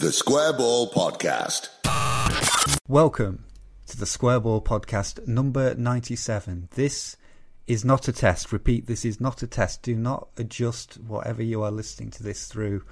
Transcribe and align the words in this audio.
The 0.00 0.12
Square 0.12 0.52
Ball 0.52 0.88
Podcast. 0.92 1.70
Welcome 2.86 3.46
to 3.88 3.96
the 3.96 4.06
Square 4.06 4.38
Ball 4.38 4.62
Podcast 4.62 5.26
number 5.26 5.74
97. 5.74 6.68
This 6.76 7.16
is 7.66 7.84
not 7.84 8.06
a 8.06 8.12
test. 8.12 8.52
Repeat, 8.52 8.86
this 8.86 9.04
is 9.04 9.20
not 9.20 9.42
a 9.42 9.48
test. 9.48 9.82
Do 9.82 9.96
not 9.96 10.28
adjust 10.36 11.00
whatever 11.04 11.42
you 11.42 11.64
are 11.64 11.72
listening 11.72 12.12
to 12.12 12.22
this 12.22 12.46
through 12.46 12.84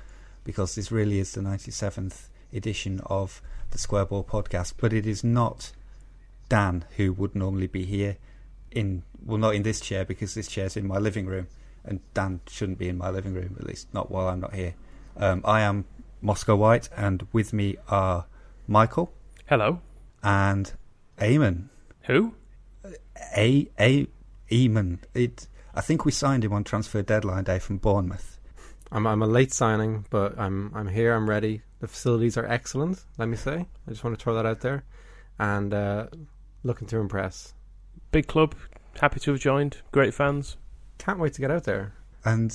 because 0.42 0.74
this 0.74 0.90
really 0.90 1.20
is 1.20 1.30
the 1.30 1.42
97th 1.42 2.22
edition 2.52 3.00
of 3.06 3.40
the 3.70 3.78
Square 3.78 4.06
Ball 4.06 4.24
Podcast. 4.24 4.72
But 4.76 4.92
it 4.92 5.06
is 5.06 5.22
not 5.22 5.70
Dan 6.48 6.86
who 6.96 7.12
would 7.12 7.36
normally 7.36 7.68
be 7.68 7.84
here 7.84 8.16
in, 8.72 9.04
well, 9.24 9.38
not 9.38 9.54
in 9.54 9.62
this 9.62 9.78
chair 9.78 10.04
because 10.04 10.34
this 10.34 10.48
chair's 10.48 10.76
in 10.76 10.88
my 10.88 10.98
living 10.98 11.26
room 11.26 11.46
and 11.84 12.00
Dan 12.14 12.40
shouldn't 12.48 12.78
be 12.78 12.88
in 12.88 12.98
my 12.98 13.10
living 13.10 13.32
room, 13.32 13.54
at 13.60 13.64
least 13.64 13.94
not 13.94 14.10
while 14.10 14.26
I'm 14.26 14.40
not 14.40 14.54
here. 14.54 14.74
Um, 15.16 15.42
I 15.44 15.60
am 15.60 15.84
Moscow 16.20 16.56
White 16.56 16.88
and 16.96 17.26
with 17.32 17.52
me 17.52 17.76
are 17.88 18.26
Michael 18.66 19.12
Hello. 19.46 19.80
and 20.22 20.72
Eamon. 21.18 21.68
Who? 22.02 22.34
A 23.36 23.68
A 23.78 24.06
Eamon. 24.50 24.98
It. 25.14 25.48
I 25.74 25.80
think 25.80 26.04
we 26.04 26.12
signed 26.12 26.44
him 26.44 26.52
on 26.52 26.64
transfer 26.64 27.02
deadline 27.02 27.44
day 27.44 27.58
from 27.58 27.78
Bournemouth. 27.78 28.40
I'm 28.92 29.06
I'm 29.06 29.22
a 29.22 29.26
late 29.26 29.52
signing, 29.52 30.06
but 30.10 30.38
I'm 30.38 30.72
I'm 30.74 30.88
here. 30.88 31.14
I'm 31.14 31.28
ready. 31.28 31.62
The 31.80 31.88
facilities 31.88 32.36
are 32.38 32.46
excellent. 32.46 33.04
Let 33.18 33.28
me 33.28 33.36
say. 33.36 33.66
I 33.86 33.90
just 33.90 34.02
want 34.04 34.18
to 34.18 34.22
throw 34.22 34.34
that 34.34 34.46
out 34.46 34.60
there, 34.60 34.84
and 35.38 35.74
uh, 35.74 36.06
looking 36.62 36.86
to 36.88 36.98
impress. 36.98 37.52
Big 38.12 38.26
club. 38.26 38.54
Happy 39.00 39.20
to 39.20 39.32
have 39.32 39.40
joined. 39.40 39.78
Great 39.92 40.14
fans. 40.14 40.56
Can't 40.98 41.18
wait 41.18 41.34
to 41.34 41.40
get 41.40 41.50
out 41.50 41.64
there. 41.64 41.92
And 42.24 42.50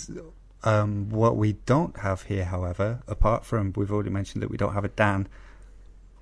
um, 0.63 1.09
what 1.09 1.37
we 1.37 1.53
don't 1.53 1.97
have 1.97 2.23
here, 2.23 2.45
however, 2.45 3.01
apart 3.07 3.45
from 3.45 3.73
we've 3.75 3.91
already 3.91 4.09
mentioned 4.09 4.43
that 4.43 4.49
we 4.49 4.57
don't 4.57 4.73
have 4.73 4.85
a 4.85 4.89
Dan, 4.89 5.27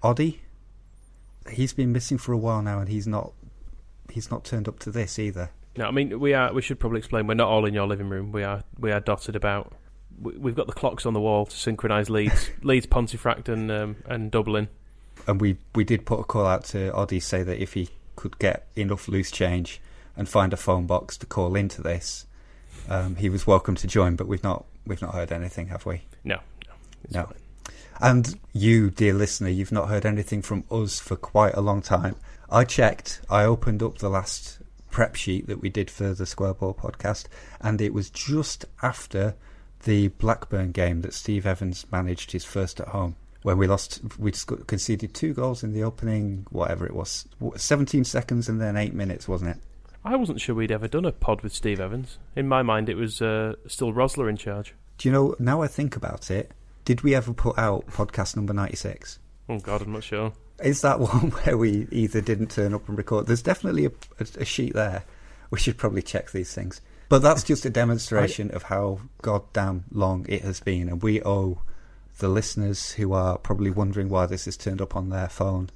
Oddie. 0.02 0.40
He's 1.50 1.74
been 1.74 1.92
missing 1.92 2.18
for 2.18 2.32
a 2.32 2.38
while 2.38 2.62
now, 2.62 2.80
and 2.80 2.90
he's 2.90 3.08
not. 3.08 3.34
He's 4.10 4.32
not 4.32 4.44
turned 4.44 4.68
up 4.68 4.80
to 4.80 4.92
this 4.92 5.20
either. 5.20 5.52
No, 5.78 5.86
I 5.86 5.92
mean 5.92 6.20
we 6.20 6.34
are. 6.34 6.54
We 6.54 6.62
should 6.62 6.80
probably 6.80 7.00
explain. 7.00 7.28
We're 7.28 7.36
not 7.36 7.50
all 7.50 7.66
in 7.66 7.74
your 7.74 7.88
living 7.88 8.10
room. 8.10 8.32
We 8.32 8.44
are. 8.44 8.64
We 8.78 8.92
are 8.92 9.00
dotted 9.00 9.36
about. 9.36 9.74
We, 10.22 10.34
we've 10.34 10.56
got 10.56 10.68
the 10.68 10.74
clocks 10.74 11.06
on 11.06 11.14
the 11.14 11.20
wall 11.20 11.46
to 11.46 11.56
synchronise 11.56 12.10
Leeds, 12.10 12.50
Leeds, 12.64 12.86
Pontefract, 12.86 13.50
and 13.50 13.72
um, 13.72 13.98
and 14.06 14.32
Dublin. 14.32 14.70
And 15.28 15.42
we 15.42 15.58
we 15.76 15.84
did 15.84 16.06
put 16.06 16.20
a 16.20 16.24
call 16.24 16.46
out 16.46 16.64
to 16.66 16.92
Oddie 16.92 17.22
say 17.22 17.44
that 17.44 17.62
if 17.62 17.74
he 17.74 17.90
could 18.16 18.40
get 18.40 18.68
enough 18.76 19.08
loose 19.08 19.32
change 19.32 19.82
and 20.18 20.28
find 20.28 20.54
a 20.54 20.58
phone 20.58 20.86
box 20.86 21.18
to 21.18 21.26
call 21.26 21.56
into 21.56 21.82
this, 21.82 22.26
um, 22.90 23.16
he 23.16 23.30
was 23.30 23.48
welcome 23.48 23.76
to 23.76 23.88
join. 23.88 24.16
But 24.16 24.28
we've 24.28 24.44
not 24.44 24.66
we've 24.86 25.02
not 25.02 25.14
heard 25.14 25.32
anything, 25.32 25.68
have 25.68 25.86
we? 25.86 26.02
No, 26.24 26.40
no, 26.68 27.22
No. 27.22 27.26
fine. 27.26 27.36
And 28.02 28.40
you, 28.54 28.90
dear 28.92 29.14
listener, 29.14 29.50
you've 29.50 29.72
not 29.74 29.90
heard 29.90 30.06
anything 30.06 30.42
from 30.42 30.64
us 30.72 31.00
for 31.00 31.16
quite 31.18 31.54
a 31.56 31.62
long 31.62 31.82
time. 31.82 32.16
I 32.50 32.64
checked, 32.64 33.22
I 33.30 33.44
opened 33.44 33.84
up 33.84 33.98
the 33.98 34.10
last 34.10 34.60
prep 34.90 35.16
sheet 35.16 35.48
that 35.48 35.62
we 35.62 35.70
did 35.70 35.92
for 35.92 36.14
the 36.14 36.26
Square 36.26 36.56
Ball 36.56 36.74
podcast, 36.74 37.26
and 37.62 37.82
it 37.82 37.94
was 37.94 38.10
just 38.10 38.66
after 38.82 39.36
the 39.84 40.08
Blackburn 40.08 40.72
game 40.72 41.02
that 41.02 41.14
Steve 41.14 41.46
Evans 41.46 41.86
managed 41.92 42.32
his 42.32 42.44
first 42.46 42.80
at 42.80 42.88
home. 42.88 43.16
When 43.44 43.58
we 43.58 43.68
lost, 43.68 44.02
we 44.18 44.32
conceded 44.32 45.14
two 45.14 45.34
goals 45.34 45.64
in 45.64 45.74
the 45.74 45.84
opening, 45.84 46.46
whatever 46.52 46.86
it 46.86 46.96
was, 46.96 47.26
17 47.56 48.04
seconds 48.04 48.50
and 48.50 48.60
then 48.60 48.76
eight 48.78 48.94
minutes, 48.94 49.28
wasn't 49.28 49.52
it? 49.52 49.58
I 50.04 50.16
wasn't 50.16 50.40
sure 50.40 50.56
we'd 50.56 50.72
ever 50.72 50.88
done 50.88 51.06
a 51.06 51.12
pod 51.12 51.42
with 51.42 51.54
Steve 51.54 51.80
Evans. 51.80 52.18
In 52.36 52.48
my 52.48 52.62
mind, 52.62 52.90
it 52.90 52.96
was 52.96 53.22
uh, 53.22 53.56
still 53.68 53.92
Rosler 53.92 54.30
in 54.30 54.38
charge. 54.38 54.74
Do 54.98 55.10
you 55.10 55.14
know, 55.14 55.36
now 55.40 55.62
I 55.62 55.68
think 55.68 55.96
about 55.96 56.32
it, 56.32 56.52
did 56.86 57.02
we 57.02 57.14
ever 57.16 57.34
put 57.34 57.58
out 57.58 57.88
podcast 57.88 58.36
number 58.36 58.54
96? 58.54 59.20
Oh 59.50 59.60
God, 59.60 59.82
I'm 59.82 59.94
not 59.94 60.04
sure. 60.04 60.34
Is 60.64 60.82
that 60.82 61.00
one 61.00 61.32
where 61.32 61.58
we 61.58 61.88
either 61.92 62.22
didn't 62.22 62.52
turn 62.52 62.74
up 62.74 62.88
and 62.88 62.98
record? 62.98 63.28
There's 63.28 63.42
definitely 63.42 63.86
a, 63.86 63.92
a, 64.20 64.28
a 64.40 64.46
sheet 64.46 64.74
there. 64.74 65.04
We 65.52 65.60
should 65.60 65.78
probably 65.78 66.02
check 66.02 66.32
these 66.32 66.54
things. 66.54 66.82
But 67.10 67.24
that's 67.24 67.44
just 67.44 67.66
a 67.66 67.72
demonstration 67.72 68.52
of 68.52 68.64
how 68.64 69.00
goddamn 69.24 69.86
long 69.92 70.26
it 70.30 70.44
has 70.44 70.60
been, 70.60 70.88
and 70.88 71.02
we 71.02 71.24
owe 71.24 71.62
the 72.20 72.30
listeners 72.30 72.92
who 72.92 73.14
are 73.14 73.38
probably 73.40 73.72
wondering 73.72 74.10
why 74.10 74.28
this 74.28 74.48
is 74.48 74.56
turned 74.56 74.80
up 74.80 74.96
on 74.96 75.10
their 75.10 75.28
phone, 75.28 75.72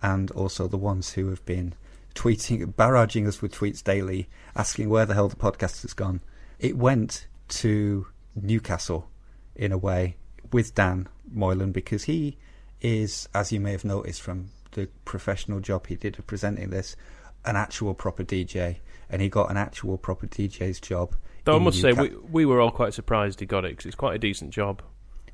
and 0.00 0.30
also 0.30 0.68
the 0.68 0.76
ones 0.76 1.14
who 1.14 1.28
have 1.30 1.44
been 1.44 1.74
tweeting, 2.16 2.74
barraging 2.74 3.28
us 3.28 3.40
with 3.40 3.54
tweets 3.54 3.84
daily, 3.84 4.28
asking 4.56 4.88
where 4.88 5.06
the 5.06 5.14
hell 5.14 5.28
the 5.28 5.36
podcast 5.36 5.82
has 5.82 5.92
gone. 5.92 6.20
It 6.58 6.76
went 6.76 7.28
to 7.48 8.06
Newcastle 8.34 9.08
in 9.54 9.70
a 9.70 9.78
way 9.78 10.16
with 10.52 10.74
Dan 10.74 11.08
Moylan 11.30 11.72
because 11.72 12.04
he 12.04 12.38
is, 12.80 13.28
as 13.34 13.52
you 13.52 13.60
may 13.60 13.72
have 13.72 13.84
noticed 13.84 14.22
from 14.22 14.48
the 14.72 14.88
professional 15.04 15.60
job 15.60 15.86
he 15.86 15.96
did 15.96 16.18
of 16.18 16.26
presenting 16.26 16.70
this, 16.70 16.96
an 17.44 17.56
actual 17.56 17.94
proper 17.94 18.24
DJ, 18.24 18.78
and 19.08 19.22
he 19.22 19.28
got 19.28 19.50
an 19.50 19.56
actual 19.56 19.96
proper 19.96 20.26
DJ's 20.26 20.80
job. 20.80 21.14
Though 21.44 21.56
I 21.56 21.58
must 21.60 21.80
say, 21.80 21.92
we 21.92 22.10
we 22.30 22.44
were 22.44 22.60
all 22.60 22.72
quite 22.72 22.92
surprised 22.92 23.38
he 23.38 23.46
got 23.46 23.64
it 23.64 23.70
because 23.70 23.86
it's 23.86 23.94
quite 23.94 24.16
a 24.16 24.18
decent 24.18 24.50
job. 24.50 24.82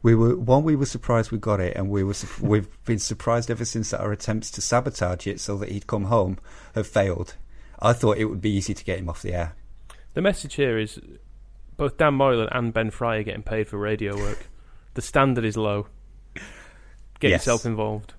We 0.03 0.15
were 0.15 0.37
one. 0.37 0.65
We 0.65 0.77
were 0.77 0.87
surprised 0.87 1.31
we 1.31 1.39
got 1.39 1.61
it, 1.61 1.77
and 1.77 1.89
we 1.91 2.03
were 2.03 2.15
we've 2.41 2.69
been 2.85 2.99
surprised 2.99 3.51
ever 3.51 3.65
since 3.65 3.91
that 3.91 4.01
our 4.01 4.13
attempts 4.13 4.51
to 4.53 4.63
sabotage 4.63 5.27
it 5.27 5.41
so 5.41 5.57
that 5.59 5.71
he'd 5.71 5.87
come 5.87 6.05
home 6.05 6.39
have 6.75 6.87
failed. 6.87 7.37
I 7.81 7.93
thought 7.93 8.19
it 8.19 8.27
would 8.27 8.41
be 8.41 8.51
easy 8.51 8.75
to 8.75 8.85
get 8.85 8.99
him 8.99 9.09
off 9.09 9.23
the 9.23 9.35
air. 9.35 9.55
The 10.15 10.23
message 10.23 10.55
here 10.55 10.79
is 10.79 11.01
both 11.77 11.97
Dan 11.97 12.15
Moylan 12.15 12.49
and 12.53 12.73
Ben 12.73 12.91
Fry 12.91 13.17
are 13.17 13.23
getting 13.23 13.43
paid 13.43 13.67
for 13.69 13.79
radio 13.79 14.17
work. 14.17 14.47
The 14.95 15.03
standard 15.03 15.45
is 15.45 15.57
low. 15.57 15.87
Get 17.19 17.31
Yes. 17.31 17.41
yourself 17.47 17.65
involved. 17.65 18.15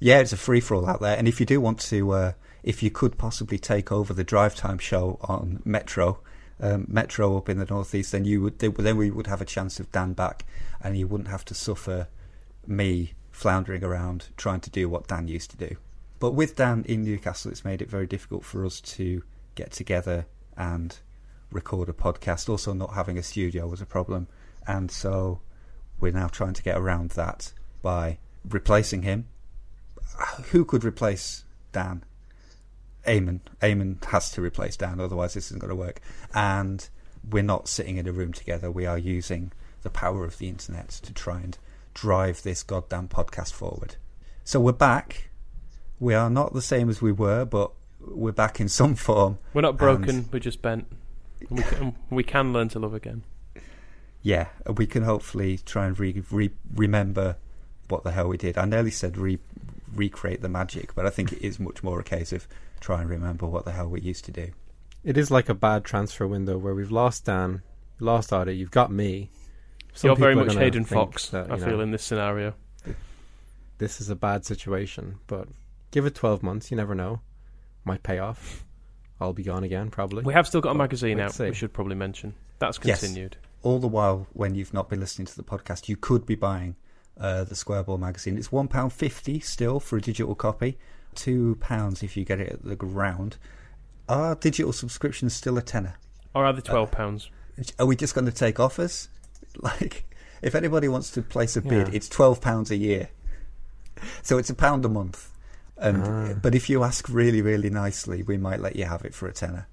Yeah, 0.00 0.18
it's 0.18 0.32
a 0.32 0.36
free 0.36 0.60
for 0.60 0.74
all 0.74 0.88
out 0.88 1.00
there. 1.00 1.16
And 1.16 1.28
if 1.28 1.40
you 1.40 1.46
do 1.46 1.60
want 1.60 1.80
to, 1.80 2.10
uh, 2.12 2.32
if 2.62 2.82
you 2.82 2.90
could 2.90 3.18
possibly 3.18 3.58
take 3.58 3.92
over 3.92 4.12
the 4.12 4.24
drive 4.24 4.54
time 4.54 4.78
show 4.78 5.18
on 5.22 5.60
Metro, 5.64 6.20
um, 6.60 6.86
Metro 6.88 7.36
up 7.36 7.48
in 7.48 7.58
the 7.58 7.66
northeast, 7.66 8.12
then 8.12 8.24
you 8.24 8.40
would 8.42 8.58
then 8.58 8.96
we 8.96 9.10
would 9.10 9.26
have 9.26 9.40
a 9.40 9.46
chance 9.46 9.80
of 9.80 9.90
Dan 9.92 10.12
back, 10.12 10.44
and 10.80 10.98
you 10.98 11.06
wouldn't 11.06 11.30
have 11.30 11.44
to 11.46 11.54
suffer 11.54 12.08
me 12.66 13.14
floundering 13.30 13.84
around 13.84 14.28
trying 14.36 14.60
to 14.60 14.70
do 14.70 14.88
what 14.88 15.06
Dan 15.06 15.28
used 15.28 15.50
to 15.50 15.56
do. 15.56 15.76
But 16.18 16.32
with 16.32 16.56
Dan 16.56 16.84
in 16.88 17.04
Newcastle, 17.04 17.50
it's 17.50 17.64
made 17.64 17.80
it 17.80 17.90
very 17.90 18.06
difficult 18.06 18.44
for 18.44 18.66
us 18.66 18.80
to 18.80 19.22
get 19.54 19.70
together 19.70 20.26
and 20.56 20.98
record 21.52 21.88
a 21.88 21.92
podcast. 21.92 22.48
Also, 22.48 22.72
not 22.72 22.94
having 22.94 23.16
a 23.18 23.22
studio 23.22 23.66
was 23.68 23.80
a 23.80 23.86
problem, 23.86 24.28
and 24.66 24.90
so 24.90 25.40
we're 26.00 26.12
now 26.12 26.28
trying 26.28 26.54
to 26.54 26.62
get 26.62 26.76
around 26.76 27.10
that 27.10 27.52
by 27.82 28.18
replacing 28.44 29.02
him 29.02 29.26
who 30.50 30.64
could 30.64 30.84
replace 30.84 31.44
Dan? 31.72 32.04
Eamon. 33.08 33.40
Eamon 33.62 34.04
has 34.04 34.30
to 34.32 34.42
replace 34.42 34.76
Dan, 34.76 35.00
otherwise 35.00 35.34
this 35.34 35.46
isn't 35.46 35.60
going 35.60 35.70
to 35.70 35.74
work. 35.76 36.00
And 36.34 36.88
we're 37.28 37.42
not 37.42 37.68
sitting 37.68 37.96
in 37.96 38.06
a 38.06 38.12
room 38.12 38.32
together. 38.32 38.70
We 38.70 38.86
are 38.86 38.98
using 38.98 39.52
the 39.82 39.90
power 39.90 40.24
of 40.24 40.38
the 40.38 40.48
internet 40.48 40.88
to 40.90 41.12
try 41.12 41.40
and 41.40 41.58
drive 41.94 42.42
this 42.42 42.62
goddamn 42.62 43.08
podcast 43.08 43.52
forward. 43.52 43.96
So 44.44 44.60
we're 44.60 44.72
back. 44.72 45.30
We 45.98 46.14
are 46.14 46.30
not 46.30 46.54
the 46.54 46.62
same 46.62 46.88
as 46.88 47.02
we 47.02 47.12
were, 47.12 47.44
but 47.44 47.72
we're 48.00 48.32
back 48.32 48.60
in 48.60 48.68
some 48.68 48.94
form. 48.94 49.38
We're 49.52 49.62
not 49.62 49.76
broken. 49.76 50.28
We're 50.32 50.38
just 50.38 50.62
bent. 50.62 50.86
We 51.50 51.62
can, 51.62 51.96
we 52.10 52.22
can 52.22 52.52
learn 52.52 52.68
to 52.70 52.78
love 52.78 52.94
again. 52.94 53.24
Yeah, 54.22 54.48
we 54.76 54.86
can 54.86 55.04
hopefully 55.04 55.58
try 55.64 55.86
and 55.86 55.98
re- 55.98 56.22
re- 56.30 56.50
remember 56.74 57.36
what 57.88 58.04
the 58.04 58.10
hell 58.10 58.28
we 58.28 58.36
did. 58.36 58.58
I 58.58 58.64
nearly 58.64 58.90
said 58.90 59.16
re- 59.16 59.38
recreate 59.94 60.42
the 60.42 60.48
magic, 60.48 60.94
but 60.94 61.06
I 61.06 61.10
think 61.10 61.32
it 61.32 61.44
is 61.44 61.58
much 61.58 61.82
more 61.82 62.00
a 62.00 62.04
case 62.04 62.32
of 62.32 62.46
try 62.80 63.00
and 63.00 63.10
remember 63.10 63.46
what 63.46 63.64
the 63.64 63.72
hell 63.72 63.88
we 63.88 64.00
used 64.00 64.24
to 64.26 64.32
do. 64.32 64.50
It 65.04 65.16
is 65.16 65.30
like 65.30 65.48
a 65.48 65.54
bad 65.54 65.84
transfer 65.84 66.26
window 66.26 66.58
where 66.58 66.74
we've 66.74 66.90
lost 66.90 67.24
Dan, 67.24 67.62
lost 68.00 68.32
Adi, 68.32 68.52
you've 68.56 68.70
got 68.70 68.90
me. 68.90 69.30
Some 69.94 70.08
You're 70.08 70.16
very 70.16 70.34
much 70.34 70.48
gonna 70.48 70.60
Hayden 70.60 70.84
Fox. 70.84 71.28
that, 71.30 71.50
I 71.50 71.56
you 71.56 71.64
feel 71.64 71.80
in 71.80 71.90
this 71.90 72.02
scenario. 72.04 72.54
this 73.78 74.00
is 74.00 74.10
a 74.10 74.16
bad 74.16 74.44
situation, 74.44 75.18
but 75.26 75.48
give 75.90 76.04
it 76.06 76.14
12 76.14 76.42
months, 76.42 76.70
you 76.70 76.76
never 76.76 76.94
know. 76.94 77.20
Might 77.84 78.02
pay 78.02 78.18
off. 78.18 78.64
I'll 79.20 79.32
be 79.32 79.42
gone 79.42 79.64
again, 79.64 79.90
probably. 79.90 80.22
We 80.22 80.32
have 80.34 80.46
still 80.46 80.60
got 80.60 80.70
a 80.72 80.74
magazine 80.74 81.18
let's 81.18 81.40
out. 81.40 81.48
We 81.48 81.54
should 81.54 81.72
probably 81.72 81.96
mention 81.96 82.34
that's 82.58 82.78
Yes. 82.82 83.00
continued. 83.00 83.36
All 83.62 83.78
the 83.78 83.88
while, 83.88 84.26
when 84.32 84.54
you've 84.54 84.74
not 84.74 84.88
been 84.88 85.00
listening 85.00 85.26
to 85.26 85.36
the 85.36 85.42
podcast, 85.42 85.88
you 85.88 85.96
could 85.96 86.26
be 86.26 86.34
buying 86.36 86.76
uh, 87.20 87.44
the 87.44 87.54
Square 87.54 87.84
Ball 87.84 87.98
magazine. 87.98 88.36
It's 88.38 88.50
one 88.52 88.68
pound 88.68 88.92
fifty 88.92 89.40
still 89.40 89.80
for 89.80 89.96
a 89.96 90.00
digital 90.00 90.34
copy. 90.34 90.78
Two 91.14 91.56
pounds 91.60 92.02
if 92.02 92.16
you 92.16 92.24
get 92.24 92.40
it 92.40 92.52
at 92.52 92.64
the 92.64 92.76
ground. 92.76 93.36
Are 94.08 94.34
digital 94.34 94.72
subscriptions 94.72 95.34
still 95.34 95.58
a 95.58 95.62
tenner? 95.62 95.94
Or 96.34 96.44
are 96.44 96.52
they 96.52 96.60
twelve 96.60 96.90
pounds? 96.90 97.30
Are 97.78 97.86
we 97.86 97.96
just 97.96 98.14
going 98.14 98.26
to 98.26 98.32
take 98.32 98.60
offers? 98.60 99.08
Like, 99.60 100.04
if 100.42 100.54
anybody 100.54 100.86
wants 100.88 101.10
to 101.12 101.22
place 101.22 101.56
a 101.56 101.62
bid, 101.62 101.88
Yeah. 101.88 101.94
it's 101.94 102.08
twelve 102.08 102.40
pounds 102.40 102.70
a 102.70 102.76
year, 102.76 103.08
so 104.22 104.38
it's 104.38 104.50
a 104.50 104.54
pound 104.54 104.84
a 104.84 104.88
month. 104.88 105.30
And 105.76 106.02
Ah. 106.04 106.34
but 106.40 106.54
if 106.54 106.68
you 106.70 106.84
ask 106.84 107.08
really, 107.08 107.42
really 107.42 107.70
nicely, 107.70 108.22
we 108.22 108.36
might 108.36 108.60
let 108.60 108.76
you 108.76 108.84
have 108.84 109.04
it 109.04 109.14
for 109.14 109.26
a 109.26 109.32
tenner. 109.32 109.66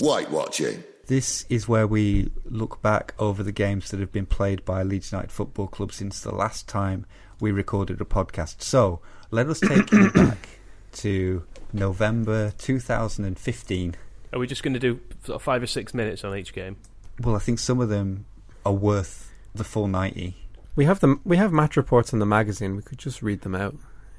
White 0.00 0.30
watching. 0.30 0.82
This 1.06 1.46
is 1.48 1.68
where 1.68 1.86
we 1.86 2.32
look 2.44 2.82
back 2.82 3.14
over 3.16 3.44
the 3.44 3.52
games 3.52 3.90
that 3.90 4.00
have 4.00 4.10
been 4.10 4.26
played 4.26 4.64
by 4.64 4.82
Leeds 4.82 5.12
United 5.12 5.30
Football 5.30 5.68
Club 5.68 5.92
since 5.92 6.20
the 6.20 6.34
last 6.34 6.66
time 6.66 7.06
we 7.40 7.52
recorded 7.52 8.00
a 8.00 8.04
podcast. 8.04 8.62
So 8.62 9.00
let 9.30 9.46
us 9.46 9.60
take 9.60 9.92
you 9.92 10.10
back 10.14 10.48
to 10.94 11.44
November 11.72 12.52
2015. 12.58 13.94
Are 14.32 14.38
we 14.40 14.48
just 14.48 14.64
going 14.64 14.74
to 14.74 14.80
do 14.80 15.00
five 15.38 15.62
or 15.62 15.68
six 15.68 15.94
minutes 15.94 16.24
on 16.24 16.36
each 16.36 16.52
game? 16.52 16.76
Well, 17.20 17.36
I 17.36 17.38
think 17.38 17.60
some 17.60 17.80
of 17.80 17.88
them 17.88 18.26
are 18.64 18.72
worth 18.72 19.32
the 19.54 19.64
full 19.64 19.86
90. 19.86 20.34
We 20.74 20.86
have 20.86 20.98
the 20.98 21.20
we 21.24 21.36
have 21.36 21.52
match 21.52 21.76
reports 21.76 22.12
in 22.12 22.18
the 22.18 22.26
magazine. 22.26 22.74
We 22.74 22.82
could 22.82 22.98
just 22.98 23.22
read 23.22 23.42
them 23.42 23.54
out 23.54 23.76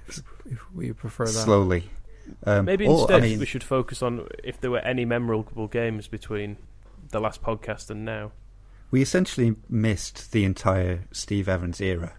if, 0.08 0.22
if 0.46 0.74
we 0.74 0.94
prefer 0.94 1.26
that. 1.26 1.32
Slowly. 1.32 1.90
Um, 2.46 2.66
Maybe 2.66 2.88
or, 2.88 3.02
instead 3.02 3.18
I 3.18 3.28
mean, 3.28 3.40
we 3.40 3.46
should 3.46 3.64
focus 3.64 4.02
on 4.02 4.28
if 4.44 4.60
there 4.60 4.72
were 4.72 4.80
any 4.80 5.06
memorable 5.06 5.68
games 5.68 6.08
between 6.08 6.58
the 7.12 7.20
last 7.20 7.42
podcast 7.42 7.90
and 7.90 8.06
now. 8.06 8.32
we 8.92 9.02
essentially 9.02 9.56
missed 9.70 10.32
the 10.32 10.46
entire 10.46 11.06
Steve 11.12 11.50
Evans 11.50 11.82
era. 11.82 12.14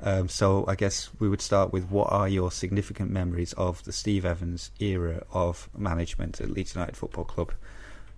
Um, 0.00 0.28
so 0.28 0.64
I 0.68 0.76
guess 0.76 1.10
we 1.18 1.28
would 1.28 1.40
start 1.40 1.72
with 1.72 1.90
what 1.90 2.12
are 2.12 2.28
your 2.28 2.50
significant 2.52 3.10
memories 3.10 3.52
of 3.54 3.82
the 3.84 3.92
Steve 3.92 4.24
Evans 4.24 4.70
era 4.78 5.24
of 5.32 5.68
management 5.76 6.40
at 6.40 6.50
Leeds 6.50 6.74
United 6.74 6.96
Football 6.96 7.24
Club? 7.24 7.52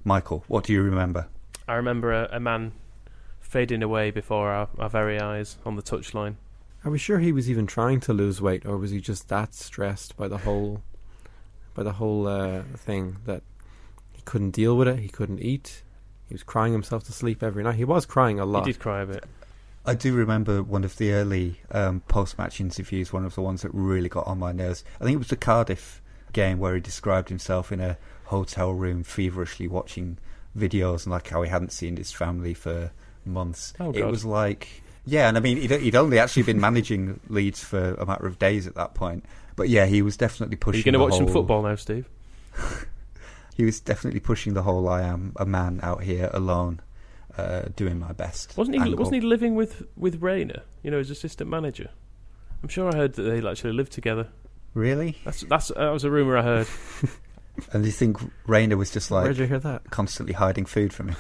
Michael, 0.05 0.45
what 0.47 0.65
do 0.65 0.73
you 0.73 0.83
remember? 0.83 1.29
I 1.67 1.75
remember 1.75 2.13
a, 2.13 2.29
a 2.33 2.41
man 2.41 2.73
fading 3.41 3.83
away 3.83 4.11
before 4.11 4.51
our, 4.51 4.69
our 4.79 4.91
very 4.91 5.19
eyes 5.19 5.57
on 5.65 5.77
the 5.77 5.83
touchline. 5.83 6.37
Are 6.85 6.91
we 6.91 6.99
sure 6.99 7.19
he 7.19 7.33
was 7.33 7.51
even 7.51 7.67
trying 7.67 8.01
to 8.01 8.13
lose 8.13 8.41
weight, 8.41 8.65
or 8.65 8.77
was 8.79 8.91
he 8.91 9.01
just 9.01 9.29
that 9.29 9.55
stressed 9.55 10.17
by 10.17 10.29
the 10.29 10.39
whole 10.39 10.83
by 11.75 11.83
the 11.83 11.93
whole 11.93 12.27
uh, 12.27 12.63
thing 12.77 13.19
that 13.27 13.43
he 14.13 14.23
couldn't 14.23 14.53
deal 14.53 14.77
with 14.77 14.89
it? 14.89 14.99
He 14.99 15.09
couldn't 15.09 15.41
eat. 15.41 15.83
He 16.31 16.35
was 16.35 16.44
crying 16.44 16.73
himself 16.73 17.03
to 17.05 17.12
sleep 17.12 17.43
every 17.43 17.65
night. 17.65 17.75
He 17.75 17.85
was 17.85 18.06
crying 18.06 18.38
a 18.38 18.44
lot. 18.47 18.65
He 18.65 18.73
did 18.73 18.81
cry 18.81 19.00
a 19.00 19.06
bit. 19.06 19.25
I 19.85 19.97
do 19.97 20.15
remember 20.15 20.62
one 20.62 20.85
of 20.85 20.97
the 20.97 21.12
early 21.12 21.56
um, 21.73 22.03
post-match 22.06 22.61
interviews, 22.61 23.12
one 23.12 23.25
of 23.25 23.35
the 23.35 23.41
ones 23.41 23.62
that 23.62 23.75
really 23.75 24.09
got 24.09 24.29
on 24.29 24.38
my 24.38 24.53
nerves. 24.53 24.85
I 25.00 25.05
think 25.05 25.17
it 25.17 25.19
was 25.19 25.27
the 25.27 25.37
Cardiff 25.37 26.00
game 26.32 26.61
where 26.61 26.75
he 26.77 26.81
described 26.81 27.31
himself 27.31 27.73
in 27.73 27.81
a 27.81 27.99
hotel 28.27 28.73
room 28.73 29.03
feverishly 29.03 29.67
watching 29.67 30.19
videos 30.56 31.05
and 31.05 31.11
like 31.11 31.29
how 31.29 31.43
he 31.43 31.50
hadn't 31.50 31.73
seen 31.73 31.97
his 31.97 32.12
family 32.12 32.55
for 32.55 32.93
months. 33.25 33.75
Oh, 33.81 33.91
it 33.91 34.06
was 34.06 34.25
like, 34.25 34.83
yeah, 35.05 35.26
and 35.26 35.37
I 35.37 35.41
mean, 35.41 35.56
he'd, 35.56 35.73
he'd 35.73 35.97
only 35.97 36.21
actually 36.21 36.44
been 36.44 36.61
managing 36.61 37.19
Leeds 37.29 37.65
for 37.65 37.94
a 37.94 38.06
matter 38.06 38.29
of 38.29 38.38
days 38.38 38.69
at 38.69 38.76
that 38.76 38.94
point. 38.94 39.25
But 39.56 39.69
yeah, 39.69 39.87
he 39.87 40.00
was 40.00 40.17
definitely 40.17 40.55
Are 40.55 40.59
pushing. 40.59 40.79
you 40.79 40.85
going 40.85 40.93
to 40.93 40.99
the 40.99 41.05
watch 41.05 41.17
some 41.17 41.26
football 41.26 41.62
now, 41.62 41.75
Steve? 41.75 42.09
He 43.61 43.67
was 43.67 43.79
definitely 43.79 44.21
pushing 44.21 44.55
the 44.55 44.62
whole 44.62 44.89
"I 44.89 45.03
am 45.03 45.35
a 45.37 45.45
man 45.45 45.81
out 45.83 46.03
here 46.03 46.31
alone, 46.33 46.81
uh, 47.37 47.65
doing 47.77 47.99
my 47.99 48.12
best." 48.12 48.57
Wasn't 48.57 48.75
he? 48.75 48.81
angle. 48.81 48.97
Wasn't 48.97 49.15
he 49.15 49.21
living 49.21 49.55
with 49.55 49.83
with 49.97 50.23
Raynor? 50.23 50.62
You 50.83 50.91
know, 50.91 50.97
his 50.97 51.11
assistant 51.11 51.51
manager. 51.51 51.91
I'm 52.62 52.71
sure 52.71 52.91
I 52.91 52.97
heard 52.97 53.12
that 53.17 53.23
they 53.25 53.47
actually 53.47 53.75
lived 53.75 53.93
together. 53.93 54.29
Really? 54.73 55.19
That's 55.27 55.43
that's 55.43 55.69
that 55.69 55.91
was 55.91 56.05
a 56.05 56.11
rumor 56.11 56.39
I 56.39 56.43
heard. 56.43 56.69
And 57.75 57.83
do 57.83 57.89
you 57.89 57.93
think 57.93 58.17
Raynor 58.47 58.79
was 58.79 58.91
just 58.91 59.11
like 59.11 59.25
Where'd 59.25 59.37
you 59.37 59.47
hear 59.47 59.59
that? 59.59 59.91
constantly 59.91 60.33
hiding 60.33 60.65
food 60.65 60.95
from 60.95 61.09
him? 61.11 61.17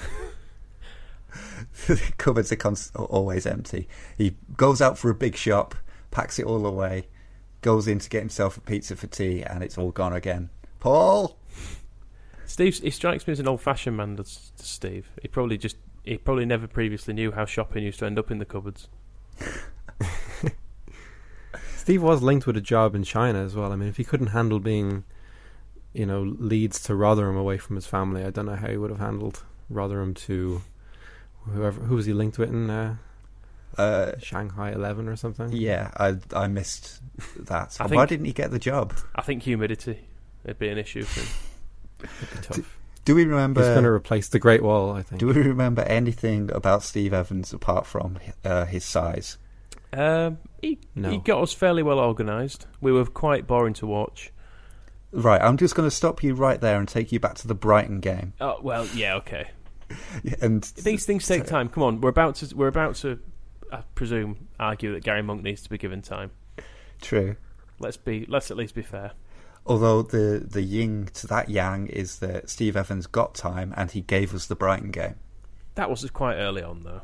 the 1.88 2.00
cupboards 2.16 2.50
are 2.52 2.56
const- 2.56 2.96
always 2.96 3.44
empty. 3.44 3.86
He 4.16 4.36
goes 4.56 4.80
out 4.80 4.96
for 4.96 5.10
a 5.10 5.14
big 5.14 5.36
shop, 5.36 5.74
packs 6.10 6.38
it 6.38 6.46
all 6.46 6.64
away, 6.64 7.08
goes 7.60 7.86
in 7.86 7.98
to 7.98 8.08
get 8.08 8.20
himself 8.20 8.56
a 8.56 8.60
pizza 8.62 8.96
for 8.96 9.08
tea, 9.08 9.42
and 9.42 9.62
it's 9.62 9.76
all 9.76 9.90
gone 9.90 10.14
again. 10.14 10.48
Paul, 10.78 11.36
Steve, 12.50 12.78
he 12.78 12.90
strikes 12.90 13.26
me 13.28 13.32
as 13.32 13.38
an 13.38 13.46
old-fashioned 13.46 13.96
man. 13.96 14.16
Does 14.16 14.50
does 14.56 14.66
Steve? 14.66 15.08
He 15.22 15.28
probably 15.28 15.56
just 15.56 15.76
he 16.04 16.18
probably 16.18 16.44
never 16.46 16.66
previously 16.66 17.14
knew 17.14 17.30
how 17.30 17.44
shopping 17.44 17.84
used 17.84 18.00
to 18.00 18.06
end 18.06 18.18
up 18.18 18.28
in 18.30 18.38
the 18.38 18.44
cupboards. 18.44 18.88
Steve 21.76 22.02
was 22.02 22.22
linked 22.22 22.46
with 22.46 22.56
a 22.56 22.60
job 22.60 22.94
in 22.94 23.04
China 23.04 23.42
as 23.42 23.54
well. 23.54 23.72
I 23.72 23.76
mean, 23.76 23.88
if 23.88 23.96
he 23.96 24.04
couldn't 24.04 24.28
handle 24.28 24.58
being, 24.60 25.04
you 25.92 26.06
know, 26.06 26.22
Leeds 26.22 26.80
to 26.84 26.94
Rotherham 26.94 27.36
away 27.36 27.56
from 27.58 27.76
his 27.76 27.86
family, 27.86 28.24
I 28.24 28.30
don't 28.30 28.46
know 28.46 28.56
how 28.56 28.68
he 28.68 28.76
would 28.76 28.90
have 28.90 28.98
handled 29.00 29.42
Rotherham 29.68 30.14
to 30.14 30.62
whoever. 31.46 31.80
Who 31.82 31.94
was 31.94 32.06
he 32.06 32.12
linked 32.12 32.36
with 32.38 32.50
in 32.50 32.68
uh, 32.68 32.96
uh, 33.78 34.12
Shanghai 34.18 34.72
Eleven 34.72 35.08
or 35.08 35.14
something? 35.16 35.52
yeah, 35.52 35.90
I 35.96 36.16
I 36.34 36.48
missed 36.48 37.00
that. 37.36 37.76
I 37.80 37.84
Why 37.84 37.88
think- 37.90 38.08
didn't 38.08 38.26
he 38.26 38.32
get 38.32 38.50
the 38.50 38.58
job? 38.58 38.92
I 39.14 39.22
think 39.22 39.44
humidity 39.44 40.00
would 40.44 40.58
be 40.58 40.68
an 40.68 40.78
issue 40.78 41.04
for 41.04 41.20
him. 41.20 41.28
It'd 42.02 42.30
be 42.40 42.42
tough. 42.42 42.78
Do 43.04 43.14
we 43.14 43.24
remember? 43.24 43.60
He's 43.62 43.70
going 43.70 43.84
to 43.84 43.90
replace 43.90 44.28
the 44.28 44.38
Great 44.38 44.62
Wall, 44.62 44.92
I 44.92 45.02
think. 45.02 45.20
do 45.20 45.26
we 45.28 45.32
remember 45.34 45.82
anything 45.82 46.50
about 46.52 46.82
Steve 46.82 47.12
Evans 47.14 47.52
apart 47.52 47.86
from 47.86 48.18
uh, 48.44 48.66
his 48.66 48.84
size? 48.84 49.38
Um, 49.92 50.38
he 50.62 50.78
No. 50.94 51.10
he 51.10 51.18
got 51.18 51.42
us 51.42 51.52
fairly 51.52 51.82
well 51.82 51.98
organised. 51.98 52.66
We 52.80 52.92
were 52.92 53.06
quite 53.06 53.46
boring 53.46 53.74
to 53.74 53.86
watch. 53.86 54.32
Right, 55.12 55.40
I'm 55.42 55.56
just 55.56 55.74
going 55.74 55.88
to 55.88 55.94
stop 55.94 56.22
you 56.22 56.34
right 56.34 56.60
there 56.60 56.78
and 56.78 56.86
take 56.86 57.10
you 57.10 57.18
back 57.18 57.34
to 57.36 57.48
the 57.48 57.54
Brighton 57.54 57.98
game. 58.00 58.34
Oh 58.40 58.58
well, 58.62 58.86
yeah, 58.94 59.16
okay. 59.16 59.50
And 60.40 60.62
These 60.62 61.04
things 61.06 61.26
take 61.26 61.46
time. 61.46 61.68
Come 61.68 61.82
on, 61.82 62.00
we're 62.00 62.10
about 62.10 62.36
to 62.36 62.54
we're 62.54 62.68
about 62.68 62.94
to, 62.96 63.18
I 63.72 63.82
presume, 63.96 64.46
argue 64.60 64.92
that 64.92 65.02
Garry 65.02 65.22
Monk 65.22 65.42
needs 65.42 65.62
to 65.62 65.70
be 65.70 65.78
given 65.78 66.02
time. 66.02 66.30
true. 67.00 67.34
Let's 67.80 67.96
be 67.96 68.24
let's 68.28 68.50
at 68.52 68.56
least 68.56 68.74
be 68.76 68.82
fair. 68.82 69.12
Although 69.70 70.02
the 70.02 70.44
the 70.44 70.62
yin 70.62 71.08
to 71.14 71.28
that 71.28 71.48
yang 71.48 71.86
is 71.86 72.18
that 72.18 72.50
Steve 72.50 72.76
Evans 72.76 73.06
got 73.06 73.36
time 73.36 73.72
and 73.76 73.88
he 73.88 74.00
gave 74.00 74.34
us 74.34 74.46
the 74.46 74.56
Brighton 74.56 74.90
game. 74.90 75.14
That 75.76 75.88
was 75.88 76.04
quite 76.10 76.34
early 76.34 76.60
on, 76.60 76.82
though. 76.82 77.02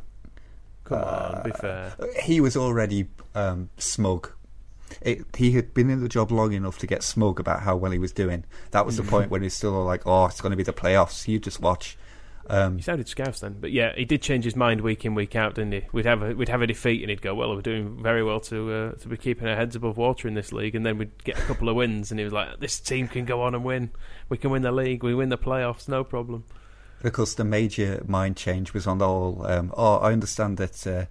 Come 0.83 0.99
on, 0.99 1.05
Uh, 1.05 1.43
be 1.45 1.51
fair. 1.53 1.95
He 2.25 2.41
was 2.41 2.57
already 2.57 3.07
um, 3.37 3.71
smug. 3.79 4.33
It, 5.01 5.25
he 5.37 5.53
had 5.53 5.75
been 5.75 5.91
in 5.91 6.01
the 6.01 6.09
job 6.09 6.33
long 6.33 6.53
enough 6.53 6.79
to 6.79 6.89
get 6.89 7.05
smug 7.05 7.39
about 7.39 7.63
how 7.63 7.77
well 7.77 7.93
he 7.93 8.01
was 8.01 8.11
doing. 8.13 8.45
That 8.73 8.85
was 8.85 8.97
the 8.97 9.05
point 9.05 9.31
when 9.31 9.43
he's 9.43 9.55
still 9.55 9.85
like, 9.85 10.03
"Oh, 10.05 10.25
it's 10.27 10.41
going 10.41 10.51
to 10.51 10.57
be 10.57 10.63
the 10.65 10.73
playoffs. 10.73 11.29
You 11.29 11.39
just 11.39 11.61
watch." 11.61 11.97
Um, 12.49 12.77
He 12.77 12.83
sounded 12.83 13.09
scouse 13.09 13.41
then, 13.41 13.57
but 13.61 13.73
yeah, 13.73 13.93
he 13.97 14.05
did 14.05 14.23
change 14.23 14.45
his 14.45 14.55
mind 14.55 14.81
week 14.81 15.05
in 15.05 15.15
week 15.15 15.35
out, 15.35 15.55
didn't 15.55 15.73
he? 15.73 15.83
We'd 15.93 16.07
have 16.07 16.23
a 16.23 16.35
we'd 16.35 16.49
have 16.49 16.63
a 16.63 16.67
defeat, 16.67 17.03
and 17.03 17.11
he'd 17.11 17.23
go, 17.23 17.35
"Well, 17.35 17.55
we're 17.55 17.61
doing 17.63 18.01
very 18.03 18.23
well 18.23 18.41
to 18.41 18.73
uh, 18.73 18.93
to 18.93 19.09
be 19.09 19.17
keeping 19.17 19.49
our 19.49 19.57
heads 19.57 19.75
above 19.75 19.97
water 19.97 20.29
in 20.29 20.35
this 20.35 20.53
league," 20.53 20.75
and 20.75 20.87
then 20.87 20.99
we'd 20.99 21.25
get 21.25 21.39
a 21.39 21.43
couple 21.43 21.69
of 21.69 21.77
wins, 21.77 22.11
and 22.11 22.21
he 22.21 22.25
was 22.25 22.33
like, 22.33 22.61
"This 22.61 22.79
team 22.79 23.09
can 23.09 23.25
go 23.25 23.43
on 23.43 23.55
and 23.55 23.65
win. 23.65 23.91
We 24.29 24.39
can 24.39 24.51
win 24.51 24.63
the 24.63 24.73
league. 24.73 25.03
We 25.03 25.15
win 25.15 25.29
the 25.29 25.39
playoffs, 25.39 25.89
no 25.89 26.05
problem." 26.05 26.45
Of 27.03 27.13
course, 27.13 27.35
the 27.35 27.45
major 27.45 28.03
mind 28.07 28.37
change 28.37 28.73
was 28.73 28.87
on 28.87 28.99
the 28.99 29.07
whole. 29.07 29.45
Um, 29.47 29.73
oh, 29.77 29.97
I 29.97 30.13
understand 30.13 30.57
that 30.59 30.87
uh, 30.87 31.07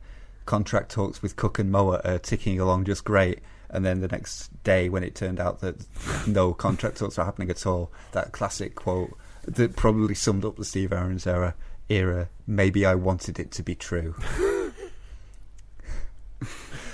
contract 0.46 0.92
talks 0.92 1.22
with 1.22 1.36
Cook 1.36 1.60
and 1.60 1.72
Mowatt 1.72 2.06
are 2.06 2.18
ticking 2.20 2.60
along 2.60 2.86
just 2.86 3.04
great. 3.04 3.40
And 3.70 3.84
then 3.84 4.00
the 4.00 4.08
next 4.08 4.64
day, 4.64 4.90
when 4.90 5.04
it 5.04 5.16
turned 5.16 5.40
out 5.40 5.60
that 5.60 5.86
no 6.28 6.54
contract 6.54 6.98
talks 6.98 7.18
were 7.18 7.26
happening 7.26 7.50
at 7.50 7.66
all, 7.66 7.92
that 8.14 8.32
classic 8.32 8.76
quote 8.76 9.18
that 9.48 9.76
probably 9.76 10.16
summed 10.16 10.46
up 10.46 10.58
the 10.58 10.66
Steve 10.66 10.92
Evans 10.94 11.28
era. 11.28 11.56
Era. 11.90 12.30
Maybe 12.48 12.86
I 12.86 12.96
wanted 12.96 13.40
it 13.40 13.52
to 13.52 13.64
be 13.64 13.76
true. 13.76 14.16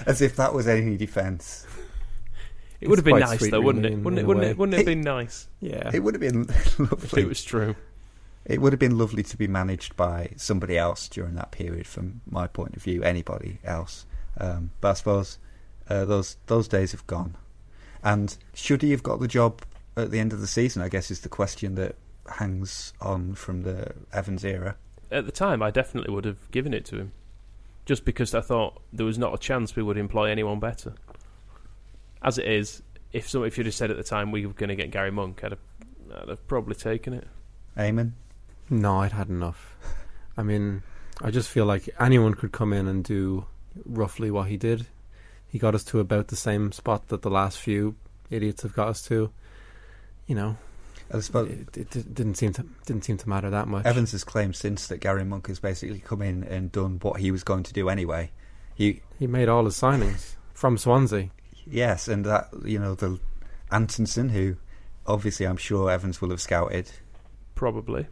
As 0.05 0.21
if 0.21 0.35
that 0.35 0.53
was 0.53 0.67
any 0.67 0.97
defence. 0.97 1.65
It 2.79 2.89
would 2.89 2.97
have 2.97 3.05
been 3.05 3.19
nice 3.19 3.49
though, 3.49 3.61
wouldn't 3.61 3.85
it? 3.85 3.97
Wouldn't 3.99 4.19
it? 4.19 4.25
Wouldn't 4.25 4.45
it? 4.45 4.57
Wouldn't 4.57 4.73
it 4.73 4.77
have 4.77 4.85
been 4.87 5.01
nice 5.01 5.47
Yeah. 5.59 5.91
It 5.93 5.99
would 5.99 6.15
have 6.15 6.21
been 6.21 6.41
if 6.49 6.79
lovely. 6.79 7.21
it 7.21 7.27
was 7.27 7.43
true? 7.43 7.75
It 8.43 8.59
would 8.59 8.73
have 8.73 8.79
been 8.79 8.97
lovely 8.97 9.21
to 9.21 9.37
be 9.37 9.47
managed 9.47 9.95
by 9.95 10.31
somebody 10.35 10.75
else 10.77 11.07
during 11.07 11.35
that 11.35 11.51
period, 11.51 11.85
from 11.85 12.21
my 12.29 12.47
point 12.47 12.75
of 12.75 12.81
view, 12.81 13.03
anybody 13.03 13.59
else. 13.63 14.07
Um, 14.39 14.71
but 14.81 14.89
I 14.89 14.93
suppose 14.93 15.37
uh, 15.89 16.05
those 16.05 16.37
those 16.47 16.67
days 16.67 16.91
have 16.91 17.05
gone. 17.05 17.35
And 18.03 18.35
should 18.55 18.81
he 18.81 18.91
have 18.91 19.03
got 19.03 19.19
the 19.19 19.27
job 19.27 19.61
at 19.95 20.09
the 20.09 20.19
end 20.19 20.33
of 20.33 20.41
the 20.41 20.47
season? 20.47 20.81
I 20.81 20.89
guess 20.89 21.11
is 21.11 21.21
the 21.21 21.29
question 21.29 21.75
that 21.75 21.95
hangs 22.33 22.93
on 23.01 23.35
from 23.35 23.63
the 23.63 23.93
Evans 24.13 24.43
era. 24.43 24.75
At 25.11 25.25
the 25.25 25.31
time, 25.31 25.61
I 25.61 25.71
definitely 25.71 26.13
would 26.13 26.25
have 26.25 26.49
given 26.51 26.73
it 26.73 26.85
to 26.85 26.97
him, 26.97 27.11
just 27.85 28.05
because 28.05 28.33
I 28.33 28.41
thought 28.41 28.81
there 28.93 29.05
was 29.05 29.17
not 29.17 29.33
a 29.33 29.37
chance 29.37 29.75
we 29.75 29.83
would 29.83 29.97
employ 29.97 30.29
anyone 30.29 30.59
better. 30.59 30.93
As 32.21 32.37
it 32.37 32.45
is, 32.45 32.81
if 33.11 33.29
some, 33.29 33.43
if 33.43 33.57
you'd 33.57 33.65
have 33.65 33.75
said 33.75 33.91
at 33.91 33.97
the 33.97 34.03
time 34.03 34.31
we 34.31 34.45
were 34.45 34.53
going 34.53 34.69
to 34.69 34.75
get 34.75 34.91
Garry 34.91 35.11
Monk, 35.11 35.43
I'd 35.43 35.51
have, 35.51 35.59
I'd 36.21 36.29
have 36.29 36.47
probably 36.47 36.75
taken 36.75 37.13
it. 37.13 37.27
Amen. 37.77 38.15
No, 38.69 38.99
I'd 38.99 39.11
had 39.11 39.29
enough. 39.29 39.75
I 40.37 40.43
mean, 40.43 40.83
I 41.21 41.31
just 41.31 41.49
feel 41.49 41.65
like 41.65 41.89
anyone 41.99 42.33
could 42.35 42.51
come 42.51 42.71
in 42.71 42.87
and 42.87 43.03
do 43.03 43.45
roughly 43.85 44.31
what 44.31 44.47
he 44.47 44.57
did. 44.57 44.87
He 45.47 45.59
got 45.59 45.75
us 45.75 45.83
to 45.85 45.99
about 45.99 46.29
the 46.29 46.35
same 46.37 46.71
spot 46.71 47.09
that 47.09 47.21
the 47.21 47.29
last 47.29 47.59
few 47.59 47.95
idiots 48.29 48.63
have 48.63 48.73
got 48.73 48.87
us 48.87 49.01
to. 49.03 49.31
You 50.25 50.35
know, 50.35 50.57
I 51.13 51.19
suppose 51.19 51.49
it, 51.49 51.77
it, 51.77 52.13
didn't 52.13 52.35
seem 52.35 52.53
to 52.53 52.65
didn't 52.85 53.03
seem 53.03 53.17
to 53.17 53.29
matter 53.29 53.49
that 53.49 53.67
much. 53.67 53.85
Evans 53.85 54.11
has 54.13 54.23
claimed 54.23 54.55
since 54.55 54.87
that 54.87 54.99
Garry 54.99 55.25
Monk 55.25 55.47
has 55.47 55.59
basically 55.59 55.99
come 55.99 56.21
in 56.21 56.43
and 56.43 56.71
done 56.71 56.99
what 57.01 57.19
he 57.19 57.31
was 57.31 57.43
going 57.43 57.63
to 57.63 57.73
do 57.73 57.89
anyway. 57.89 58.31
He 58.75 59.01
He 59.19 59.27
made 59.27 59.49
all 59.49 59.65
his 59.65 59.75
signings 59.75 60.35
from 60.53 60.77
Swansea. 60.77 61.29
Yes, 61.65 62.07
and 62.07 62.25
that 62.25 62.49
you 62.63 62.79
know 62.79 62.95
the 62.95 63.19
Antonsson, 63.71 64.29
who 64.29 64.57
obviously 65.05 65.45
I'm 65.45 65.57
sure 65.57 65.91
Evans 65.91 66.21
will 66.21 66.29
have 66.29 66.41
scouted. 66.41 66.91
Probably. 67.55 68.07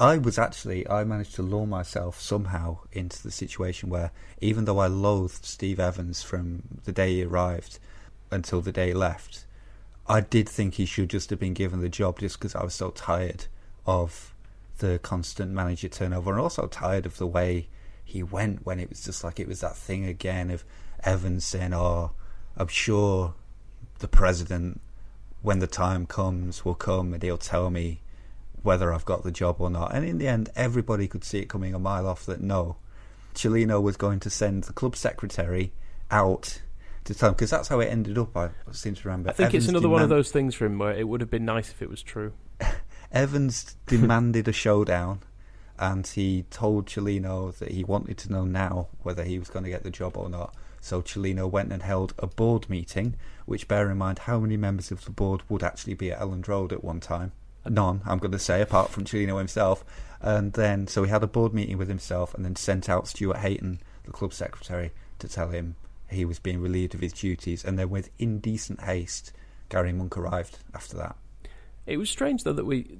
I 0.00 0.18
was 0.18 0.38
actually 0.38 0.88
I 0.88 1.04
managed 1.04 1.34
to 1.36 1.42
lure 1.42 1.66
myself 1.66 2.20
somehow 2.20 2.78
into 2.92 3.22
the 3.22 3.30
situation 3.30 3.88
where 3.88 4.10
even 4.40 4.64
though 4.64 4.78
I 4.78 4.86
loathed 4.86 5.44
Steve 5.44 5.78
Evans 5.78 6.22
from 6.22 6.62
the 6.84 6.92
day 6.92 7.16
he 7.16 7.24
arrived 7.24 7.78
until 8.30 8.60
the 8.62 8.72
day 8.72 8.88
he 8.88 8.94
left, 8.94 9.44
I 10.06 10.20
did 10.20 10.48
think 10.48 10.74
he 10.74 10.86
should 10.86 11.10
just 11.10 11.30
have 11.30 11.38
been 11.38 11.54
given 11.54 11.80
the 11.80 11.88
job 11.88 12.18
just 12.18 12.38
because 12.38 12.54
I 12.54 12.64
was 12.64 12.74
so 12.74 12.90
tired 12.90 13.46
of 13.86 14.34
the 14.78 14.98
constant 14.98 15.52
manager 15.52 15.88
turnover 15.88 16.32
and 16.32 16.40
also 16.40 16.66
tired 16.66 17.06
of 17.06 17.18
the 17.18 17.26
way 17.26 17.68
he 18.04 18.22
went 18.22 18.66
when 18.66 18.80
it 18.80 18.88
was 18.88 19.04
just 19.04 19.22
like 19.22 19.38
it 19.38 19.48
was 19.48 19.60
that 19.60 19.76
thing 19.76 20.04
again 20.04 20.50
of 20.50 20.64
Evans 21.04 21.44
saying, 21.44 21.72
"Oh, 21.72 22.12
I'm 22.56 22.68
sure 22.68 23.34
the 24.00 24.08
president, 24.08 24.80
when 25.40 25.60
the 25.60 25.66
time 25.66 26.06
comes, 26.06 26.64
will 26.64 26.74
come 26.74 27.14
and 27.14 27.22
he'll 27.22 27.38
tell 27.38 27.70
me 27.70 28.02
whether 28.62 28.92
I've 28.92 29.04
got 29.04 29.22
the 29.22 29.30
job 29.30 29.60
or 29.60 29.70
not." 29.70 29.94
And 29.94 30.04
in 30.04 30.18
the 30.18 30.28
end, 30.28 30.50
everybody 30.56 31.06
could 31.06 31.24
see 31.24 31.38
it 31.38 31.48
coming 31.48 31.74
a 31.74 31.78
mile 31.78 32.06
off 32.06 32.26
that 32.26 32.40
no, 32.40 32.76
Chilino 33.34 33.80
was 33.80 33.96
going 33.96 34.20
to 34.20 34.30
send 34.30 34.64
the 34.64 34.72
club 34.72 34.96
secretary 34.96 35.72
out 36.10 36.60
to 37.04 37.14
tell 37.14 37.30
him 37.30 37.34
because 37.34 37.50
that's 37.50 37.68
how 37.68 37.80
it 37.80 37.86
ended 37.86 38.18
up. 38.18 38.36
I 38.36 38.50
seem 38.72 38.94
to 38.94 39.08
remember. 39.08 39.30
I 39.30 39.32
think 39.32 39.54
it's 39.54 39.64
Evans 39.64 39.70
another 39.70 39.88
one 39.88 40.02
of 40.02 40.08
those 40.08 40.30
things 40.30 40.54
for 40.54 40.66
him 40.66 40.78
where 40.78 40.92
it 40.92 41.08
would 41.08 41.20
have 41.20 41.30
been 41.30 41.44
nice 41.44 41.70
if 41.70 41.82
it 41.82 41.90
was 41.90 42.02
true. 42.02 42.32
Evans 43.12 43.76
demanded 43.86 44.48
a 44.48 44.52
showdown, 44.52 45.20
and 45.78 46.06
he 46.06 46.44
told 46.50 46.86
Cellino 46.86 47.56
that 47.58 47.72
he 47.72 47.84
wanted 47.84 48.18
to 48.18 48.32
know 48.32 48.44
now 48.44 48.88
whether 49.02 49.24
he 49.24 49.38
was 49.38 49.48
going 49.48 49.64
to 49.64 49.70
get 49.70 49.82
the 49.82 49.90
job 49.90 50.16
or 50.16 50.28
not. 50.28 50.54
So 50.80 51.02
Cellino 51.02 51.48
went 51.48 51.72
and 51.72 51.82
held 51.82 52.14
a 52.18 52.26
board 52.26 52.68
meeting, 52.68 53.14
which 53.46 53.68
bear 53.68 53.90
in 53.90 53.98
mind 53.98 54.20
how 54.20 54.40
many 54.40 54.56
members 54.56 54.90
of 54.90 55.04
the 55.04 55.10
board 55.10 55.42
would 55.48 55.62
actually 55.62 55.94
be 55.94 56.10
at 56.10 56.20
Elland 56.20 56.48
Road 56.48 56.72
at 56.72 56.82
one 56.82 57.00
time. 57.00 57.32
None, 57.64 58.00
I'm 58.04 58.18
going 58.18 58.32
to 58.32 58.38
say, 58.38 58.60
apart 58.60 58.90
from 58.90 59.04
Cellino 59.04 59.38
himself. 59.38 59.84
And 60.20 60.52
then, 60.54 60.88
so 60.88 61.04
he 61.04 61.10
had 61.10 61.22
a 61.22 61.28
board 61.28 61.54
meeting 61.54 61.78
with 61.78 61.88
himself, 61.88 62.34
and 62.34 62.44
then 62.44 62.56
sent 62.56 62.88
out 62.88 63.06
Stuart 63.06 63.38
Hayton, 63.38 63.80
the 64.04 64.10
club 64.10 64.32
secretary, 64.32 64.90
to 65.20 65.28
tell 65.28 65.50
him 65.50 65.76
he 66.12 66.24
was 66.24 66.38
being 66.38 66.60
relieved 66.60 66.94
of 66.94 67.00
his 67.00 67.12
duties. 67.12 67.64
And 67.64 67.78
then, 67.78 67.90
with 67.90 68.10
indecent 68.18 68.80
haste, 68.82 69.32
Garry 69.68 69.92
Monk 69.92 70.16
arrived 70.16 70.58
after 70.74 70.96
that. 70.98 71.16
It 71.86 71.96
was 71.96 72.08
strange 72.10 72.44
though 72.44 72.52
that 72.52 72.64
we 72.64 72.98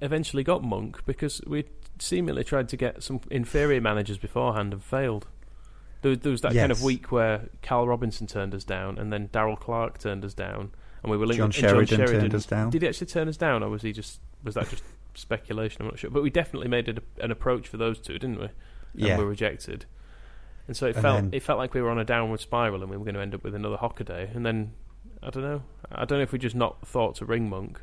eventually 0.00 0.42
got 0.44 0.62
Monk 0.62 1.04
because 1.06 1.40
we 1.46 1.64
seemingly 1.98 2.44
tried 2.44 2.68
to 2.70 2.76
get 2.76 3.02
some 3.02 3.20
inferior 3.30 3.80
managers 3.80 4.18
beforehand 4.18 4.72
and 4.72 4.82
failed. 4.82 5.26
There, 6.02 6.10
was- 6.10 6.18
there 6.20 6.32
was 6.32 6.40
that 6.42 6.54
kind 6.54 6.70
of 6.72 6.82
week 6.82 7.10
where 7.10 7.48
Carl 7.62 7.88
Robinson 7.88 8.26
turned 8.26 8.54
us 8.54 8.64
down, 8.64 8.98
and 8.98 9.12
then 9.12 9.28
Darrell 9.32 9.56
Clarke 9.56 9.98
turned 9.98 10.24
us 10.24 10.34
down, 10.34 10.70
and 11.02 11.10
we 11.10 11.16
were 11.16 11.26
linked. 11.26 11.38
John 11.38 11.46
and 11.46 11.54
Sheridan 11.54 12.06
turned 12.06 12.34
us 12.34 12.46
down. 12.46 12.70
Did 12.70 12.82
he 12.82 12.88
actually 12.88 13.06
turn 13.08 13.28
us 13.28 13.36
down, 13.36 13.62
or 13.62 13.68
was 13.70 13.82
he 13.82 13.92
just 13.92 14.20
was 14.44 14.54
that 14.54 14.68
just 14.68 14.84
speculation? 15.14 15.82
I'm 15.82 15.88
not 15.88 15.98
sure, 15.98 16.10
but 16.10 16.22
we 16.22 16.30
definitely 16.30 16.68
made 16.68 17.00
an 17.20 17.30
approach 17.30 17.66
for 17.68 17.76
those 17.78 17.98
two, 17.98 18.18
didn't 18.18 18.38
we? 18.38 18.44
And 18.44 18.52
Yeah. 18.94 19.16
we 19.18 19.24
were 19.24 19.30
rejected. 19.30 19.86
And 20.68 20.76
so 20.76 20.86
it 20.86 20.96
And 20.96 21.02
felt 21.02 21.16
then- 21.16 21.30
it 21.32 21.42
felt 21.42 21.58
like 21.58 21.74
we 21.74 21.80
were 21.82 21.90
on 21.90 21.98
a 21.98 22.04
downward 22.04 22.40
spiral, 22.40 22.82
and 22.82 22.90
we 22.90 22.96
were 22.96 23.04
going 23.04 23.14
to 23.14 23.20
end 23.20 23.34
up 23.34 23.44
with 23.44 23.54
another 23.54 23.76
Hockaday. 23.76 24.34
And 24.34 24.44
then 24.44 24.72
I 25.22 25.30
don't 25.30 25.42
know. 25.42 25.62
I 25.90 26.04
don't 26.04 26.18
know 26.18 26.22
if 26.22 26.32
we 26.32 26.38
just 26.38 26.56
not 26.56 26.86
thought 26.86 27.16
to 27.16 27.24
ring 27.24 27.48
Monk. 27.48 27.80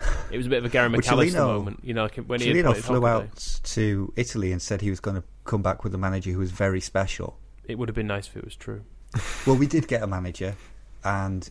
It 0.30 0.36
was 0.36 0.46
a 0.46 0.50
bit 0.50 0.58
of 0.58 0.64
a 0.66 0.68
Gary 0.68 0.90
McAllister 0.90 1.36
moment, 1.36 1.80
you 1.82 1.94
know, 1.94 2.02
like 2.04 2.16
when 2.16 2.40
he 2.40 2.52
Cellino 2.52 2.76
flew 2.76 3.00
Hockaday. 3.00 3.22
out 3.22 3.60
to 3.64 4.12
Italy 4.14 4.52
and 4.52 4.60
said 4.60 4.80
he 4.82 4.90
was 4.90 5.00
going 5.00 5.16
to 5.16 5.24
come 5.44 5.62
back 5.62 5.82
with 5.84 5.94
a 5.94 5.98
manager 5.98 6.30
who 6.32 6.38
was 6.38 6.50
very 6.50 6.80
special. 6.82 7.38
It 7.64 7.78
would 7.78 7.88
have 7.88 7.96
been 7.96 8.06
nice 8.06 8.26
if 8.28 8.36
it 8.36 8.44
was 8.44 8.54
true. 8.56 8.82
Well, 9.46 9.56
we 9.56 9.66
did 9.66 9.88
get 9.88 10.02
a 10.02 10.06
manager, 10.06 10.54
and 11.02 11.48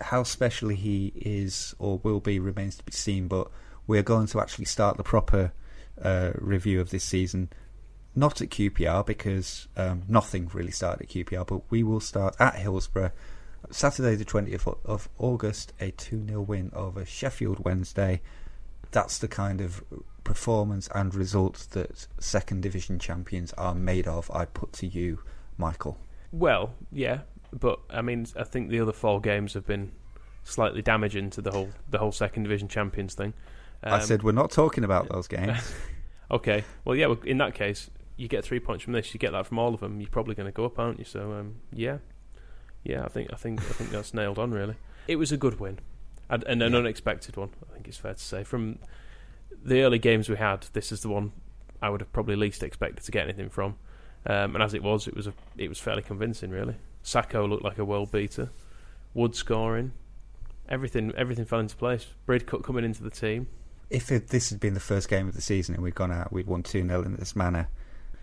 how 0.00 0.22
special 0.24 0.68
he 0.68 1.12
is 1.16 1.74
or 1.78 1.98
will 2.02 2.20
be 2.20 2.38
remains 2.38 2.76
to 2.76 2.84
be 2.84 2.92
seen. 2.92 3.26
But 3.28 3.48
we're 3.86 4.02
going 4.02 4.26
to 4.28 4.40
actually 4.40 4.66
start 4.66 4.96
the 4.98 5.02
proper 5.02 5.52
uh, 6.02 6.32
review 6.34 6.80
of 6.82 6.90
this 6.90 7.04
season, 7.04 7.48
not 8.14 8.40
at 8.40 8.48
QPR 8.50 9.04
because 9.06 9.68
um, 9.76 10.02
nothing 10.08 10.50
really 10.52 10.70
started 10.72 11.02
at 11.02 11.08
QPR, 11.08 11.46
but 11.46 11.62
we 11.70 11.82
will 11.82 12.00
start 12.00 12.36
at 12.40 12.56
Hillsborough. 12.56 13.12
Saturday, 13.70 14.14
the 14.14 14.24
20th 14.24 14.76
of 14.84 15.08
August, 15.18 15.72
a 15.80 15.90
2 15.90 16.26
0 16.26 16.40
win 16.42 16.70
over 16.74 17.04
Sheffield 17.04 17.64
Wednesday. 17.64 18.20
That's 18.90 19.18
the 19.18 19.28
kind 19.28 19.60
of 19.60 19.84
performance 20.24 20.88
and 20.94 21.14
results 21.14 21.66
that 21.66 22.06
second 22.18 22.62
division 22.62 22.98
champions 22.98 23.52
are 23.54 23.74
made 23.74 24.06
of. 24.06 24.30
I 24.30 24.46
put 24.46 24.72
to 24.74 24.86
you, 24.86 25.20
Michael. 25.56 25.98
Well, 26.32 26.74
yeah, 26.92 27.20
but 27.52 27.80
I 27.90 28.02
mean, 28.02 28.26
I 28.36 28.44
think 28.44 28.70
the 28.70 28.80
other 28.80 28.92
four 28.92 29.20
games 29.20 29.54
have 29.54 29.66
been 29.66 29.92
slightly 30.44 30.80
damaging 30.80 31.30
to 31.30 31.42
the 31.42 31.50
whole 31.50 31.70
the 31.90 31.98
whole 31.98 32.12
second 32.12 32.44
division 32.44 32.68
champions 32.68 33.14
thing. 33.14 33.34
I 33.82 33.96
Um, 33.96 34.00
said 34.00 34.22
we're 34.22 34.32
not 34.32 34.50
talking 34.50 34.84
about 34.84 35.08
those 35.08 35.28
games. 35.28 35.74
okay. 36.30 36.64
Well, 36.84 36.96
yeah. 36.96 37.14
In 37.24 37.38
that 37.38 37.54
case, 37.54 37.90
you 38.18 38.28
get 38.28 38.44
three 38.44 38.60
points 38.60 38.84
from 38.84 38.92
this. 38.92 39.14
You 39.14 39.18
get 39.20 39.32
that 39.32 39.46
from 39.46 39.58
all 39.58 39.72
of 39.72 39.80
them. 39.80 40.00
You're 40.00 40.10
probably 40.10 40.34
going 40.34 40.46
to 40.48 40.52
go 40.52 40.66
up, 40.66 40.78
aren't 40.78 40.98
you? 40.98 41.06
So, 41.06 41.32
um, 41.32 41.54
yeah, 41.72 41.98
yeah. 42.84 43.04
I 43.04 43.08
think 43.08 43.32
I 43.32 43.36
think 43.36 43.60
I 43.60 43.72
think 43.72 43.90
that's 43.90 44.12
nailed 44.12 44.38
on. 44.38 44.50
Really, 44.50 44.74
it 45.06 45.16
was 45.16 45.32
a 45.32 45.36
good 45.38 45.58
win, 45.58 45.78
and, 46.28 46.44
and 46.44 46.62
an 46.62 46.72
Yeah. 46.72 46.78
unexpected 46.80 47.36
one. 47.36 47.50
I 47.70 47.74
think 47.74 47.88
it's 47.88 47.96
fair 47.96 48.12
to 48.14 48.20
say. 48.22 48.44
From 48.44 48.78
the 49.64 49.80
early 49.82 49.98
games 49.98 50.28
we 50.28 50.36
had, 50.36 50.66
this 50.74 50.92
is 50.92 51.00
the 51.00 51.08
one 51.08 51.32
I 51.80 51.88
would 51.88 52.00
have 52.02 52.12
probably 52.12 52.36
least 52.36 52.62
expected 52.62 53.04
to 53.04 53.10
get 53.10 53.24
anything 53.24 53.48
from. 53.48 53.76
Um, 54.26 54.54
and 54.54 54.62
as 54.62 54.74
it 54.74 54.82
was, 54.82 55.06
it 55.08 55.14
was 55.16 55.26
a 55.26 55.32
it 55.56 55.68
was 55.68 55.78
fairly 55.78 56.02
convincing. 56.02 56.50
Really, 56.50 56.74
Sacko 57.04 57.48
looked 57.48 57.64
like 57.64 57.78
a 57.78 57.84
world 57.84 58.10
beater. 58.12 58.50
Wood 59.14 59.34
scoring, 59.34 59.92
everything 60.68 61.12
everything 61.16 61.44
fell 61.44 61.60
into 61.60 61.76
place. 61.76 62.06
Bridcut 62.26 62.62
coming 62.64 62.84
into 62.84 63.02
the 63.02 63.10
team. 63.10 63.46
if 63.90 64.12
it, 64.12 64.28
this 64.28 64.50
had 64.50 64.60
been 64.60 64.74
the 64.74 64.80
first 64.80 65.08
game 65.08 65.26
of 65.28 65.34
the 65.34 65.40
season 65.40 65.74
and 65.74 65.82
we'd 65.82 65.94
gone 65.94 66.12
out, 66.12 66.30
we'd 66.32 66.46
won 66.46 66.62
2 66.62 66.86
0 66.86 67.02
in 67.02 67.16
this 67.16 67.34
manner, 67.34 67.68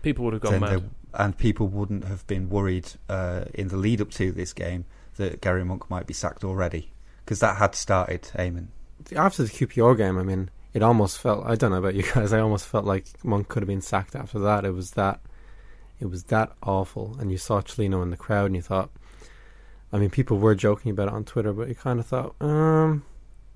People 0.06 0.24
would 0.26 0.34
have 0.34 0.42
gone 0.42 0.52
then 0.52 0.60
mad. 0.60 0.70
there- 0.70 0.90
and 1.14 1.36
people 1.36 1.66
wouldn't 1.66 2.04
have 2.04 2.24
been 2.28 2.48
worried 2.48 2.86
uh, 3.08 3.46
in 3.54 3.66
the 3.66 3.76
lead 3.76 4.00
up 4.00 4.12
to 4.12 4.30
this 4.30 4.52
game 4.52 4.84
that 5.16 5.40
Garry 5.40 5.64
Monk 5.64 5.90
might 5.90 6.06
be 6.06 6.14
sacked 6.14 6.44
already. 6.44 6.92
Because 7.24 7.40
that 7.40 7.56
had 7.56 7.74
started, 7.74 8.22
Eamon. 8.36 8.68
After 9.16 9.42
the 9.42 9.48
QPR 9.48 9.96
game, 9.96 10.16
I 10.16 10.22
mean, 10.22 10.48
it 10.72 10.80
almost 10.80 11.18
felt. 11.18 11.44
I 11.44 11.56
don't 11.56 11.72
know 11.72 11.78
about 11.78 11.96
you 11.96 12.04
guys. 12.14 12.32
I 12.32 12.38
almost 12.38 12.68
felt 12.68 12.84
like 12.84 13.06
Monk 13.24 13.48
could 13.48 13.64
have 13.64 13.66
been 13.66 13.80
sacked 13.80 14.14
after 14.14 14.38
that. 14.38 14.64
It 14.64 14.74
was 14.74 14.92
that. 14.92 15.18
It 15.98 16.06
was 16.06 16.22
that 16.24 16.52
awful, 16.62 17.16
and 17.18 17.32
you 17.32 17.38
saw 17.38 17.60
Cellino 17.62 18.00
in 18.04 18.10
the 18.10 18.16
crowd, 18.16 18.46
and 18.46 18.54
you 18.54 18.62
thought. 18.62 18.90
I 19.92 19.98
mean, 19.98 20.10
people 20.10 20.38
were 20.38 20.54
joking 20.54 20.92
about 20.92 21.08
it 21.08 21.14
on 21.14 21.24
Twitter, 21.24 21.52
but 21.52 21.66
you 21.66 21.74
kind 21.74 21.98
of 21.98 22.06
thought, 22.06 22.36
um, 22.40 23.02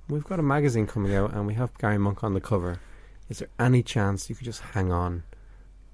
we've 0.09 0.25
got 0.25 0.41
a 0.41 0.43
magazine 0.43 0.89
coming 0.89 1.15
out, 1.15 1.33
and 1.33 1.47
we 1.47 1.55
have 1.55 1.79
Garry 1.79 1.99
Monk 1.99 2.25
on 2.25 2.35
the 2.35 2.41
cover. 2.41 2.81
Is 3.29 3.39
there 3.39 3.49
any 3.61 3.85
chance 3.85 4.29
you 4.29 4.35
could 4.35 4.47
just 4.47 4.63
hang 4.63 4.91
on 4.91 5.23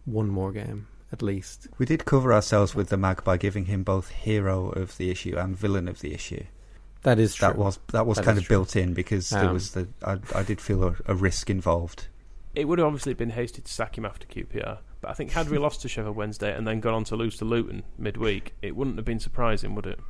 one 0.07 0.29
more 0.29 0.51
game 0.53 0.87
at 1.13 1.21
least? 1.23 1.69
We 1.79 1.87
did 1.87 2.05
cover 2.05 2.33
ourselves 2.33 2.75
with 2.75 2.89
the 2.89 2.97
mag 2.97 3.23
by 3.23 3.37
giving 3.37 3.67
him 3.67 3.83
both 3.85 4.09
hero 4.11 4.71
of 4.71 4.97
the 4.97 5.11
issue 5.11 5.37
and 5.37 5.57
villain 5.57 5.87
of 5.89 6.01
the 6.01 6.15
issue. 6.15 6.45
That 7.03 7.19
is 7.19 7.35
true. 7.37 7.47
That 7.49 7.57
was 7.59 7.79
that 7.93 8.07
was 8.07 8.17
That 8.17 8.25
kind 8.25 8.39
of 8.39 8.45
true. 8.45 8.57
built 8.57 8.75
in 8.75 8.95
because 8.95 9.31
there 9.31 9.45
Um, 9.45 9.53
was 9.53 9.73
the 9.73 9.87
I, 10.03 10.19
I 10.35 10.43
did 10.43 10.61
feel 10.61 10.83
a, 10.83 10.97
a 11.07 11.15
risk 11.15 11.51
involved. 11.51 12.09
It 12.55 12.67
would 12.67 12.79
have 12.79 12.87
obviously 12.87 13.13
been 13.15 13.31
hasty 13.31 13.61
to 13.63 13.71
sack 13.73 13.99
him 13.99 14.07
after 14.07 14.27
QPR, 14.27 14.63
but 14.63 14.83
But 15.03 15.11
I 15.11 15.15
think 15.15 15.31
had 15.33 15.51
we 15.51 15.59
lost 15.67 15.83
to 15.83 15.89
Sheffield 15.89 16.17
Wednesday 16.17 16.57
and 16.57 16.67
then 16.67 16.81
gone 16.81 16.95
on 16.95 17.05
to 17.05 17.17
lose 17.17 17.37
to 17.39 17.45
Luton 17.45 17.83
midweek, 17.99 18.55
it 18.63 18.75
wouldn't 18.75 18.97
have 18.97 19.05
been 19.05 19.21
surprising, 19.21 19.75
would 19.75 19.87
it? 19.87 20.01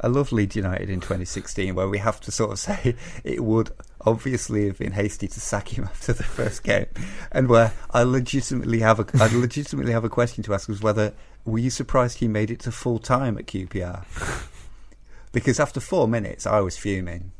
I 0.00 0.06
love 0.06 0.32
Leeds 0.32 0.56
United 0.56 0.88
in 0.88 1.00
2016, 1.00 1.74
where 1.74 1.88
we 1.88 1.98
have 1.98 2.20
to 2.22 2.30
sort 2.32 2.52
of 2.52 2.58
say 2.68 2.94
it 3.24 3.44
would 3.44 3.70
obviously 4.06 4.66
have 4.66 4.78
been 4.78 4.92
hasty 4.92 5.28
to 5.28 5.40
sack 5.40 5.76
him 5.76 5.84
after 5.90 6.12
the 6.12 6.22
first 6.22 6.62
game, 6.62 6.86
and 7.32 7.48
where 7.48 7.72
I 7.90 8.02
legitimately 8.02 8.80
have 8.80 9.00
a 9.00 9.06
I 9.22 9.26
legitimately 9.34 9.92
have 9.92 10.04
a 10.04 10.08
question 10.08 10.42
to 10.44 10.54
ask 10.54 10.68
was 10.68 10.82
whether 10.82 11.14
were 11.44 11.58
you 11.58 11.70
surprised 11.70 12.18
he 12.18 12.28
made 12.28 12.50
it 12.50 12.60
to 12.60 12.72
full 12.72 12.98
time 12.98 13.38
at 13.38 13.46
QPR? 13.46 14.04
because 15.32 15.60
after 15.60 15.80
four 15.80 16.06
minutes, 16.08 16.46
I 16.46 16.60
was 16.60 16.76
fuming. 16.76 17.32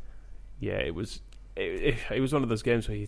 Yeah, 0.59 0.79
it 0.79 0.95
was 0.95 1.21
it, 1.55 1.97
it, 2.09 2.19
was 2.19 2.33
one 2.33 2.43
of 2.43 2.49
those 2.49 2.63
games 2.63 2.87
where 2.87 2.97
you 2.97 3.07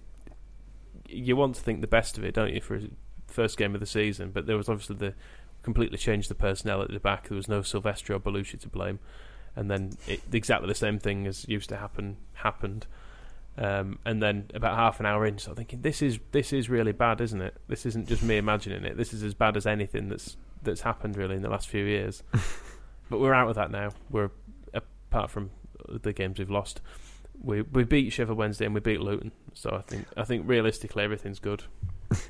you 1.08 1.36
want 1.36 1.56
to 1.56 1.62
think 1.62 1.82
the 1.82 1.88
best 1.88 2.18
of 2.18 2.24
it, 2.24 2.34
don't 2.34 2.54
you, 2.54 2.62
for 2.62 2.80
first 3.28 3.58
game 3.58 3.74
of 3.74 3.80
the 3.80 3.88
season? 3.88 4.32
But 4.32 4.48
there 4.48 4.58
was 4.58 4.70
obviously 4.70 4.96
the 4.96 5.14
completely 5.62 5.98
changed 5.98 6.30
the 6.30 6.36
personnel 6.36 6.82
at 6.82 6.92
the 6.92 7.00
back. 7.00 7.30
There 7.30 7.38
was 7.38 7.48
no 7.48 7.62
Silvestri 7.62 8.16
or 8.16 8.20
Bellusci 8.20 8.60
to 8.60 8.70
blame 8.70 9.00
and 9.56 9.70
then 9.70 9.98
it, 10.08 10.22
exactly 10.32 10.68
the 10.68 10.76
same 10.76 11.00
thing 11.00 11.28
as 11.28 11.48
used 11.48 11.70
to 11.70 11.78
happen 11.78 12.18
happened. 12.34 12.88
Um, 13.56 14.00
and 14.04 14.22
then 14.22 14.50
about 14.56 14.76
half 14.76 15.00
an 15.00 15.06
hour 15.06 15.26
in, 15.28 15.38
so 15.38 15.54
thinking 15.54 15.82
this 15.82 16.02
is 16.02 16.20
this 16.32 16.54
is 16.54 16.70
really 16.70 16.92
bad, 16.92 17.22
isn't 17.22 17.42
it? 17.42 17.56
This 17.68 17.86
isn't 17.86 18.08
just 18.08 18.24
me 18.24 18.38
imagining 18.38 18.84
it. 18.84 18.98
This 18.98 19.14
is 19.14 19.22
as 19.24 19.36
bad 19.36 19.56
as 19.58 19.68
anything 19.68 20.10
that's 20.10 20.38
that's 20.64 20.82
happened 20.82 21.18
really 21.18 21.36
in 21.36 21.44
the 21.44 21.50
last 21.50 21.68
few 21.68 21.86
years. 21.86 22.24
but 23.10 23.20
we're 23.20 23.34
out 23.34 23.50
of 23.50 23.56
that 23.56 23.70
now. 23.70 23.92
We're 24.10 24.32
apart 25.14 25.30
from 25.30 25.52
the 25.88 26.14
games 26.14 26.40
we've 26.40 26.50
lost. 26.50 26.82
We 27.44 27.62
we 27.62 27.84
beat 27.84 28.12
Sheffield 28.12 28.38
Wednesday 28.38 28.66
and 28.66 28.74
we 28.74 28.80
beat 28.80 29.02
Luton. 29.02 29.32
So 29.54 29.76
I 29.76 29.82
think 29.82 30.08
I 30.18 30.24
think 30.24 30.48
realistically 30.48 31.04
everything's 31.04 31.40
good. 31.40 31.64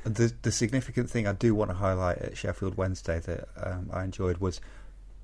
The 0.05 0.33
the 0.43 0.51
significant 0.51 1.09
thing 1.09 1.27
I 1.27 1.33
do 1.33 1.53
want 1.55 1.71
to 1.71 1.75
highlight 1.75 2.19
at 2.19 2.37
Sheffield 2.37 2.77
Wednesday 2.77 3.19
that 3.19 3.49
um, 3.57 3.89
I 3.91 4.03
enjoyed 4.03 4.37
was 4.37 4.61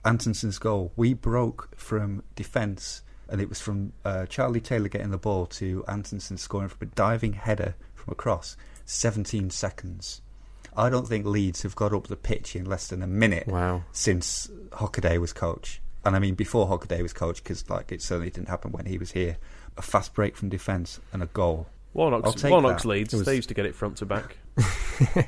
Antonsson's 0.03 0.57
goal. 0.57 0.91
We 0.95 1.13
broke 1.13 1.69
from 1.77 2.23
defence, 2.35 3.01
and 3.29 3.41
it 3.41 3.49
was 3.49 3.59
from 3.59 3.93
uh, 4.03 4.25
Charlie 4.25 4.61
Taylor 4.61 4.89
getting 4.89 5.11
the 5.11 5.17
ball 5.17 5.45
to 5.47 5.83
Antonsson 5.87 6.37
scoring 6.37 6.69
from 6.69 6.87
a 6.87 6.91
diving 6.95 7.33
header 7.33 7.75
from 7.95 8.11
across. 8.11 8.57
17 8.85 9.51
seconds. 9.51 10.21
I 10.75 10.89
don't 10.89 11.07
think 11.07 11.25
Leeds 11.25 11.63
have 11.63 11.75
got 11.75 11.93
up 11.93 12.07
the 12.07 12.15
pitch 12.15 12.55
in 12.55 12.65
less 12.65 12.87
than 12.87 13.01
a 13.01 13.07
minute 13.07 13.47
wow. 13.47 13.83
since 13.91 14.49
Hockaday 14.71 15.19
was 15.19 15.33
coach. 15.33 15.81
And 16.05 16.15
I 16.15 16.19
mean 16.19 16.35
before 16.35 16.67
Hockaday 16.67 17.01
was 17.01 17.13
coach, 17.13 17.43
because 17.43 17.69
like 17.69 17.91
it 17.91 18.01
certainly 18.01 18.31
didn't 18.31 18.49
happen 18.49 18.71
when 18.71 18.85
he 18.85 18.97
was 18.97 19.11
here. 19.11 19.37
A 19.77 19.81
fast 19.81 20.13
break 20.13 20.35
from 20.35 20.49
defence 20.49 20.99
and 21.13 21.21
a 21.21 21.27
goal. 21.27 21.67
Warnock's, 21.93 22.43
Warnock's 22.43 22.85
Leeds. 22.85 23.13
Was... 23.13 23.25
They 23.25 23.35
used 23.35 23.49
to 23.49 23.55
get 23.55 23.65
it 23.65 23.75
front 23.75 23.97
to 23.97 24.05
back. 24.05 24.37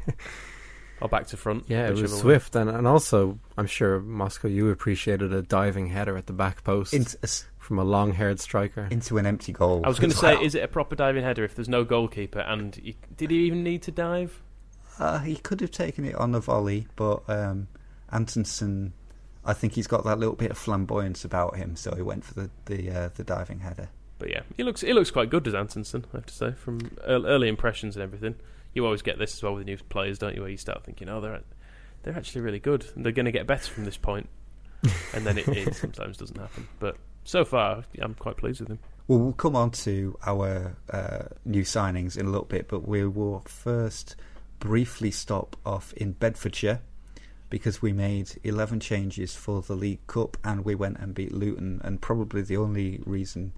or 1.02 1.10
back 1.10 1.28
to 1.28 1.38
front. 1.38 1.66
Yeah, 1.68 1.88
it 1.88 1.96
was 1.96 2.20
swift, 2.20 2.56
and, 2.56 2.70
and 2.70 2.88
also 2.88 3.40
I'm 3.58 3.68
sure 3.68 4.00
Moscow 4.00 4.48
you 4.48 4.70
appreciated 4.70 5.34
a 5.34 5.42
diving 5.42 5.88
header 5.88 6.16
at 6.18 6.28
the 6.28 6.34
back 6.34 6.64
post 6.64 6.94
a, 6.94 7.28
from 7.72 7.80
a 7.80 7.86
long-haired 7.86 8.38
striker 8.38 8.86
into 8.92 9.18
an 9.18 9.26
empty 9.26 9.54
goal. 9.54 9.80
I 9.86 9.88
was 9.88 9.98
going 9.98 10.12
to 10.12 10.18
say, 10.18 10.36
is 10.36 10.56
it 10.56 10.64
a 10.64 10.68
proper 10.68 10.94
diving 10.94 11.24
header 11.24 11.46
if 11.46 11.56
there's 11.56 11.70
no 11.70 11.86
goalkeeper? 11.86 12.40
And 12.40 12.76
he, 12.76 12.98
did 13.16 13.32
he 13.32 13.46
even 13.46 13.64
need 13.64 13.82
to 13.84 13.92
dive? 13.92 14.44
Uh, 15.00 15.20
he 15.20 15.38
could 15.38 15.62
have 15.62 15.72
taken 15.72 16.04
it 16.04 16.14
on 16.16 16.34
the 16.34 16.42
volley, 16.42 16.88
but 16.98 17.24
um, 17.30 17.70
Antonsson, 18.12 18.92
I 19.46 19.54
think 19.54 19.72
he's 19.72 19.88
got 19.88 20.04
that 20.04 20.20
little 20.20 20.36
bit 20.36 20.52
of 20.52 20.58
flamboyance 20.58 21.24
about 21.24 21.56
him, 21.56 21.78
so 21.78 21.96
he 21.96 22.02
went 22.02 22.26
for 22.26 22.34
the 22.34 22.50
the, 22.66 22.92
uh, 22.92 23.10
the 23.16 23.24
diving 23.24 23.60
header. 23.60 23.88
But 24.20 24.32
yeah, 24.32 24.42
he 24.58 24.64
looks 24.64 24.82
he 24.82 24.92
looks 24.92 25.10
quite 25.10 25.30
good 25.30 25.48
as 25.48 25.56
Antonsson? 25.56 26.06
I 26.14 26.18
have 26.18 26.26
to 26.26 26.34
say, 26.34 26.52
from 26.52 26.92
early 27.08 27.48
impressions 27.48 27.96
and 27.96 28.04
everything 28.04 28.36
you 28.74 28.86
always 28.86 29.02
get 29.02 29.18
this 29.18 29.34
as 29.36 29.44
well 29.44 29.54
with 29.54 29.66
new 29.66 29.78
players, 29.78 30.20
don't 30.20 30.36
you? 30.36 30.42
Where 30.42 30.50
you 30.50 30.58
start 30.58 30.84
thinking, 30.84 31.08
oh, 31.08 31.22
they're 31.22 31.40
they're 32.04 32.18
actually 32.18 32.42
really 32.42 32.60
good, 32.60 32.86
they're 32.98 33.14
going 33.14 33.26
to 33.28 33.32
get 33.32 33.48
better 33.48 33.72
from 33.72 33.86
this 33.86 33.96
point. 33.96 34.28
point, 34.82 34.96
and 35.14 35.26
then 35.26 35.38
it, 35.38 35.48
it 35.48 35.76
sometimes 35.76 36.18
doesn't 36.18 36.38
happen. 36.38 36.68
But 36.80 36.98
so 37.24 37.46
far, 37.46 37.84
I'm 38.02 38.16
quite 38.16 38.38
pleased 38.38 38.62
with 38.62 38.70
him. 38.70 38.80
Well, 39.08 39.20
we'll 39.20 39.34
come 39.34 39.56
on 39.56 39.72
to 39.72 40.18
our 40.26 40.78
uh, 40.90 41.24
new 41.44 41.64
signings 41.64 42.18
in 42.18 42.26
a 42.26 42.30
little 42.30 42.46
bit, 42.46 42.68
but 42.68 42.88
we 42.88 43.06
will 43.06 43.44
first 43.46 44.16
briefly 44.60 45.12
stop 45.12 45.56
off 45.66 45.92
in 45.94 46.14
Bedfordshire 46.14 46.82
because 47.50 47.82
we 47.82 47.92
made 47.92 48.32
11 48.44 48.80
changes 48.80 49.36
for 49.36 49.62
the 49.62 49.76
League 49.76 50.06
Cup 50.08 50.38
and 50.44 50.64
we 50.64 50.76
went 50.76 50.98
and 51.00 51.14
beat 51.14 51.34
Luton. 51.34 51.82
And 51.84 52.02
probably 52.02 52.42
the 52.42 52.58
only 52.58 53.02
reason, 53.06 53.52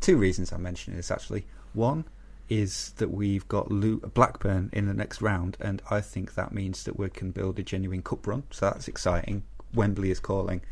two 0.00 0.18
reasons 0.18 0.52
I'm 0.52 0.62
mentioning 0.62 0.96
this 0.96 1.10
actually. 1.10 1.46
One, 1.72 2.04
is 2.48 2.92
that 2.96 3.10
we've 3.10 3.46
got 3.48 3.68
Blackburn 3.68 4.70
in 4.72 4.86
the 4.86 4.94
next 4.94 5.20
round, 5.20 5.56
and 5.60 5.82
I 5.90 6.00
think 6.00 6.34
that 6.34 6.52
means 6.52 6.84
that 6.84 6.98
we 6.98 7.10
can 7.10 7.30
build 7.30 7.58
a 7.58 7.62
genuine 7.62 8.02
cup 8.02 8.26
run. 8.26 8.44
So 8.50 8.66
that's 8.66 8.88
exciting. 8.88 9.42
Wembley 9.74 10.10
is 10.10 10.20
calling, 10.20 10.62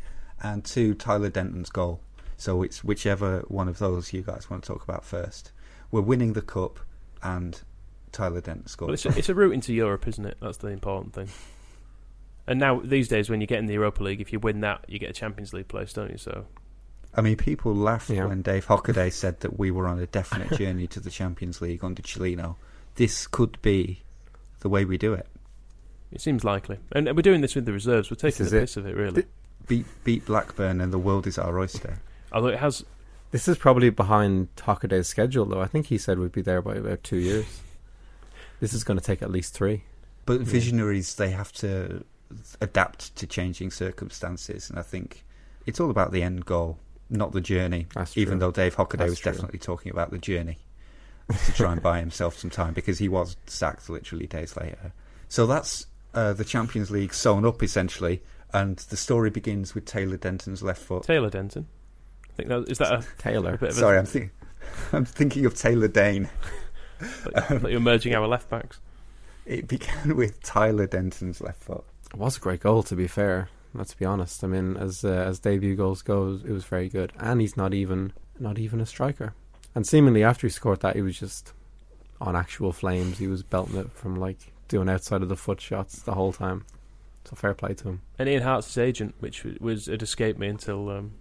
and 0.43 0.65
two 0.65 0.95
Tyler 0.95 1.29
Denton's 1.29 1.71
goal. 1.71 2.01
So 2.37 2.63
it's 2.63 2.85
whichever 2.85 3.41
one 3.49 3.69
of 3.69 3.79
those 3.79 4.13
you 4.13 4.23
guys 4.23 4.51
want 4.51 4.65
to 4.65 4.73
talk 4.73 4.85
about 4.85 5.05
first. 5.05 5.53
We're 5.91 6.03
winning 6.03 6.35
the 6.35 6.43
cup, 6.43 6.79
and 7.23 7.61
Tyler 8.13 8.41
Dent 8.41 8.69
scored. 8.69 8.89
Well, 8.89 8.95
it's, 8.95 9.07
a, 9.07 9.17
it's 9.17 9.29
a 9.29 9.35
route 9.35 9.53
into 9.53 9.73
Europe, 9.73 10.07
isn't 10.09 10.25
it? 10.25 10.37
That's 10.41 10.59
the 10.59 10.69
important 10.69 11.15
thing. 11.15 11.29
And 12.47 12.61
now 12.61 12.81
these 12.81 13.09
days, 13.09 13.31
when 13.31 13.41
you 13.41 13.47
get 13.47 13.59
in 13.59 13.67
the 13.67 13.75
Europa 13.75 14.03
League, 14.03 14.21
if 14.21 14.33
you 14.33 14.39
win 14.39 14.61
that, 14.61 14.85
you 14.89 14.99
get 14.99 15.11
a 15.11 15.15
Champions 15.15 15.53
League 15.53 15.69
place, 15.69 15.93
don't 15.93 16.11
you? 16.11 16.19
So 16.19 16.47
I 17.17 17.23
mean, 17.23 17.37
people 17.37 17.75
laughed 17.75 18.11
yeah. 18.11 18.27
when 18.27 18.43
Dave 18.43 18.67
Hockaday 18.67 19.11
said 19.11 19.41
that 19.41 19.59
we 19.59 19.71
were 19.71 19.89
on 19.89 19.99
a 19.99 20.07
definite 20.07 20.53
journey 20.59 20.87
to 20.89 21.01
the 21.01 21.11
Champions 21.11 21.63
League 21.63 21.83
under 21.83 22.03
Cellino. 22.03 22.57
This 22.97 23.27
could 23.27 23.61
be 23.63 24.03
the 24.61 24.69
way 24.69 24.85
we 24.85 24.99
do 24.99 25.15
it. 25.15 25.27
It 26.13 26.21
seems 26.21 26.45
likely, 26.45 26.79
and 26.93 27.07
we're 27.17 27.23
doing 27.23 27.41
this 27.41 27.55
with 27.55 27.65
the 27.65 27.73
reserves. 27.73 28.11
We're 28.11 28.17
taking 28.17 28.47
the 28.47 28.61
piss 28.61 28.77
of 28.77 28.87
it, 28.87 28.95
really. 28.95 29.25
Beat 29.67 29.87
beat 30.05 30.25
Blackburn, 30.25 30.81
and 30.81 30.93
the 30.93 30.99
world 30.99 31.27
is 31.27 31.37
our 31.37 31.59
oyster. 31.59 32.01
Although 32.33 32.49
it 32.49 32.59
has, 32.59 32.85
this 33.31 33.49
is 33.49 33.59
probably 33.59 33.91
behind 33.91 34.55
Hockaday's 34.57 35.09
schedule, 35.09 35.45
though. 35.45 35.61
I 35.61 35.67
think 35.67 35.87
he 35.87 35.99
said 35.99 36.19
we'd 36.19 36.33
be 36.33 36.43
there 36.43 36.63
by 36.63 36.77
about 36.77 37.03
two 37.03 37.19
years. 37.19 37.63
This 38.61 38.73
is 38.73 38.85
going 38.85 38.99
to 38.99 39.05
take 39.05 39.23
at 39.23 39.31
least 39.31 39.55
three. 39.55 39.85
But 40.25 40.41
visionaries, 40.41 41.15
they 41.15 41.31
have 41.31 41.53
to 41.55 42.05
adapt 42.61 43.15
to 43.17 43.27
changing 43.27 43.71
circumstances, 43.71 44.71
and 44.71 44.79
I 44.79 44.83
think 44.83 45.25
it's 45.67 45.79
all 45.79 45.91
about 45.91 46.11
the 46.11 46.23
end 46.23 46.45
goal 46.47 46.79
not 47.11 47.33
the 47.33 47.41
journey. 47.41 47.87
Even 48.15 48.39
though 48.39 48.51
Dave 48.51 48.77
Hockaday 48.77 48.99
That's 48.99 49.11
was 49.11 49.21
true. 49.21 49.33
definitely 49.33 49.59
talking 49.59 49.93
about 49.93 50.11
the 50.11 50.19
journey 50.19 50.59
to 51.29 51.53
try 51.53 51.73
and 51.73 51.83
buy 51.83 52.01
himself 52.01 52.39
some 52.39 52.51
time 52.51 52.75
because 52.75 52.99
he 52.99 53.09
was 53.09 53.37
sacked 53.47 53.89
literally 53.89 54.27
days 54.27 54.57
later. 54.57 54.93
So 55.29 55.47
that's 55.47 55.87
uh, 56.15 56.33
the 56.33 56.45
Champions 56.45 56.91
League 56.91 57.15
sewn 57.15 57.45
up 57.45 57.63
essentially, 57.63 58.23
and 58.53 58.77
the 58.77 58.97
story 58.97 59.31
begins 59.31 59.75
with 59.75 59.85
Taylor 59.85 60.17
Denton's 60.17 60.63
left 60.63 60.83
foot. 60.83 61.05
Taylor 61.05 61.31
Denton. 61.31 61.67
I 62.37 62.43
think 62.43 62.49
that 62.51 62.69
is 62.69 62.79
that 62.79 62.93
a 62.93 63.07
Taylor. 63.17 63.59
A 63.61 63.73
Sorry, 63.73 63.97
i 63.97 64.01
I'm 64.01 64.07
thinking. 64.07 64.31
I'm 64.93 65.05
thinking 65.07 65.47
of 65.47 65.55
Taylor 65.55 65.89
Dayne. 65.89 66.29
but, 67.25 67.51
um, 67.51 67.67
you're 67.67 67.81
merging 67.81 68.15
our 68.15 68.27
left 68.29 68.51
backs. 68.51 68.79
It 69.47 69.67
began 69.69 70.17
with 70.17 70.43
Tyler 70.43 70.87
Denton's 70.87 71.41
left 71.41 71.63
foot. 71.63 71.85
It 72.13 72.19
was 72.19 72.37
a 72.37 72.41
great 72.41 72.61
goal, 72.61 72.83
to 72.83 72.95
be 72.95 73.07
fair. 73.07 73.49
Let's 73.73 73.95
be 73.95 74.05
honest. 74.05 74.45
I 74.45 74.49
mean, 74.49 74.77
as 74.77 75.03
uh, 75.03 75.09
as 75.09 75.39
debut 75.39 75.77
goals 75.77 76.03
goes, 76.03 76.45
it 76.45 76.51
was 76.51 76.65
very 76.65 76.91
good, 76.91 77.13
and 77.19 77.41
he's 77.41 77.57
not 77.57 77.73
even 77.73 78.13
not 78.39 78.59
even 78.59 78.81
a 78.81 78.87
striker. 78.87 79.35
And 79.75 79.87
seemingly 79.87 80.23
after 80.23 80.47
he 80.47 80.51
scored 80.51 80.81
that, 80.81 80.97
he 80.97 81.03
was 81.03 81.19
just 81.19 81.55
on 82.21 82.37
actual 82.37 82.73
flames. 82.73 83.19
He 83.19 83.29
was 83.29 83.43
belting 83.43 83.77
it 83.77 83.93
from 83.93 84.17
like 84.17 84.53
doing 84.69 84.91
outside 84.91 85.23
of 85.23 85.31
the 85.31 85.37
foot 85.37 85.61
shots 85.61 86.03
the 86.03 86.15
whole 86.15 86.35
time. 86.35 86.67
So 87.25 87.35
fair 87.35 87.55
play 87.55 87.75
to 87.75 87.89
him. 87.89 88.03
And 88.19 88.29
Ian 88.29 88.43
Harte's 88.43 88.77
agent, 88.77 89.15
which 89.21 89.45
was 89.61 89.89
it 89.89 90.03
escaped 90.03 90.39
me 90.39 90.49
until 90.49 90.91
um, 90.91 91.13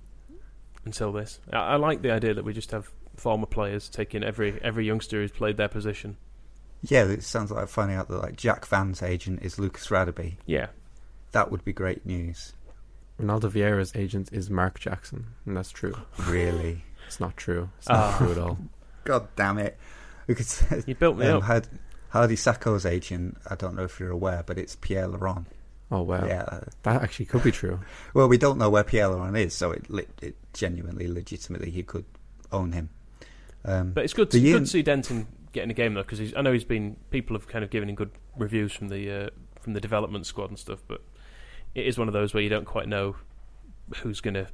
until 0.85 1.11
this. 1.11 1.39
I, 1.51 1.57
I 1.57 1.75
like 1.75 2.01
the 2.01 2.11
idea 2.11 2.33
that 2.33 2.45
we 2.45 2.53
just 2.53 2.71
have 2.71 2.89
former 3.15 3.45
players 3.45 3.89
taking 3.89 4.23
every 4.23 4.59
every 4.61 4.85
youngster 4.85 5.21
who's 5.21 5.31
played 5.31 5.57
their 5.57 5.67
position. 5.67 6.17
Yeah, 6.81 7.05
it 7.05 7.23
sounds 7.23 7.51
like 7.51 7.67
finding 7.67 7.97
out 7.97 8.07
that 8.09 8.21
like 8.21 8.35
Jack 8.35 8.65
Vann's 8.65 9.01
agent 9.01 9.41
is 9.41 9.57
Lucas 9.59 9.87
Radebe. 9.87 10.35
Yeah, 10.45 10.67
that 11.31 11.51
would 11.51 11.65
be 11.65 11.73
great 11.73 12.05
news. 12.05 12.53
Ronaldo 13.19 13.49
Vieira's 13.49 13.95
agent 13.95 14.29
is 14.31 14.49
Mark 14.49 14.79
Jackson, 14.79 15.27
and 15.45 15.55
that's 15.55 15.71
true. 15.71 15.95
Really? 16.27 16.83
It's 17.07 17.19
not 17.19 17.37
true. 17.37 17.69
It's 17.77 17.87
not 17.89 18.13
uh, 18.13 18.17
true 18.17 18.31
at 18.31 18.37
all. 18.37 18.57
God 19.05 19.27
damn 19.35 19.57
it! 19.57 19.77
you 20.27 20.95
built 20.95 21.17
me 21.17 21.25
um, 21.27 21.37
up. 21.37 21.43
Had, 21.43 21.67
Hadi 22.09 22.35
Sacko's 22.35 22.85
agent, 22.85 23.37
I 23.49 23.55
don't 23.55 23.75
know 23.75 23.83
if 23.83 23.99
you're 23.99 24.11
aware, 24.11 24.43
but 24.45 24.57
it's 24.57 24.75
Pierre 24.75 25.07
Laurent. 25.07 25.47
Oh 25.91 26.01
wow! 26.01 26.25
Yeah, 26.25 26.61
that 26.83 27.01
actually 27.03 27.25
could 27.25 27.43
be 27.43 27.51
true. 27.51 27.79
well, 28.13 28.27
we 28.27 28.37
don't 28.37 28.57
know 28.57 28.69
where 28.69 28.83
Pierre 28.83 29.07
Laurent 29.09 29.37
is, 29.37 29.53
so 29.53 29.71
it, 29.71 29.85
it 30.21 30.35
genuinely, 30.53 31.07
legitimately, 31.07 31.69
he 31.69 31.83
could 31.83 32.05
own 32.51 32.71
him. 32.71 32.89
Um, 33.63 33.91
but 33.91 34.03
it's 34.03 34.13
good 34.13 34.31
to, 34.31 34.39
good 34.39 34.59
to 34.59 34.65
see 34.65 34.81
Denton 34.81 35.27
getting 35.51 35.71
a 35.71 35.75
game 35.75 35.93
though, 35.93 36.03
because 36.03 36.33
I 36.35 36.41
know 36.41 36.53
he's 36.53 36.63
been 36.63 36.97
people 37.11 37.35
have 37.35 37.47
kind 37.47 37.63
of 37.63 37.69
given 37.69 37.89
him 37.89 37.95
good 37.95 38.11
reviews 38.37 38.73
from 38.73 38.89
the 38.89 39.11
uh, 39.11 39.29
from 39.59 39.73
the 39.73 39.81
development 39.81 40.25
squad 40.25 40.49
and 40.49 40.59
stuff, 40.59 40.83
but 40.87 41.01
it 41.75 41.85
is 41.85 41.97
one 41.97 42.07
of 42.07 42.13
those 42.13 42.33
where 42.33 42.41
you 42.41 42.49
don't 42.49 42.65
quite 42.65 42.87
know 42.87 43.15
who's 43.97 44.21
going 44.21 44.33
to 44.33 44.47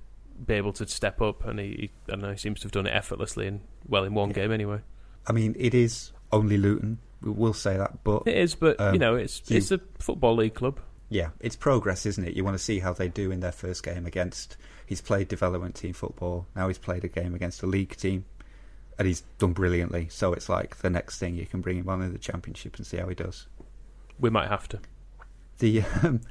be 0.46 0.56
able 0.56 0.74
to 0.74 0.88
step 0.88 1.22
up, 1.22 1.46
and 1.46 1.60
he, 1.60 1.65
he, 1.65 1.91
I 2.08 2.12
don't 2.12 2.22
know, 2.22 2.32
he 2.32 2.38
seems 2.38 2.60
to 2.62 2.65
have 2.65 2.72
done 2.72 2.88
it 2.88 2.91
effortlessly 2.91 3.48
and 3.48 3.62
well 3.88 4.04
in 4.04 4.13
one 4.13 4.30
yeah. 4.30 4.36
game 4.36 4.52
anyway. 4.52 4.80
I 5.28 5.34
mean, 5.34 5.56
it 5.58 5.74
is 5.74 6.12
only 6.32 6.58
Luton, 6.58 6.98
we 7.22 7.32
will 7.32 7.54
say 7.54 7.78
that. 7.78 8.04
But 8.04 8.24
It 8.26 8.38
is, 8.38 8.56
but 8.56 8.80
Um, 8.80 8.94
you 8.94 9.00
know, 9.00 9.15
it's 9.15 9.41
you- 9.50 9.58
it's 9.58 9.72
a 9.72 9.80
football 10.00 10.36
league 10.36 10.56
club. 10.56 10.80
Yeah, 11.12 11.32
it's 11.41 11.58
progress, 11.58 12.06
isn't 12.06 12.26
it? 12.26 12.36
You 12.36 12.45
want 12.45 12.58
to 12.58 12.63
see 12.63 12.80
how 12.80 12.93
they 12.93 13.10
do 13.10 13.32
in 13.32 13.41
their 13.41 13.52
first 13.52 13.84
game 13.84 14.06
against. 14.06 14.56
He's 14.86 15.02
played 15.02 15.28
development 15.28 15.76
team 15.76 15.91
football. 15.91 16.47
Now 16.56 16.69
he's 16.69 16.78
played 16.78 17.04
a 17.04 17.10
game 17.10 17.36
against 17.36 17.62
a 17.62 17.67
league 17.67 17.97
team, 17.97 18.24
and 18.97 19.06
he's 19.06 19.19
done 19.38 19.52
brilliantly. 19.52 20.08
So 20.10 20.32
it's 20.32 20.47
like 20.47 20.78
the 20.78 20.89
next 20.89 21.19
thing 21.19 21.36
you 21.36 21.45
can 21.45 21.60
bring 21.60 21.78
him 21.78 21.89
on 21.89 22.02
in 22.02 22.13
the 22.13 22.17
championship 22.17 22.78
and 22.78 22.88
see 22.88 22.95
how 22.95 23.10
he 23.10 23.15
does. 23.15 23.45
We 24.21 24.30
might 24.30 24.47
have 24.47 24.69
to. 24.69 24.80
The 25.60 25.84
um, 26.02 26.21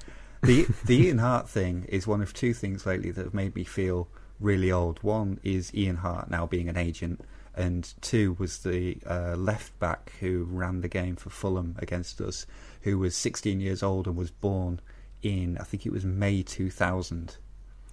the 0.43 0.67
the 0.87 1.09
Ian 1.09 1.19
Harte 1.19 1.51
thing 1.51 1.85
is 1.91 2.07
one 2.07 2.23
of 2.23 2.33
two 2.33 2.55
things 2.55 2.87
lately 2.87 3.11
that 3.11 3.23
have 3.23 3.35
made 3.35 3.55
me 3.55 3.65
feel 3.65 4.09
really 4.41 4.73
old. 4.73 5.03
One 5.03 5.41
is 5.43 5.75
Ian 5.75 5.97
Harte 5.97 6.31
now 6.31 6.47
being 6.47 6.71
an 6.71 6.79
agent, 6.79 7.21
and 7.55 7.93
two 8.01 8.35
was 8.39 8.61
the 8.61 8.97
uh, 9.07 9.37
left 9.37 9.79
back 9.79 10.13
who 10.21 10.45
ran 10.45 10.81
the 10.81 10.89
game 10.89 11.17
for 11.17 11.29
Fulham 11.29 11.77
against 11.79 12.23
us, 12.23 12.47
who 12.83 12.99
was 12.99 13.15
16 13.15 13.61
years 13.61 13.83
old 13.83 14.07
and 14.07 14.17
was 14.17 14.31
born 14.31 14.81
in 15.23 15.59
I 15.59 15.65
think 15.65 15.87
it 15.87 15.93
was 15.93 16.05
May 16.05 16.43
2000. 16.43 17.37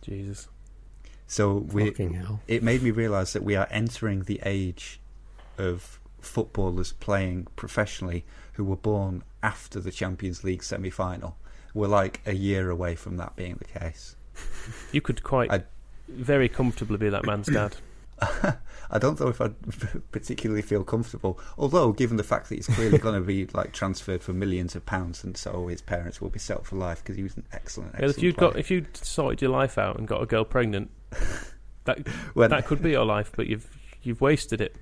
Jesus. 0.02 0.48
So 1.28 1.58
we 1.58 1.94
it 2.48 2.64
made 2.64 2.82
me 2.82 2.92
realise 2.92 3.34
that 3.34 3.44
we 3.44 3.56
are 3.56 3.68
entering 3.70 4.24
the 4.24 4.40
age 4.46 5.00
of 5.58 6.00
footballers 6.22 6.94
playing 6.94 7.48
professionally 7.56 8.26
who 8.54 8.64
were 8.64 8.78
born 8.78 9.24
after 9.44 9.80
the 9.80 9.92
Champions 9.92 10.44
League 10.44 10.64
semi 10.64 10.90
final. 10.90 11.38
We're 11.74 11.88
like 11.88 12.22
a 12.26 12.34
year 12.34 12.70
away 12.70 12.96
from 12.96 13.18
that 13.18 13.36
being 13.36 13.56
the 13.56 13.80
case. 13.80 14.16
You 14.92 15.02
could 15.02 15.24
quite 15.24 15.52
I- 15.52 15.64
very 16.08 16.48
comfortably 16.48 16.98
be 16.98 17.10
that 17.10 17.26
man's 17.26 17.48
dad. 17.48 17.76
I 18.90 19.00
don't 19.00 19.20
know 19.20 19.28
if 19.28 19.42
I'd 19.42 19.56
particularly 20.12 20.62
feel 20.62 20.84
comfortable. 20.84 21.40
Although, 21.58 21.92
given 21.92 22.18
the 22.18 22.24
fact 22.24 22.50
that 22.50 22.56
he's 22.56 22.68
clearly 22.68 22.98
going 22.98 23.16
to 23.16 23.26
be 23.26 23.46
like 23.48 23.74
transferred 23.74 24.24
for 24.24 24.34
millions 24.34 24.76
of 24.76 24.86
pounds, 24.86 25.24
and 25.24 25.36
so 25.38 25.68
his 25.68 25.82
parents 25.82 26.22
will 26.22 26.30
be 26.30 26.40
set 26.40 26.66
for 26.66 26.78
life 26.78 27.04
because 27.04 27.16
he 27.18 27.24
was 27.24 27.36
an 27.38 27.46
excellent. 27.52 27.96
Yeah, 28.00 28.06
if 28.08 28.22
you'd 28.24 28.38
player. 28.38 28.52
got 28.52 28.60
if 28.60 28.72
you'd 28.72 28.96
sorted 28.98 29.42
your 29.42 29.52
life 29.52 29.78
out 29.78 29.98
and 30.00 30.08
got 30.08 30.22
a 30.24 30.26
girl 30.26 30.46
pregnant, 30.46 30.90
that 31.86 32.08
When- 32.34 32.50
that 32.50 32.66
could 32.66 32.82
be 32.82 32.92
your 32.92 33.06
life, 33.06 33.32
but 33.36 33.48
you've 33.48 33.68
you've 34.04 34.22
wasted 34.22 34.62
it. 34.62 34.76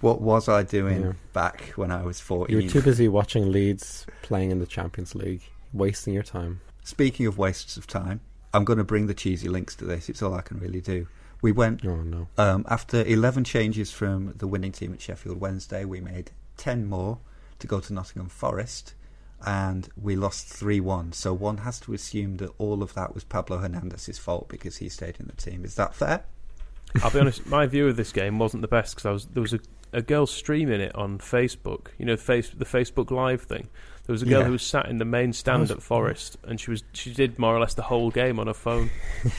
what 0.00 0.20
was 0.20 0.48
I 0.48 0.62
doing 0.64 1.02
Yeah. 1.02 1.12
back 1.32 1.68
when 1.76 1.90
I 1.90 2.02
was 2.02 2.20
fourteen? 2.20 2.56
You 2.58 2.62
were 2.64 2.68
too 2.70 2.82
busy 2.82 3.08
watching 3.08 3.52
Leeds 3.52 4.06
playing 4.22 4.50
in 4.50 4.58
the 4.58 4.66
Champions 4.66 5.14
League, 5.14 5.42
wasting 5.72 6.12
your 6.14 6.22
time. 6.24 6.60
Speaking 6.82 7.26
of 7.26 7.38
wastes 7.38 7.76
of 7.76 7.86
time, 7.86 8.20
I'm 8.52 8.64
going 8.64 8.78
to 8.78 8.84
bring 8.84 9.06
the 9.06 9.14
cheesy 9.14 9.48
links 9.48 9.74
to 9.76 9.84
this. 9.84 10.08
It's 10.08 10.20
all 10.22 10.34
I 10.34 10.40
can 10.42 10.58
really 10.58 10.80
do. 10.80 11.06
We 11.42 11.52
went 11.52 11.84
Oh 11.84 11.96
no. 12.02 12.28
um, 12.38 12.64
after 12.68 13.02
11 13.04 13.44
changes 13.44 13.92
from 13.92 14.32
the 14.36 14.46
winning 14.46 14.72
team 14.72 14.92
at 14.92 15.00
Sheffield 15.00 15.40
Wednesday. 15.40 15.84
We 15.84 16.00
made 16.00 16.30
10 16.56 16.86
more 16.86 17.18
to 17.58 17.66
go 17.66 17.80
to 17.80 17.92
Nottingham 17.92 18.28
Forest, 18.28 18.94
and 19.46 19.88
we 20.00 20.16
lost 20.16 20.48
3 20.48 20.80
1. 20.80 21.12
So 21.12 21.32
one 21.34 21.58
has 21.58 21.78
to 21.80 21.92
assume 21.94 22.38
that 22.38 22.50
all 22.58 22.82
of 22.82 22.94
that 22.94 23.14
was 23.14 23.22
Pablo 23.24 23.58
Hernandez's 23.58 24.18
fault 24.18 24.48
because 24.48 24.78
he 24.78 24.88
stayed 24.88 25.16
in 25.20 25.26
the 25.26 25.32
team. 25.34 25.64
Is 25.64 25.74
that 25.76 25.94
fair? 25.94 26.24
I'll 27.02 27.10
be 27.10 27.20
honest, 27.20 27.46
my 27.46 27.66
view 27.66 27.88
of 27.88 27.96
this 27.96 28.12
game 28.12 28.38
wasn't 28.38 28.62
the 28.62 28.68
best 28.68 28.96
because 28.96 29.12
was 29.12 29.26
there 29.26 29.42
was 29.42 29.52
a, 29.52 29.60
a 29.92 30.00
girl 30.02 30.26
streaming 30.26 30.80
it 30.80 30.94
on 30.94 31.18
Facebook. 31.18 31.88
You 31.98 32.06
know, 32.06 32.16
face 32.16 32.48
the 32.50 32.64
Facebook 32.64 33.10
Live 33.10 33.42
thing. 33.42 33.68
There 34.06 34.12
was 34.14 34.22
a 34.22 34.26
girl 34.26 34.40
Yeah. 34.40 34.46
who 34.46 34.52
was 34.52 34.62
sat 34.62 34.86
in 34.88 34.96
the 34.98 35.04
main 35.04 35.32
stand 35.34 35.60
was- 35.62 35.70
at 35.72 35.82
Forest, 35.82 36.38
and 36.44 36.58
she 36.58 36.70
was 36.70 36.82
she 36.92 37.12
did 37.12 37.38
more 37.38 37.54
or 37.54 37.60
less 37.60 37.74
the 37.74 37.82
whole 37.82 38.10
game 38.10 38.38
on 38.40 38.46
her 38.46 38.54
phone. 38.54 38.90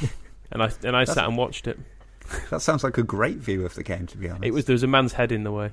and 0.52 0.62
I 0.64 0.72
and 0.84 0.96
I 0.96 1.02
That's- 1.02 1.16
sat 1.16 1.26
and 1.28 1.38
watched 1.38 1.68
it. 1.68 1.80
That 2.50 2.62
sounds 2.62 2.84
like 2.84 2.98
a 2.98 3.04
great 3.04 3.38
view 3.38 3.66
of 3.66 3.76
the 3.76 3.84
game, 3.84 4.06
to 4.08 4.18
be 4.18 4.28
honest. 4.28 4.44
It 4.44 4.52
was 4.54 4.66
there 4.66 4.74
was 4.74 4.84
a 4.84 4.88
man's 4.88 5.14
head 5.14 5.32
in 5.32 5.44
the 5.44 5.52
way. 5.52 5.72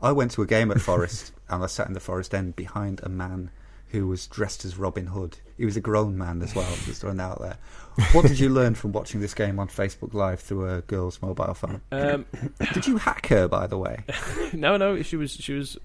I 0.00 0.12
went 0.12 0.30
to 0.32 0.42
a 0.42 0.46
game 0.46 0.70
at 0.70 0.80
Forest, 0.80 1.32
and 1.48 1.62
I 1.64 1.66
sat 1.66 1.88
in 1.88 1.92
the 1.92 1.98
Forest 2.00 2.34
end 2.34 2.54
behind 2.54 3.00
a 3.02 3.08
man 3.08 3.50
who 3.88 4.06
was 4.06 4.28
dressed 4.28 4.64
as 4.64 4.76
Robin 4.76 5.06
Hood. 5.08 5.38
He 5.56 5.64
was 5.64 5.76
a 5.76 5.80
grown 5.80 6.16
man 6.16 6.40
as 6.42 6.54
well, 6.54 6.70
just 6.84 7.00
throwing 7.00 7.16
that 7.16 7.32
out 7.32 7.40
there. 7.40 7.56
What 8.12 8.26
did 8.26 8.38
you 8.38 8.48
learn 8.48 8.76
from 8.76 8.92
watching 8.92 9.20
this 9.20 9.34
game 9.34 9.58
on 9.58 9.66
Facebook 9.66 10.14
Live 10.14 10.38
through 10.38 10.68
a 10.68 10.82
girl's 10.82 11.20
mobile 11.20 11.54
phone? 11.54 11.80
Um, 11.90 12.26
Did 12.74 12.86
you 12.86 12.98
hack 12.98 13.26
her, 13.28 13.48
by 13.48 13.66
the 13.66 13.76
way? 13.78 14.04
no, 14.52 14.76
no, 14.76 15.02
she 15.02 15.16
was 15.16 15.32
she 15.32 15.54
was 15.54 15.76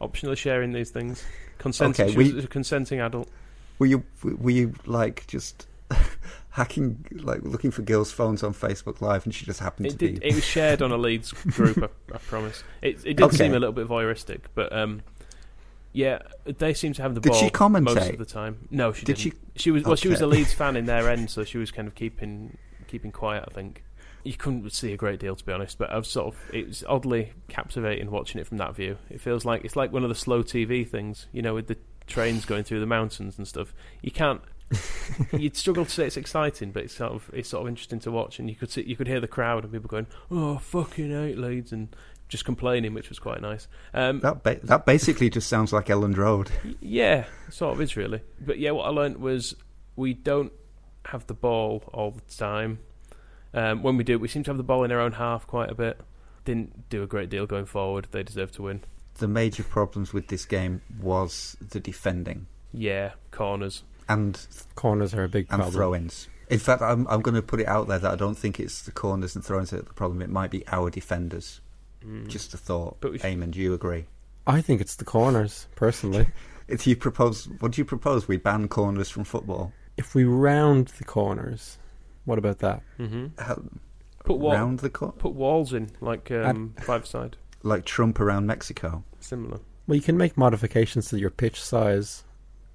optionally 0.00 0.36
sharing 0.36 0.72
these 0.72 0.90
things. 0.90 1.24
Consenting, 1.56 2.04
Okay, 2.04 2.12
she 2.12 2.18
we- 2.18 2.32
was 2.34 2.44
a 2.44 2.48
consenting 2.48 3.00
adult. 3.00 3.28
Were 3.78 3.86
you 3.86 4.02
were 4.22 4.50
you 4.50 4.74
like 4.84 5.26
just 5.26 5.66
hacking, 6.50 7.04
like 7.22 7.42
looking 7.42 7.70
for 7.70 7.82
girls' 7.82 8.10
phones 8.10 8.42
on 8.42 8.54
Facebook 8.54 9.00
Live, 9.00 9.24
and 9.24 9.34
she 9.34 9.44
just 9.46 9.60
happened 9.60 9.86
It 9.86 9.90
to 9.90 9.96
did. 9.96 10.20
be? 10.20 10.26
It 10.26 10.34
was 10.34 10.44
shared 10.44 10.82
on 10.82 10.92
a 10.92 10.96
Leeds 10.96 11.32
group. 11.50 11.78
I, 11.82 12.14
I 12.14 12.18
promise. 12.18 12.62
It 12.82 12.96
it 13.04 13.14
did 13.14 13.22
Okay. 13.22 13.36
seem 13.36 13.50
a 13.54 13.58
little 13.58 13.72
bit 13.72 13.86
voyeuristic, 13.88 14.42
but 14.54 14.72
um, 14.72 15.02
yeah, 15.92 16.18
they 16.44 16.74
seem 16.74 16.92
to 16.94 17.02
have 17.02 17.14
the 17.14 17.20
Did 17.20 17.32
ball 17.32 17.40
she 17.40 17.50
commentate? 17.50 17.94
most 17.94 18.10
of 18.10 18.18
the 18.18 18.24
time. 18.26 18.68
No, 18.70 18.92
she 18.92 19.04
Did 19.06 19.16
didn't. 19.16 19.32
she- 19.32 19.38
She 19.62 19.70
was 19.70 19.82
well. 19.84 19.96
She 19.96 20.08
was 20.08 20.18
Okay. 20.18 20.24
a 20.24 20.28
Leeds 20.28 20.52
fan 20.52 20.76
in 20.76 20.86
their 20.86 21.08
end, 21.10 21.30
so 21.30 21.44
she 21.44 21.58
was 21.58 21.70
kind 21.70 21.88
of 21.88 21.94
keeping 21.94 22.56
keeping 22.86 23.10
quiet. 23.12 23.44
I 23.48 23.52
think 23.52 23.82
you 24.24 24.34
couldn't 24.34 24.70
see 24.72 24.92
a 24.92 24.96
great 24.96 25.20
deal, 25.20 25.34
to 25.36 25.44
be 25.44 25.52
honest. 25.52 25.78
But 25.78 25.90
I've 25.92 26.06
sort 26.06 26.34
of 26.34 26.40
it 26.54 26.68
was 26.68 26.84
oddly 26.88 27.32
captivating 27.48 28.10
watching 28.10 28.40
it 28.40 28.46
from 28.46 28.58
that 28.58 28.74
view. 28.74 28.98
It 29.10 29.20
feels 29.20 29.44
like 29.44 29.64
it's 29.64 29.76
like 29.76 29.92
one 29.92 30.02
of 30.04 30.08
the 30.08 30.14
slow 30.14 30.42
TV 30.42 30.86
things, 30.88 31.26
you 31.32 31.42
know, 31.42 31.54
with 31.54 31.66
the 31.68 31.76
trains 32.06 32.44
going 32.44 32.64
through 32.64 32.80
the 32.80 32.86
mountains 32.86 33.36
and 33.38 33.46
stuff. 33.48 33.74
You 34.02 34.10
can't. 34.10 34.40
You'd 35.32 35.56
struggle 35.56 35.84
to 35.84 35.90
say 35.90 36.06
it's 36.06 36.16
exciting, 36.16 36.72
but 36.72 36.84
it's 36.84 36.94
sort 36.94 37.12
of 37.12 37.30
it's 37.32 37.48
sort 37.48 37.62
of 37.62 37.68
interesting 37.68 37.98
to 38.00 38.10
watch, 38.10 38.38
and 38.38 38.48
you 38.48 38.56
could 38.56 38.70
see, 38.70 38.82
you 38.82 38.96
could 38.96 39.06
hear 39.08 39.20
the 39.20 39.28
crowd 39.28 39.64
and 39.64 39.72
people 39.72 39.88
going, 39.88 40.06
"Oh, 40.30 40.58
fucking 40.58 41.10
hate 41.10 41.38
Leeds," 41.38 41.72
and 41.72 41.88
just 42.28 42.44
complaining, 42.44 42.92
which 42.92 43.08
was 43.08 43.18
quite 43.18 43.40
nice. 43.40 43.66
Um, 43.94 44.20
That 44.20 44.42
ba- 44.42 44.60
that 44.64 44.84
basically 44.84 45.30
just 45.30 45.48
sounds 45.48 45.72
like 45.72 45.86
Elland 45.86 46.16
Road. 46.18 46.50
yeah, 46.80 47.24
sort 47.50 47.74
of 47.74 47.80
is 47.80 47.96
really. 47.96 48.20
But 48.40 48.58
yeah, 48.58 48.72
what 48.72 48.84
I 48.84 48.90
learnt 48.90 49.18
was 49.18 49.56
we 49.96 50.12
don't 50.14 50.52
have 51.06 51.26
the 51.26 51.34
ball 51.34 51.82
all 51.92 52.10
the 52.10 52.20
time. 52.34 52.80
Um, 53.54 53.82
when 53.82 53.96
we 53.96 54.04
do, 54.04 54.18
we 54.18 54.28
seem 54.28 54.42
to 54.44 54.50
have 54.50 54.58
the 54.58 54.62
ball 54.62 54.84
in 54.84 54.92
our 54.92 55.00
own 55.00 55.12
half 55.12 55.46
quite 55.46 55.70
a 55.70 55.74
bit. 55.74 55.98
Didn't 56.44 56.90
do 56.90 57.02
a 57.02 57.06
great 57.06 57.30
deal 57.30 57.46
going 57.46 57.64
forward. 57.64 58.08
They 58.10 58.22
deserve 58.22 58.52
to 58.52 58.62
win. 58.62 58.82
The 59.14 59.28
major 59.28 59.62
problems 59.64 60.12
with 60.12 60.28
this 60.28 60.44
game 60.44 60.82
was 61.00 61.56
the 61.60 61.80
defending 61.80 62.46
Yeah, 62.72 63.12
corners. 63.30 63.82
And 64.08 64.38
Corners 64.74 65.14
are 65.14 65.24
a 65.24 65.28
big 65.28 65.46
and 65.50 65.58
problem. 65.60 65.72
throw-ins. 65.74 66.28
In 66.50 66.58
fact, 66.58 66.80
I'm 66.82 67.06
I'm 67.08 67.20
going 67.20 67.34
to 67.34 67.42
put 67.42 67.60
it 67.60 67.68
out 67.68 67.88
there 67.88 67.98
that 67.98 68.12
I 68.12 68.16
don't 68.16 68.36
think 68.38 68.58
it's 68.58 68.82
the 68.82 68.92
corners 68.92 69.34
and 69.36 69.44
throw-ins 69.44 69.70
that 69.70 69.80
are 69.80 69.82
the 69.82 69.92
problem. 69.92 70.22
It 70.22 70.30
might 70.30 70.50
be 70.50 70.66
our 70.68 70.88
defenders. 70.90 71.60
Just 72.26 72.54
a 72.54 72.56
thought. 72.56 72.96
But 73.00 73.12
we- 73.12 73.18
Eamon, 73.18 73.50
do 73.50 73.58
you 73.60 73.74
agree? 73.74 74.06
I 74.46 74.62
think 74.62 74.80
it's 74.80 74.94
the 74.96 75.04
corners, 75.04 75.66
personally. 75.76 76.26
If 76.68 76.86
you 76.86 76.96
propose, 76.96 77.48
what 77.60 77.72
do 77.72 77.80
you 77.80 77.84
propose? 77.86 78.28
We 78.28 78.36
ban 78.36 78.68
corners 78.68 79.08
from 79.08 79.24
football. 79.24 79.72
if 79.96 80.14
we 80.14 80.24
round 80.24 80.88
the 80.98 81.04
corners, 81.04 81.78
what 82.26 82.36
about 82.38 82.58
that? 82.58 82.82
hmm 82.98 83.28
How, 83.38 83.62
Put 84.24 84.36
wall, 84.38 84.52
round 84.52 84.80
the 84.80 84.90
cor- 84.90 85.12
put 85.12 85.32
walls 85.32 85.72
in 85.72 85.90
like 86.02 86.30
um, 86.30 86.74
five 86.82 87.06
side. 87.06 87.38
like 87.62 87.86
Trump 87.86 88.20
around 88.20 88.46
Mexico. 88.46 89.02
Similar. 89.20 89.60
Well, 89.86 89.96
you 89.96 90.02
can 90.02 90.18
make 90.18 90.36
modifications 90.36 91.08
to 91.08 91.18
your 91.18 91.30
pitch 91.30 91.58
size. 91.62 92.22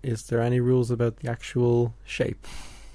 Is 0.04 0.24
there 0.24 0.42
any 0.42 0.60
rules 0.60 0.92
about 0.92 1.18
the 1.18 1.30
actual 1.30 1.94
shape? 2.06 2.46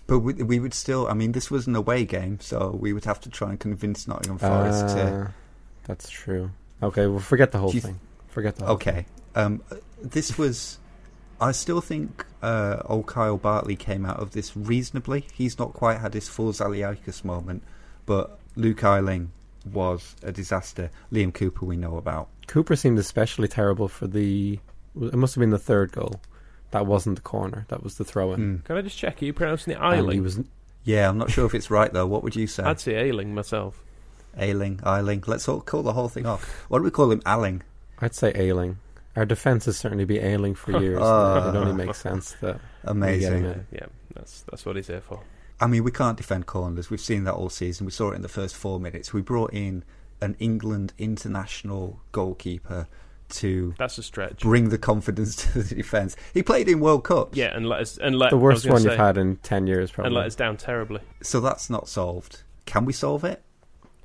But 0.07 0.21
we, 0.21 0.35
we 0.35 0.59
would 0.59 0.75
still. 0.75 1.07
I 1.09 1.15
mean, 1.15 1.33
this 1.33 1.51
was 1.51 1.67
an 1.67 1.77
away 1.77 2.05
game, 2.05 2.39
so 2.41 2.71
we 2.71 2.93
would 2.93 3.05
have 3.05 3.21
to 3.23 3.31
try 3.31 3.51
and 3.51 3.61
convince 3.61 4.07
Nottingham 4.09 4.39
Forest 4.39 4.97
to. 4.97 5.29
Ah, 5.29 5.33
That's 5.85 6.09
true. 6.09 6.51
Okay, 6.83 7.07
well, 7.07 7.19
forget 7.19 7.53
the 7.53 7.59
whole 7.59 7.75
you 7.75 7.81
thing. 7.81 8.01
Forget 8.29 8.57
the 8.57 8.67
whole 8.67 8.75
Okay. 8.75 9.07
Um, 9.35 9.63
this 10.03 10.39
was. 10.39 10.79
I 11.41 11.53
still 11.53 11.81
think 11.81 12.25
uh, 12.43 12.83
old 12.87 13.07
Kyle 13.07 13.37
Bartley 13.37 13.77
came 13.77 14.05
out 14.05 14.19
of 14.19 14.33
this 14.33 14.57
reasonably. 14.57 15.27
He's 15.33 15.59
not 15.59 15.73
quite 15.73 15.99
had 15.99 16.15
his 16.15 16.29
full 16.29 16.53
Zaliukas 16.53 17.23
moment, 17.23 17.63
but 18.07 18.39
Luke 18.57 18.83
Ayling 18.83 19.31
was 19.73 20.17
a 20.23 20.33
disaster. 20.33 20.91
Liam 21.13 21.33
Cooper, 21.33 21.65
we 21.65 21.77
know 21.77 21.97
about. 21.97 22.29
Cooper 22.47 22.77
seemed 22.77 22.99
especially 22.99 23.47
terrible 23.47 23.89
for 23.89 24.07
the. 24.07 24.59
It 25.01 25.15
must 25.15 25.35
have 25.35 25.41
been 25.41 25.51
the 25.51 25.59
third 25.59 25.93
goal. 25.93 26.21
That 26.71 26.87
wasn't 26.87 27.17
the 27.17 27.23
corner. 27.23 27.65
That 27.69 27.83
was 27.83 27.97
the 27.97 28.05
throw 28.05 28.33
in. 28.35 28.59
Mm. 28.61 28.65
Can 28.65 28.77
I 28.77 28.83
just 28.83 28.99
check? 28.99 29.23
Are 29.23 29.25
you 29.25 29.33
pronouncing 29.33 29.73
it 29.75 29.79
And 29.81 29.95
he 30.11 30.17
Eiling? 30.19 30.23
was 30.23 30.41
Yeah, 30.85 31.09
I'm 31.09 31.19
not 31.19 31.31
sure 31.31 31.47
if 31.47 31.55
it's 31.55 31.71
right 31.71 31.93
though. 31.93 32.07
What 32.07 32.23
would 32.23 32.37
you 32.37 32.47
say? 32.47 32.63
I'd 32.63 32.81
say 32.81 32.95
Ailing 32.95 33.35
myself. 33.35 33.83
Ailing, 34.37 34.77
Eiling. 34.85 35.27
Let's 35.27 35.49
all 35.49 35.61
call 35.61 35.83
the 35.83 35.93
whole 35.95 36.09
thing 36.09 36.27
off. 36.27 36.45
What 36.69 36.79
do 36.79 36.85
we 36.85 36.91
call 36.91 37.11
him? 37.11 37.23
Ailing. 37.27 37.63
I'd 38.01 38.15
say 38.15 38.33
ailing. 38.35 38.79
Our 39.17 39.25
defence 39.25 39.65
has 39.65 39.77
certainly 39.77 40.05
been 40.05 40.23
ailing 40.25 40.55
for 40.55 40.73
years. 40.81 41.01
Ah. 41.03 41.49
it 41.51 41.57
only 41.57 41.73
makes 41.73 41.99
sense 41.99 42.33
that 42.41 42.55
we 42.55 42.61
get 42.61 42.63
him 42.85 42.91
Amazing. 43.03 43.45
in. 43.47 43.67
Yeah, 43.73 43.87
that's 44.15 44.43
that's 44.43 44.65
what 44.65 44.77
he's 44.77 44.87
here 44.87 45.01
for. 45.01 45.21
I 45.61 45.67
mean, 45.67 45.83
we 45.83 45.91
can't 45.91 46.17
defend 46.17 46.47
corners. 46.47 46.89
We've 46.91 47.01
seen 47.01 47.25
that 47.25 47.35
all 47.35 47.49
season. 47.51 47.85
We 47.85 47.91
saw 47.91 48.13
it 48.13 48.15
in 48.15 48.23
the 48.23 48.29
first 48.29 48.55
four 48.55 48.79
minutes. 48.79 49.13
We 49.13 49.23
brought 49.23 49.53
in 49.53 49.83
an 50.21 50.37
England 50.39 50.93
international 50.99 51.99
goalkeeper 52.13 52.87
to 53.31 53.75
That's 53.79 53.99
a 53.99 54.03
stretch. 54.03 54.41
bring 54.41 54.69
the 54.71 54.79
confidence 54.79 55.37
to 55.53 55.63
the 55.63 55.75
defence. 55.75 56.17
He 56.35 56.43
played 56.43 56.69
in 56.69 56.81
World 56.81 57.05
Cups, 57.05 57.37
Yeah, 57.37 57.55
and 57.57 57.69
let 57.69 57.81
us 57.81 57.99
and 57.99 58.17
let 58.19 58.31
The 58.31 58.37
worst 58.39 58.69
one 58.69 58.81
say, 58.83 58.91
you've 58.91 58.99
had 58.99 59.17
in 59.19 59.37
ten 59.39 59.67
years, 59.67 59.91
probably. 59.91 60.09
and 60.09 60.15
let 60.17 60.27
us 60.27 60.35
down 60.35 60.57
terribly. 60.57 61.01
so 61.23 61.41
that's 61.41 61.69
not 61.71 61.89
solved. 61.89 62.43
Can 62.67 62.85
we 62.85 62.93
solve 62.93 63.25
it? 63.25 63.43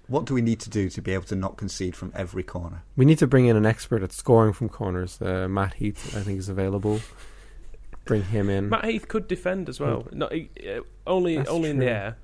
What 0.07 0.25
do 0.25 0.33
we 0.33 0.41
need 0.41 0.59
to 0.59 0.69
do 0.69 0.89
to 0.89 1.01
be 1.01 1.13
able 1.13 1.23
to 1.25 1.35
not 1.35 1.55
concede 1.57 1.95
from 1.95 2.11
every 2.13 2.43
corner? 2.43 2.83
We 2.97 3.05
need 3.05 3.17
to 3.19 3.27
bring 3.27 3.45
in 3.45 3.55
an 3.55 3.65
expert 3.65 4.03
at 4.03 4.11
scoring 4.11 4.51
from 4.53 4.67
corners. 4.69 5.21
Uh, 5.21 5.47
Matt 5.47 5.75
Heath, 5.75 6.15
I 6.15 6.21
think, 6.21 6.39
is 6.39 6.49
available. 6.49 6.99
Bring 8.05 8.23
him 8.23 8.49
in. 8.49 8.67
Matt 8.67 8.83
Heath 8.85 9.07
could 9.07 9.29
defend 9.29 9.69
as 9.69 9.79
well. 9.79 10.05
Not 10.11 10.33
he, 10.33 10.49
uh, 10.69 10.81
only 11.07 11.37
That's 11.37 11.49
only 11.49 11.69
in 11.69 11.79
the 11.79 11.89
air. 11.89 12.17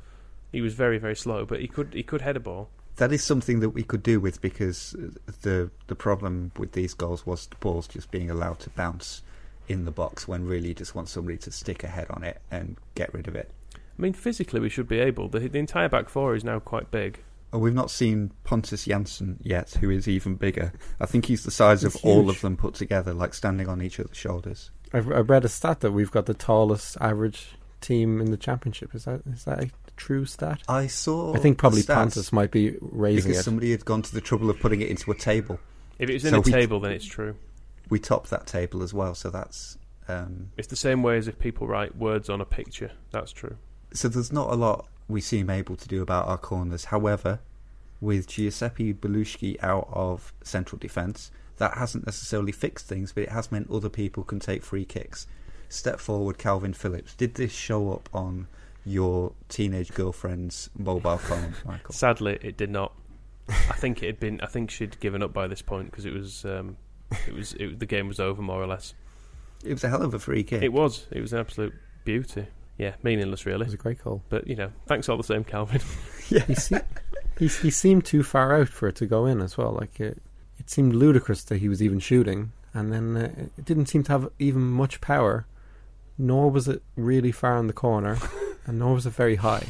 He 0.52 0.60
was 0.62 0.74
very 0.74 0.98
very 0.98 1.16
slow, 1.16 1.46
but 1.46 1.62
he 1.62 1.68
could 1.68 1.94
he 1.94 2.04
could 2.04 2.22
head 2.22 2.36
a 2.36 2.40
ball. 2.42 2.70
That 3.00 3.12
is 3.14 3.24
something 3.24 3.62
that 3.62 3.70
we 3.70 3.84
could 3.84 4.04
do 4.04 4.20
with 4.20 4.42
because 4.42 4.94
uh, 4.96 5.32
the 5.42 5.72
the 5.88 5.96
problem 5.96 6.52
with 6.58 6.74
these 6.74 6.94
goals 6.94 7.26
was 7.26 7.48
the 7.48 7.56
balls 7.56 7.88
just 7.88 8.12
being 8.12 8.30
allowed 8.30 8.60
to 8.60 8.70
bounce 8.72 9.24
in 9.70 9.86
the 9.86 9.92
box 9.92 10.28
when 10.28 10.46
really 10.46 10.70
you 10.70 10.74
just 10.74 10.96
want 10.96 11.08
somebody 11.08 11.38
to 11.38 11.52
stick 11.52 11.84
a 11.84 11.88
head 11.88 12.08
on 12.10 12.24
it 12.24 12.42
and 12.52 12.76
get 12.96 13.14
rid 13.14 13.28
of 13.28 13.36
it. 13.36 13.52
I 13.76 14.02
mean, 14.02 14.14
physically 14.14 14.60
we 14.60 14.70
should 14.70 14.88
be 14.88 15.00
able. 15.00 15.30
The, 15.30 15.40
the 15.40 15.60
entire 15.60 15.88
back 15.90 16.10
four 16.10 16.36
is 16.36 16.44
now 16.44 16.60
quite 16.60 16.92
big. 16.92 17.20
Oh, 17.52 17.58
we've 17.58 17.74
not 17.74 17.90
seen 17.90 18.32
Pontus 18.44 18.86
Jansson 18.86 19.38
yet, 19.42 19.72
who 19.80 19.90
is 19.90 20.08
even 20.08 20.36
bigger. 20.36 20.72
I 21.00 21.06
think 21.06 21.26
he's 21.26 21.44
the 21.44 21.52
size 21.52 21.84
of 21.84 21.94
He's 21.94 22.04
all 22.04 22.30
of 22.30 22.42
them 22.42 22.56
put 22.56 22.76
together, 22.76 23.14
like 23.14 23.34
standing 23.34 23.68
on 23.68 23.82
each 23.82 24.00
other's 24.00 24.18
shoulders. 24.18 24.72
I've, 24.94 25.12
I've 25.12 25.30
read 25.30 25.46
a 25.46 25.50
stat 25.50 25.80
that 25.80 25.92
we've 25.92 26.12
got 26.12 26.28
the 26.28 26.34
tallest 26.34 26.98
average 27.02 27.56
team 27.82 28.22
in 28.22 28.30
the 28.30 28.38
championship. 28.38 28.94
Is 28.94 29.06
that 29.06 29.22
is 29.26 29.46
that 29.46 29.64
a 29.64 29.72
true 30.00 30.26
stat? 30.26 30.62
I 30.68 30.88
saw. 30.88 31.36
I 31.36 31.40
think 31.40 31.58
probably 31.60 31.82
the 31.82 31.94
stats 31.94 31.96
Pontus 31.98 32.34
might 32.34 32.50
be 32.52 32.76
raising 32.82 33.30
because 33.30 33.42
it. 33.42 33.44
somebody 33.44 33.72
had 33.72 33.86
gone 33.86 34.02
to 34.02 34.14
the 34.14 34.22
trouble 34.22 34.50
of 34.50 34.60
putting 34.60 34.82
it 34.82 34.90
into 34.90 35.12
a 35.12 35.16
table. 35.16 35.60
If 36.00 36.10
it 36.10 36.14
was 36.14 36.26
in 36.26 36.32
So 36.32 36.38
a 36.38 36.42
we- 36.42 36.52
table, 36.52 36.80
then 36.80 36.92
it's 36.94 37.06
true. 37.06 37.36
We 37.90 38.00
topped 38.00 38.30
that 38.32 38.48
table 38.48 38.82
as 38.84 38.94
well, 38.94 39.14
so 39.16 39.30
that's. 39.30 39.78
Um, 40.08 40.50
It's 40.58 40.68
the 40.68 40.76
same 40.76 41.04
way 41.04 41.18
as 41.18 41.28
if 41.28 41.38
people 41.38 41.68
write 41.68 41.96
words 41.96 42.30
on 42.30 42.42
a 42.42 42.46
picture. 42.46 42.92
That's 43.12 43.32
true. 43.32 43.58
so 43.94 44.08
there's 44.08 44.32
not 44.32 44.50
a 44.52 44.56
lot 44.56 44.88
we 45.08 45.20
seem 45.22 45.50
able 45.50 45.76
to 45.76 45.88
do 45.88 46.02
about 46.02 46.28
our 46.28 46.38
corners. 46.38 46.86
However, 46.86 47.40
with 48.00 48.28
Giuseppe 48.28 48.94
Bellusci 48.94 49.62
out 49.64 49.90
of 49.92 50.32
central 50.44 50.78
defence, 50.80 51.32
that 51.58 51.74
hasn't 51.78 52.06
necessarily 52.06 52.52
fixed 52.52 52.86
things, 52.88 53.12
but 53.12 53.24
it 53.24 53.30
has 53.30 53.52
meant 53.52 53.70
other 53.72 53.90
people 53.90 54.24
can 54.24 54.40
take 54.40 54.64
free 54.64 54.86
kicks. 54.86 55.26
Step 55.68 56.00
forward, 56.00 56.38
Kalvin 56.38 56.76
Phillips. 56.76 57.14
Did 57.16 57.34
this 57.36 57.52
show 57.52 57.92
up 57.92 58.08
on 58.14 58.48
your 58.86 59.34
teenage 59.50 59.94
girlfriend's 59.94 60.70
mobile 60.78 61.18
phone, 61.18 61.54
Michael? 61.65 61.94
Sadly, 61.94 62.38
it 62.42 62.58
did 62.58 62.70
not. 62.70 62.94
I 63.48 63.74
think 63.74 64.04
it 64.04 64.08
had 64.08 64.20
been. 64.20 64.42
I 64.42 64.46
think 64.48 64.70
she'd 64.72 65.00
given 65.00 65.24
up 65.24 65.34
by 65.34 65.48
this 65.48 65.62
point 65.62 65.92
because 65.92 66.06
it 66.06 66.13
was. 66.13 66.46
Um, 66.46 66.78
it 67.28 67.34
was. 67.34 67.54
It, 67.54 67.80
the 67.80 67.86
game 67.86 68.08
was 68.08 68.20
over 68.20 68.42
more 68.42 68.62
or 68.62 68.68
less. 68.68 68.94
It 69.63 69.74
was 69.74 69.84
a 69.84 69.89
hell 69.89 70.02
of 70.04 70.13
a 70.13 70.20
free 70.20 70.44
kick. 70.44 70.62
It 70.62 70.72
was. 70.74 71.08
It 71.12 71.22
was 71.22 71.34
an 71.34 71.39
absolute 71.39 71.74
beauty. 72.06 72.46
Yeah, 72.78 72.94
meaningless 73.04 73.46
really. 73.46 73.63
It 73.63 73.68
was 73.68 73.74
a 73.74 73.78
great 73.78 74.04
goal. 74.04 74.24
But 74.30 74.48
you 74.48 74.56
know, 74.56 74.72
thanks 74.88 75.10
all 75.10 75.18
the 75.18 75.24
same, 75.24 75.44
Calvin. 75.44 75.82
He, 76.30 76.54
se- 76.54 76.84
he 77.39 77.48
he 77.48 77.72
seemed 77.72 78.06
too 78.06 78.22
far 78.22 78.56
out 78.62 78.70
for 78.70 78.88
it 78.88 78.96
to 78.98 79.08
go 79.08 79.26
in 79.26 79.42
as 79.42 79.58
well. 79.58 79.72
Like 79.72 80.00
it, 80.00 80.22
it 80.60 80.70
seemed 80.70 80.94
ludicrous 80.94 81.44
that 81.46 81.58
he 81.58 81.68
was 81.68 81.82
even 81.82 81.98
shooting, 81.98 82.52
and 82.72 82.94
then 82.94 83.18
uh, 83.18 83.48
it 83.58 83.65
didn't 83.65 83.88
seem 83.88 84.04
to 84.04 84.12
have 84.12 84.30
even 84.38 84.62
much 84.62 85.02
power. 85.02 85.48
Nor 86.20 86.52
was 86.52 86.68
it 86.68 86.84
really 86.96 87.32
far 87.32 87.58
in 87.58 87.65
the 87.65 87.74
corner, 87.74 88.20
and 88.70 88.80
nor 88.80 88.94
was 88.94 89.06
it 89.06 89.12
very 89.14 89.36
high. 89.36 89.68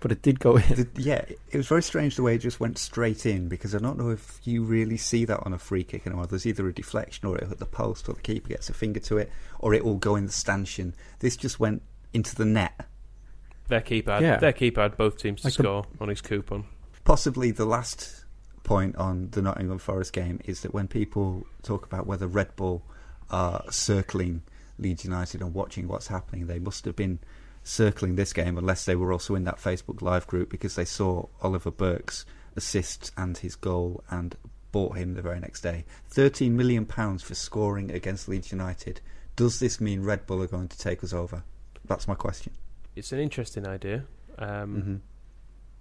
But 0.00 0.12
it 0.12 0.22
did 0.22 0.38
go 0.38 0.56
in. 0.56 0.62
The- 0.68 0.88
yeah, 1.02 1.24
it 1.50 1.56
was 1.56 1.66
very 1.66 1.82
strange 1.82 2.16
the 2.16 2.22
way 2.22 2.34
it 2.34 2.38
just 2.38 2.60
went 2.60 2.76
straight 2.78 3.24
in 3.26 3.48
because 3.48 3.74
I 3.74 3.78
don't 3.78 3.98
know 3.98 4.10
if 4.10 4.38
you 4.44 4.62
really 4.62 4.98
see 4.98 5.24
that 5.24 5.40
on 5.46 5.52
a 5.54 5.58
free 5.58 5.82
kick 5.82 6.06
anymore. 6.06 6.26
There's 6.26 6.46
either 6.46 6.68
a 6.68 6.72
deflection 6.72 7.26
or 7.26 7.36
it 7.38 7.48
hit 7.48 7.58
the 7.58 7.66
post 7.66 8.08
or 8.08 8.12
the 8.12 8.20
keeper 8.20 8.48
gets 8.50 8.68
a 8.68 8.74
finger 8.74 9.00
to 9.00 9.16
it 9.16 9.32
or 9.58 9.72
it 9.74 9.84
will 9.84 9.96
go 9.96 10.14
in 10.14 10.26
the 10.26 10.32
stanchion. 10.32 10.94
This 11.20 11.36
just 11.36 11.58
went 11.58 11.82
into 12.12 12.36
the 12.36 12.44
net. 12.44 12.86
Their 13.68 13.80
keeper. 13.80 14.12
Had, 14.12 14.22
Yeah. 14.22 14.36
Their 14.36 14.52
keeper 14.52 14.82
had 14.82 14.96
both 14.96 15.16
teams 15.16 15.40
to 15.40 15.46
Like 15.48 15.54
the- 15.54 15.62
score 15.62 15.86
on 16.00 16.08
his 16.08 16.20
coupon. 16.20 16.66
Possibly 17.04 17.50
the 17.50 17.64
last 17.66 18.24
point 18.64 18.96
on 18.96 19.30
the 19.30 19.40
Nottingham 19.42 19.78
Forest 19.78 20.12
game 20.12 20.40
is 20.44 20.60
that 20.60 20.74
when 20.74 20.88
people 20.88 21.46
talk 21.62 21.86
about 21.86 22.06
whether 22.06 22.26
Red 22.26 22.54
Bull 22.56 22.82
are 23.30 23.64
circling 23.70 24.42
Leeds 24.78 25.04
United 25.04 25.40
and 25.40 25.54
watching 25.54 25.88
what's 25.88 26.08
happening, 26.08 26.46
they 26.48 26.58
must 26.58 26.84
have 26.84 26.94
been 26.96 27.18
circling 27.66 28.16
this 28.16 28.32
game 28.32 28.56
unless 28.56 28.84
they 28.84 28.96
were 28.96 29.12
also 29.12 29.34
in 29.34 29.44
that 29.44 29.58
Facebook 29.58 30.02
Live 30.02 30.26
group 30.26 30.50
because 30.50 30.74
they 30.74 30.84
saw 30.84 31.26
Oliver 31.42 31.70
Burke's 31.70 32.24
assist 32.56 33.12
and 33.16 33.36
his 33.36 33.56
goal 33.56 34.02
and 34.10 34.36
bought 34.72 34.96
him 34.96 35.14
the 35.14 35.22
very 35.22 35.40
next 35.40 35.62
day. 35.62 35.84
£13 36.10 36.52
million 36.52 36.86
for 36.86 37.34
scoring 37.34 37.90
against 37.90 38.28
Leeds 38.28 38.52
United. 38.52 39.00
Does 39.34 39.58
this 39.60 39.80
mean 39.80 40.02
Red 40.02 40.26
Bull 40.26 40.42
are 40.42 40.46
going 40.46 40.68
to 40.68 40.78
take 40.78 41.02
us 41.02 41.12
over? 41.12 41.42
That's 41.84 42.08
my 42.08 42.14
question. 42.14 42.52
It's 42.94 43.12
an 43.12 43.18
interesting 43.18 43.66
idea. 43.66 44.04
Um, 44.38 44.82
hmm 44.82 44.96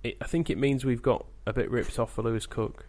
it, 0.05 0.17
I 0.21 0.25
think 0.25 0.49
it 0.49 0.57
means 0.57 0.85
we've 0.85 1.01
got 1.01 1.25
a 1.45 1.53
bit 1.53 1.69
ripped 1.69 1.99
off 1.99 2.13
for 2.13 2.21
Lewis 2.21 2.45
Cook. 2.45 2.85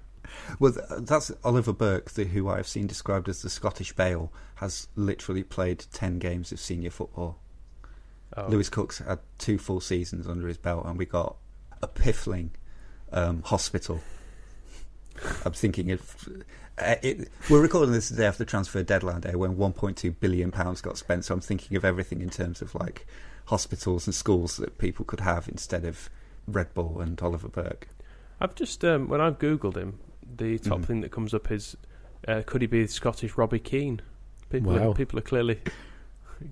Well, 0.58 0.74
that's 0.98 1.30
Oliver 1.44 1.72
Burke, 1.72 2.10
the, 2.10 2.24
who 2.24 2.48
I've 2.48 2.68
seen 2.68 2.86
described 2.86 3.28
as 3.28 3.42
the 3.42 3.50
Scottish 3.50 3.92
Bale, 3.92 4.32
has 4.56 4.88
literally 4.96 5.44
played 5.44 5.84
10 5.92 6.18
games 6.18 6.52
of 6.52 6.60
senior 6.60 6.90
football. 6.90 7.38
Oh, 8.36 8.48
Lewis 8.48 8.68
Cook's 8.68 8.98
had 8.98 9.18
two 9.38 9.58
full 9.58 9.80
seasons 9.80 10.26
under 10.26 10.46
his 10.48 10.56
belt, 10.58 10.84
and 10.86 10.98
we 10.98 11.04
got 11.06 11.36
a 11.82 11.86
piffling 11.86 12.50
um, 13.12 13.42
hospital. 13.42 14.00
I'm 15.44 15.52
thinking 15.52 15.88
if 15.88 16.28
uh, 16.78 16.96
it, 17.02 17.28
we're 17.48 17.62
recording 17.62 17.92
this 17.92 18.10
the 18.10 18.16
day 18.16 18.26
after 18.26 18.44
the 18.44 18.50
transfer 18.50 18.82
deadline 18.82 19.20
day 19.22 19.34
when 19.34 19.56
1.2 19.56 20.14
billion 20.20 20.50
pounds 20.50 20.80
got 20.82 20.98
spent. 20.98 21.24
So 21.24 21.34
I'm 21.34 21.40
thinking 21.40 21.76
of 21.76 21.84
everything 21.84 22.20
in 22.20 22.28
terms 22.30 22.60
of 22.60 22.74
like 22.74 23.06
hospitals 23.46 24.06
and 24.06 24.14
schools 24.14 24.56
that 24.58 24.76
people 24.78 25.04
could 25.04 25.20
have 25.20 25.48
instead 25.48 25.84
of 25.84 26.10
Red 26.46 26.74
Bull 26.74 27.00
and 27.00 27.20
Oliver 27.22 27.48
Burke. 27.48 27.88
I've 28.40 28.54
just 28.54 28.84
um, 28.84 29.08
when 29.08 29.20
I've 29.22 29.38
googled 29.38 29.76
him, 29.76 29.98
the 30.36 30.58
top 30.58 30.80
Mhm. 30.80 30.84
thing 30.84 31.00
that 31.00 31.12
comes 31.12 31.32
up 31.32 31.50
is 31.50 31.76
uh, 32.28 32.42
could 32.44 32.60
he 32.60 32.66
be 32.66 32.82
the 32.82 32.88
Scottish 32.92 33.38
Robbie 33.38 33.58
Keane? 33.60 34.02
People, 34.50 34.72
Wow. 34.74 34.90
are, 34.90 34.94
people 34.94 35.18
are 35.18 35.22
clearly 35.22 35.60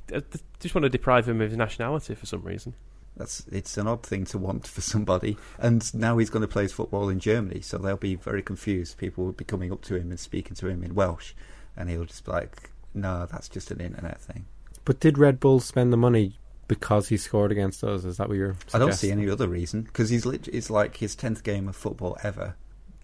they 0.07 0.23
just 0.61 0.75
want 0.75 0.85
to 0.85 0.89
deprive 0.89 1.29
him 1.29 1.41
of 1.41 1.51
his 1.51 1.57
nationality 1.57 2.15
for 2.15 2.27
some 2.27 2.43
reason. 2.43 2.75
That's 3.17 3.47
it's 3.51 3.77
an 3.79 3.87
odd 3.87 4.03
thing 4.03 4.25
to 4.27 4.39
want 4.39 4.67
for 4.67 4.81
somebody, 4.81 5.37
and 5.59 5.95
now 5.95 6.19
he's 6.19 6.31
going 6.31 6.43
to 6.43 6.49
play 6.49 6.65
his 6.65 6.73
football 6.73 7.09
in 7.09 7.21
Germany, 7.21 7.61
so 7.61 7.79
they'll 7.79 7.97
be 7.97 8.17
very 8.17 8.43
confused. 8.43 8.99
People 8.99 9.25
will 9.25 9.33
be 9.33 9.45
coming 9.45 9.71
up 9.73 9.83
to 9.83 9.95
him 9.95 10.11
and 10.11 10.19
speaking 10.19 10.57
to 10.57 10.69
him 10.69 10.83
in 10.83 10.95
Welsh, 10.95 11.33
and 11.77 11.89
he'll 11.89 12.07
just 12.07 12.25
be 12.25 12.33
like, 12.33 12.71
"No, 12.93 13.27
that's 13.31 13.49
just 13.49 13.71
an 13.71 13.81
internet 13.81 14.21
thing." 14.21 14.47
But 14.85 15.01
did 15.01 15.17
Red 15.17 15.39
Bull 15.39 15.61
spend 15.61 15.93
the 15.93 15.97
money 15.97 16.39
because 16.67 17.09
he 17.09 17.17
scored 17.17 17.53
against 17.53 17.85
us? 17.85 18.05
Is 18.05 18.17
that 18.17 18.29
what 18.29 18.37
you're? 18.37 18.57
Saying? 18.67 18.83
I 18.83 18.85
don't 18.85 18.95
see 18.95 19.13
any 19.13 19.31
other 19.31 19.47
reason 19.47 19.83
because 19.83 20.11
he's 20.11 20.27
lit- 20.27 20.49
it's 20.49 20.71
like 20.71 20.97
his 20.97 21.15
tenth 21.15 21.45
game 21.45 21.69
of 21.69 21.77
football 21.77 22.17
ever. 22.25 22.57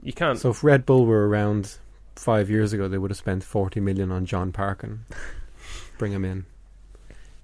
You 0.02 0.12
can't. 0.12 0.38
So 0.38 0.50
if 0.50 0.64
Red 0.64 0.86
Bull 0.86 1.06
were 1.06 1.28
around 1.28 1.76
five 2.16 2.50
years 2.50 2.72
ago, 2.72 2.88
they 2.88 2.98
would 2.98 3.12
have 3.12 3.18
spent 3.18 3.44
forty 3.44 3.78
million 3.78 4.10
on 4.10 4.26
Jon 4.26 4.50
Parkin. 4.50 5.04
Bring 5.98 6.12
him 6.12 6.24
in. 6.24 6.46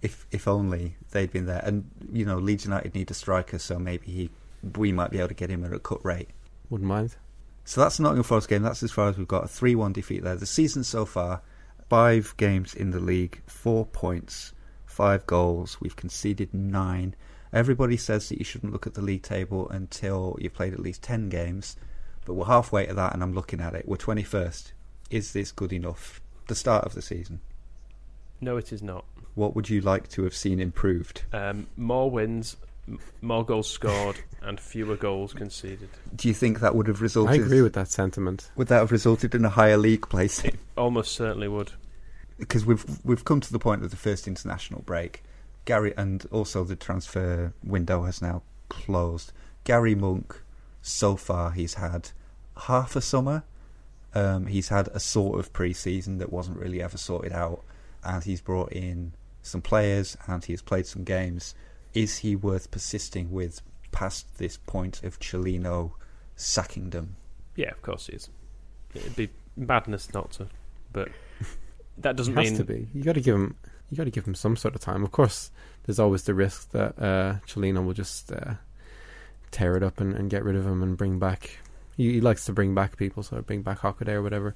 If 0.07 0.27
if 0.31 0.47
only 0.47 0.97
they'd 1.11 1.33
been 1.33 1.47
there, 1.47 1.63
and 1.65 1.91
you 2.13 2.25
know 2.25 2.39
Leeds 2.39 2.65
United 2.65 2.95
need 2.95 3.11
a 3.11 3.15
striker, 3.15 3.59
so 3.59 3.79
maybe 3.79 4.07
he 4.07 4.31
we 4.77 4.93
might 4.93 5.11
be 5.11 5.19
able 5.19 5.29
to 5.29 5.35
get 5.35 5.51
him 5.51 5.65
at 5.65 5.73
a 5.73 5.81
cut 5.81 6.05
rate. 6.05 6.29
Wouldn't 6.71 6.89
mind. 6.89 7.17
So 7.65 7.81
that's 7.81 7.97
the 7.97 8.05
Nottingham 8.05 8.23
Forest 8.23 8.49
game. 8.49 8.63
That's 8.63 8.85
as 8.85 8.93
far 8.93 9.09
as 9.09 9.19
we've 9.19 9.27
got. 9.27 9.45
A 9.45 9.49
3 9.49 9.75
1 9.75 9.93
defeat 9.93 10.23
there. 10.23 10.37
The 10.37 10.47
season 10.47 10.85
so 10.85 11.05
far, 11.05 11.43
five 11.89 12.33
games 12.37 12.73
in 12.73 12.93
the 12.93 13.01
league, 13.01 13.43
four 13.47 13.85
points, 13.85 14.53
five 14.85 15.27
goals. 15.27 15.81
We've 15.81 15.97
conceded 15.97 16.55
nine. 16.55 17.17
Everybody 17.53 17.97
says 17.97 18.29
that 18.29 18.39
you 18.39 18.45
shouldn't 18.45 18.73
look 18.73 18.87
at 18.87 18.95
the 18.95 19.03
league 19.03 19.23
table 19.23 19.69
until 19.71 20.37
you've 20.41 20.55
played 20.55 20.75
at 20.75 20.81
least 20.81 21.03
10 21.03 21.29
games, 21.29 21.77
but 22.25 22.35
we're 22.35 22.47
halfway 22.47 22.87
to 22.87 22.95
that 22.95 23.15
and 23.15 23.23
I'm 23.23 23.33
looking 23.33 23.61
at 23.61 23.75
it. 23.75 23.89
We're 23.89 23.97
21st. 23.97 24.73
Is 25.11 25.33
this 25.33 25.51
good 25.53 25.73
enough? 25.73 26.21
The 26.47 26.55
start 26.55 26.85
of 26.85 26.95
the 26.95 27.03
season. 27.03 27.41
No, 28.41 28.57
it 28.57 28.73
is 28.73 28.83
not. 28.83 29.05
What 29.35 29.55
would 29.55 29.69
you 29.69 29.81
like 29.81 30.09
to 30.11 30.25
have 30.25 30.35
seen 30.35 30.61
improved? 30.61 31.23
Um, 31.33 31.67
more 31.77 32.11
wins, 32.11 32.57
m- 32.89 32.99
more 33.21 33.45
goals 33.45 33.69
scored, 33.69 34.17
and 34.43 34.59
fewer 34.59 34.97
goals 34.97 35.33
conceded. 35.35 35.89
Do 36.15 36.29
you 36.29 36.35
think 36.35 36.61
that 36.61 36.75
would 36.75 36.87
have 36.89 37.03
resulted? 37.03 37.41
I 37.41 37.45
agree 37.45 37.63
with 37.63 37.75
that 37.75 37.89
sentiment. 37.89 38.51
Would 38.57 38.69
that 38.69 38.79
have 38.79 38.93
resulted 38.93 39.35
in 39.35 39.45
a 39.45 39.51
higher 39.51 39.77
league 39.77 40.09
placing? 40.09 40.57
Almost 40.77 41.13
certainly 41.13 41.49
would. 41.49 41.73
because 42.39 42.65
we've 42.67 42.85
we've 43.05 43.25
come 43.25 43.41
to 43.41 43.53
the 43.53 43.59
point 43.59 43.83
of 43.85 43.91
the 43.91 43.97
first 43.97 44.27
international 44.29 44.83
break. 44.83 45.23
Garry 45.65 45.93
and 45.97 46.25
also 46.31 46.63
the 46.65 46.77
transfer 46.77 47.53
window 47.65 48.05
has 48.05 48.23
now 48.23 48.43
closed. 48.69 49.33
Garry 49.65 49.95
Monk, 49.97 50.41
so 50.81 51.17
far 51.17 51.51
he's 51.51 51.75
had 51.75 52.11
half 52.57 52.95
a 52.97 53.01
summer. 53.01 53.43
Um, 54.15 54.47
he's 54.47 54.69
had 54.69 54.89
a 54.89 55.01
sort 55.01 55.39
of 55.41 55.53
pre-season 55.53 56.19
that 56.19 56.33
wasn't 56.33 56.59
really 56.59 56.81
ever 56.81 56.97
sorted 56.97 57.33
out, 57.33 57.63
and 58.07 58.23
he's 58.25 58.41
brought 58.41 58.73
in 58.73 59.13
some 59.43 59.61
players 59.61 60.17
and 60.27 60.45
he 60.45 60.53
has 60.53 60.63
played 60.63 60.87
some 60.87 61.05
games. 61.05 61.55
Is 61.95 62.19
he 62.19 62.37
worth 62.37 62.71
persisting 62.71 63.31
with 63.31 63.61
past 63.91 64.39
this 64.39 64.57
point 64.57 65.03
of 65.03 65.19
Cellino 65.19 65.93
sacking 66.37 66.91
them? 66.91 67.17
Yeah, 67.57 67.71
of 67.71 67.83
course 67.83 68.07
he 68.07 68.15
is. 68.15 68.29
It'd 68.95 69.17
be 69.17 69.31
madness 69.57 70.13
not 70.13 70.31
to, 70.33 70.49
but 70.93 71.09
that 71.99 72.17
doesn't 72.17 72.37
has 72.37 72.51
mean 72.51 72.59
to 72.59 72.65
be. 72.65 72.89
You 72.95 73.03
got 73.03 73.15
to 73.15 73.21
give 73.21 73.35
him. 73.35 73.57
You 73.91 73.97
got 73.97 74.05
to 74.05 74.11
give 74.11 74.27
him 74.27 74.35
some 74.35 74.57
sort 74.57 74.75
of 74.75 74.81
time. 74.81 75.05
Of 75.05 75.13
course, 75.13 75.51
there's 75.85 75.99
always 75.99 76.25
the 76.25 76.35
risk 76.35 76.73
that 76.73 76.99
uh, 76.99 77.37
Cellino 77.47 77.85
will 77.85 77.93
just 77.93 78.33
uh, 78.33 78.55
tear 79.53 79.77
it 79.77 79.83
up 79.83 80.01
and, 80.01 80.15
and 80.15 80.29
get 80.29 80.45
rid 80.45 80.57
of 80.57 80.67
him 80.67 80.83
and 80.83 80.97
bring 80.97 81.19
back. 81.19 81.59
He, 81.97 82.15
he 82.15 82.21
likes 82.21 82.45
to 82.47 82.53
bring 82.53 82.75
back 82.75 82.97
people, 82.97 83.23
so 83.23 83.41
bring 83.43 83.63
back 83.63 83.81
Hockaday 83.81 84.15
or 84.15 84.23
whatever. 84.23 84.55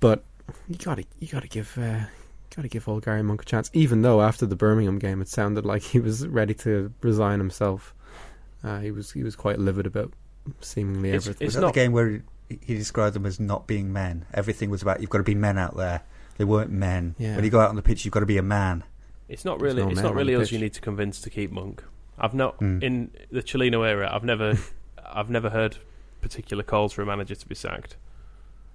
But 0.00 0.24
you 0.68 0.76
gotta 0.76 1.04
you 1.20 1.28
gotta 1.28 1.48
give 1.48 1.76
uh, 1.78 2.06
gotta 2.54 2.68
give 2.68 2.88
old 2.88 3.04
Garry 3.04 3.22
Monk 3.22 3.42
a 3.42 3.44
chance. 3.44 3.70
Even 3.72 4.02
though 4.02 4.20
after 4.22 4.46
the 4.46 4.56
Birmingham 4.56 4.98
game, 4.98 5.20
it 5.22 5.28
sounded 5.28 5.64
like 5.64 5.82
he 5.82 5.98
was 6.00 6.26
ready 6.26 6.54
to 6.54 6.92
resign 7.02 7.38
himself. 7.38 7.94
Uh, 8.64 8.78
he 8.80 8.90
was 8.90 9.12
he 9.12 9.22
was 9.22 9.34
quite 9.36 9.58
livid 9.58 9.86
about 9.86 10.12
seemingly 10.60 11.10
It's- 11.10 11.24
everything. 11.24 11.46
Was 11.46 11.54
it's 11.54 11.54
that 11.56 11.60
not- 11.62 11.74
the 11.74 11.80
game 11.80 11.92
where 11.92 12.22
he, 12.48 12.58
he 12.60 12.74
described 12.74 13.14
them 13.16 13.26
as 13.26 13.40
not 13.40 13.66
being 13.66 13.92
men? 13.92 14.24
Everything 14.34 14.70
was 14.70 14.82
about 14.82 15.00
you've 15.00 15.10
got 15.10 15.18
to 15.18 15.24
be 15.24 15.34
men 15.34 15.58
out 15.58 15.76
there. 15.76 16.02
They 16.38 16.44
weren't 16.44 16.70
men. 16.70 17.14
Yeah. 17.18 17.36
When 17.36 17.44
you 17.44 17.50
go 17.50 17.60
out 17.60 17.68
on 17.70 17.76
the 17.76 17.82
pitch, 17.82 18.04
you've 18.04 18.12
got 18.12 18.20
to 18.20 18.26
be 18.26 18.38
a 18.38 18.42
man. 18.42 18.84
It's 19.28 19.44
not 19.44 19.60
really. 19.60 19.82
no 19.82 19.88
it's 19.90 20.00
not 20.00 20.14
really 20.14 20.34
the 20.34 20.42
us 20.42 20.52
you 20.52 20.58
need 20.58 20.72
to 20.74 20.80
convince 20.80 21.20
to 21.22 21.30
keep 21.30 21.50
Monk. 21.52 21.82
I've 22.18 22.34
not 22.34 22.58
Mm. 22.60 22.82
in 22.82 23.10
the 23.30 23.42
Cellino 23.42 23.86
era. 23.86 24.10
I've 24.12 24.24
never, 24.24 24.58
I've 25.04 25.30
never 25.30 25.50
heard 25.50 25.78
particular 26.20 26.62
calls 26.62 26.92
for 26.92 27.02
a 27.02 27.06
manager 27.06 27.34
to 27.34 27.46
be 27.48 27.54
sacked. 27.54 27.96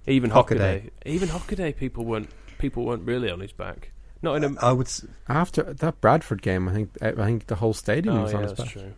Even 0.06 0.30
Hockaday. 0.30 0.82
Hockaday, 0.82 0.90
even 1.06 1.28
Hockaday, 1.28 1.76
people 1.76 2.04
weren't 2.04 2.28
people 2.58 2.84
weren't 2.84 3.04
really 3.06 3.30
on 3.30 3.40
his 3.40 3.52
back. 3.52 3.92
Not 4.20 4.34
in 4.34 4.44
a. 4.44 4.60
I 4.60 4.72
would, 4.72 4.88
s- 4.88 5.06
After 5.28 5.62
that 5.62 6.00
Bradford 6.00 6.42
game, 6.42 6.68
I 6.68 6.72
think 6.72 6.90
I 7.00 7.12
think 7.12 7.46
the 7.46 7.54
whole 7.56 7.72
stadium 7.72 8.16
oh 8.16 8.22
was 8.22 8.32
yeah, 8.32 8.38
on 8.38 8.42
his 8.44 8.52
that's 8.54 8.64
back. 8.64 8.72
true. 8.72 8.92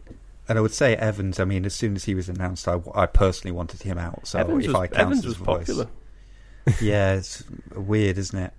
and 0.48 0.58
I 0.58 0.60
would 0.62 0.72
say 0.72 0.96
Evans. 0.96 1.38
I 1.38 1.44
mean, 1.44 1.64
as 1.66 1.74
soon 1.74 1.94
as 1.94 2.04
he 2.04 2.14
was 2.14 2.28
announced, 2.28 2.66
I, 2.66 2.80
I 2.94 3.06
personally 3.06 3.52
wanted 3.52 3.82
him 3.82 3.98
out. 3.98 4.26
So 4.26 4.38
Evans 4.38 4.64
if 4.64 4.72
was, 4.72 4.76
I 4.76 4.86
count 4.86 4.98
Evans 5.00 5.18
as 5.20 5.24
was 5.26 5.36
voice, 5.36 5.58
popular. 5.66 5.88
yeah, 6.80 7.14
it's 7.14 7.44
weird, 7.74 8.16
isn't 8.18 8.38
it? 8.38 8.52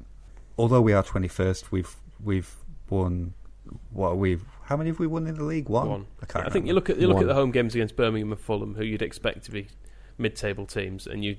Although 0.57 0.81
we 0.81 0.93
are 0.93 1.01
twenty 1.03 1.27
first, 1.27 1.71
we've 1.71 1.95
we've 2.23 2.55
won. 2.89 3.33
What 3.91 4.17
we've 4.17 4.43
how 4.65 4.75
many 4.77 4.89
have 4.89 4.99
we 4.99 5.07
won 5.07 5.25
in 5.27 5.35
the 5.35 5.43
league? 5.43 5.67
One. 5.69 5.89
One. 5.89 6.05
I 6.21 6.25
can't. 6.27 6.45
I 6.45 6.49
think 6.49 6.67
you 6.67 6.73
look 6.73 6.89
at 6.89 6.97
you 6.99 7.07
look 7.07 7.15
One. 7.15 7.23
at 7.23 7.27
the 7.27 7.33
home 7.33 7.51
games 7.51 7.73
against 7.73 7.95
Birmingham 7.95 8.31
and 8.31 8.39
Fulham, 8.41 8.75
who 8.75 8.83
you'd 8.83 9.01
expect 9.01 9.45
to 9.45 9.51
be 9.51 9.67
mid-table 10.17 10.65
teams, 10.67 11.07
and 11.07 11.23
you 11.25 11.37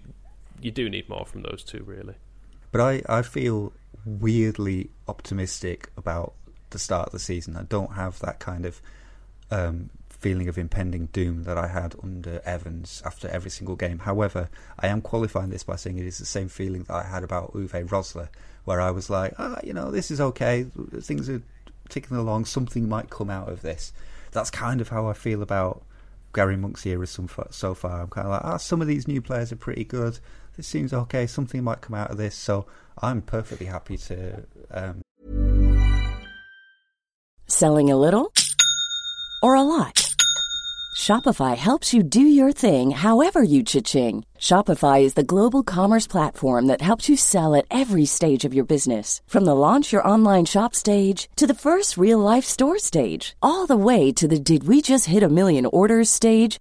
you 0.60 0.70
do 0.72 0.88
need 0.90 1.08
more 1.08 1.24
from 1.26 1.42
those 1.42 1.62
two, 1.62 1.82
really. 1.84 2.14
But 2.72 2.80
I, 2.80 3.02
I 3.08 3.22
feel 3.22 3.72
weirdly 4.04 4.90
optimistic 5.06 5.90
about 5.96 6.32
the 6.70 6.78
start 6.78 7.08
of 7.08 7.12
the 7.12 7.18
season. 7.18 7.56
I 7.56 7.62
don't 7.62 7.92
have 7.92 8.18
that 8.20 8.40
kind 8.40 8.64
of 8.66 8.80
um, 9.50 9.90
feeling 10.08 10.48
of 10.48 10.56
impending 10.56 11.06
doom 11.06 11.42
that 11.44 11.58
I 11.58 11.66
had 11.66 11.94
under 12.02 12.40
Evans 12.44 13.02
after 13.04 13.28
every 13.28 13.50
single 13.50 13.76
game. 13.76 13.98
However, 14.00 14.48
I 14.78 14.86
am 14.86 15.02
qualifying 15.02 15.50
this 15.50 15.64
by 15.64 15.76
saying 15.76 15.98
it 15.98 16.06
is 16.06 16.18
the 16.18 16.24
same 16.24 16.48
feeling 16.48 16.84
that 16.84 16.94
I 16.94 17.02
had 17.02 17.22
about 17.22 17.52
Uwe 17.54 17.88
Rosler, 17.88 18.28
where 18.64 18.80
I 18.80 18.90
was 18.90 19.10
like, 19.10 19.34
ah, 19.38 19.58
you 19.62 19.72
know, 19.72 19.90
this 19.90 20.10
is 20.10 20.20
okay. 20.20 20.66
Things 21.00 21.28
are 21.28 21.42
ticking 21.88 22.16
along. 22.16 22.46
Something 22.46 22.88
might 22.88 23.10
come 23.10 23.30
out 23.30 23.48
of 23.48 23.62
this. 23.62 23.92
That's 24.30 24.50
kind 24.50 24.80
of 24.80 24.88
how 24.88 25.08
I 25.08 25.12
feel 25.12 25.42
about 25.42 25.82
Garry 26.32 26.56
Monk's 26.56 26.86
era 26.86 27.06
so 27.06 27.74
far. 27.74 28.00
I'm 28.00 28.08
kind 28.08 28.26
of 28.26 28.32
like, 28.32 28.44
ah, 28.44 28.56
some 28.56 28.80
of 28.80 28.88
these 28.88 29.06
new 29.06 29.20
players 29.20 29.52
are 29.52 29.56
pretty 29.56 29.84
good. 29.84 30.18
This 30.56 30.66
seems 30.66 30.92
okay. 30.92 31.26
Something 31.26 31.64
might 31.64 31.80
come 31.80 31.94
out 31.94 32.10
of 32.10 32.16
this. 32.16 32.34
So 32.34 32.66
I'm 33.00 33.22
perfectly 33.22 33.66
happy 33.66 33.96
to. 33.96 34.44
Um, 34.70 35.02
Selling 37.46 37.90
a 37.90 37.96
little 37.96 38.32
or 39.42 39.54
a 39.54 39.62
lot? 39.62 40.14
Shopify 40.96 41.56
helps 41.56 41.92
you 41.94 42.02
do 42.02 42.20
your 42.20 42.52
thing 42.52 42.90
however 42.90 43.42
you 43.42 43.62
cha-ching. 43.62 44.24
Shopify 44.38 45.02
is 45.02 45.14
the 45.14 45.24
global 45.24 45.62
commerce 45.62 46.06
platform 46.06 46.66
that 46.66 46.80
helps 46.80 47.08
you 47.08 47.16
sell 47.16 47.54
at 47.54 47.66
every 47.70 48.04
stage 48.04 48.44
of 48.44 48.54
your 48.54 48.64
business. 48.64 49.20
From 49.26 49.44
the 49.44 49.54
launch 49.54 49.92
your 49.92 50.06
online 50.06 50.44
shop 50.44 50.74
stage 50.74 51.28
to 51.36 51.46
the 51.46 51.54
first 51.54 51.96
real 51.96 52.18
life 52.18 52.44
store 52.44 52.78
stage, 52.78 53.34
all 53.42 53.66
the 53.66 53.76
way 53.76 54.12
to 54.12 54.28
the 54.28 54.38
did 54.38 54.68
we 54.68 54.82
just 54.82 55.06
hit 55.06 55.22
a 55.22 55.28
million 55.28 55.66
orders 55.66 56.10
stage. 56.10 56.60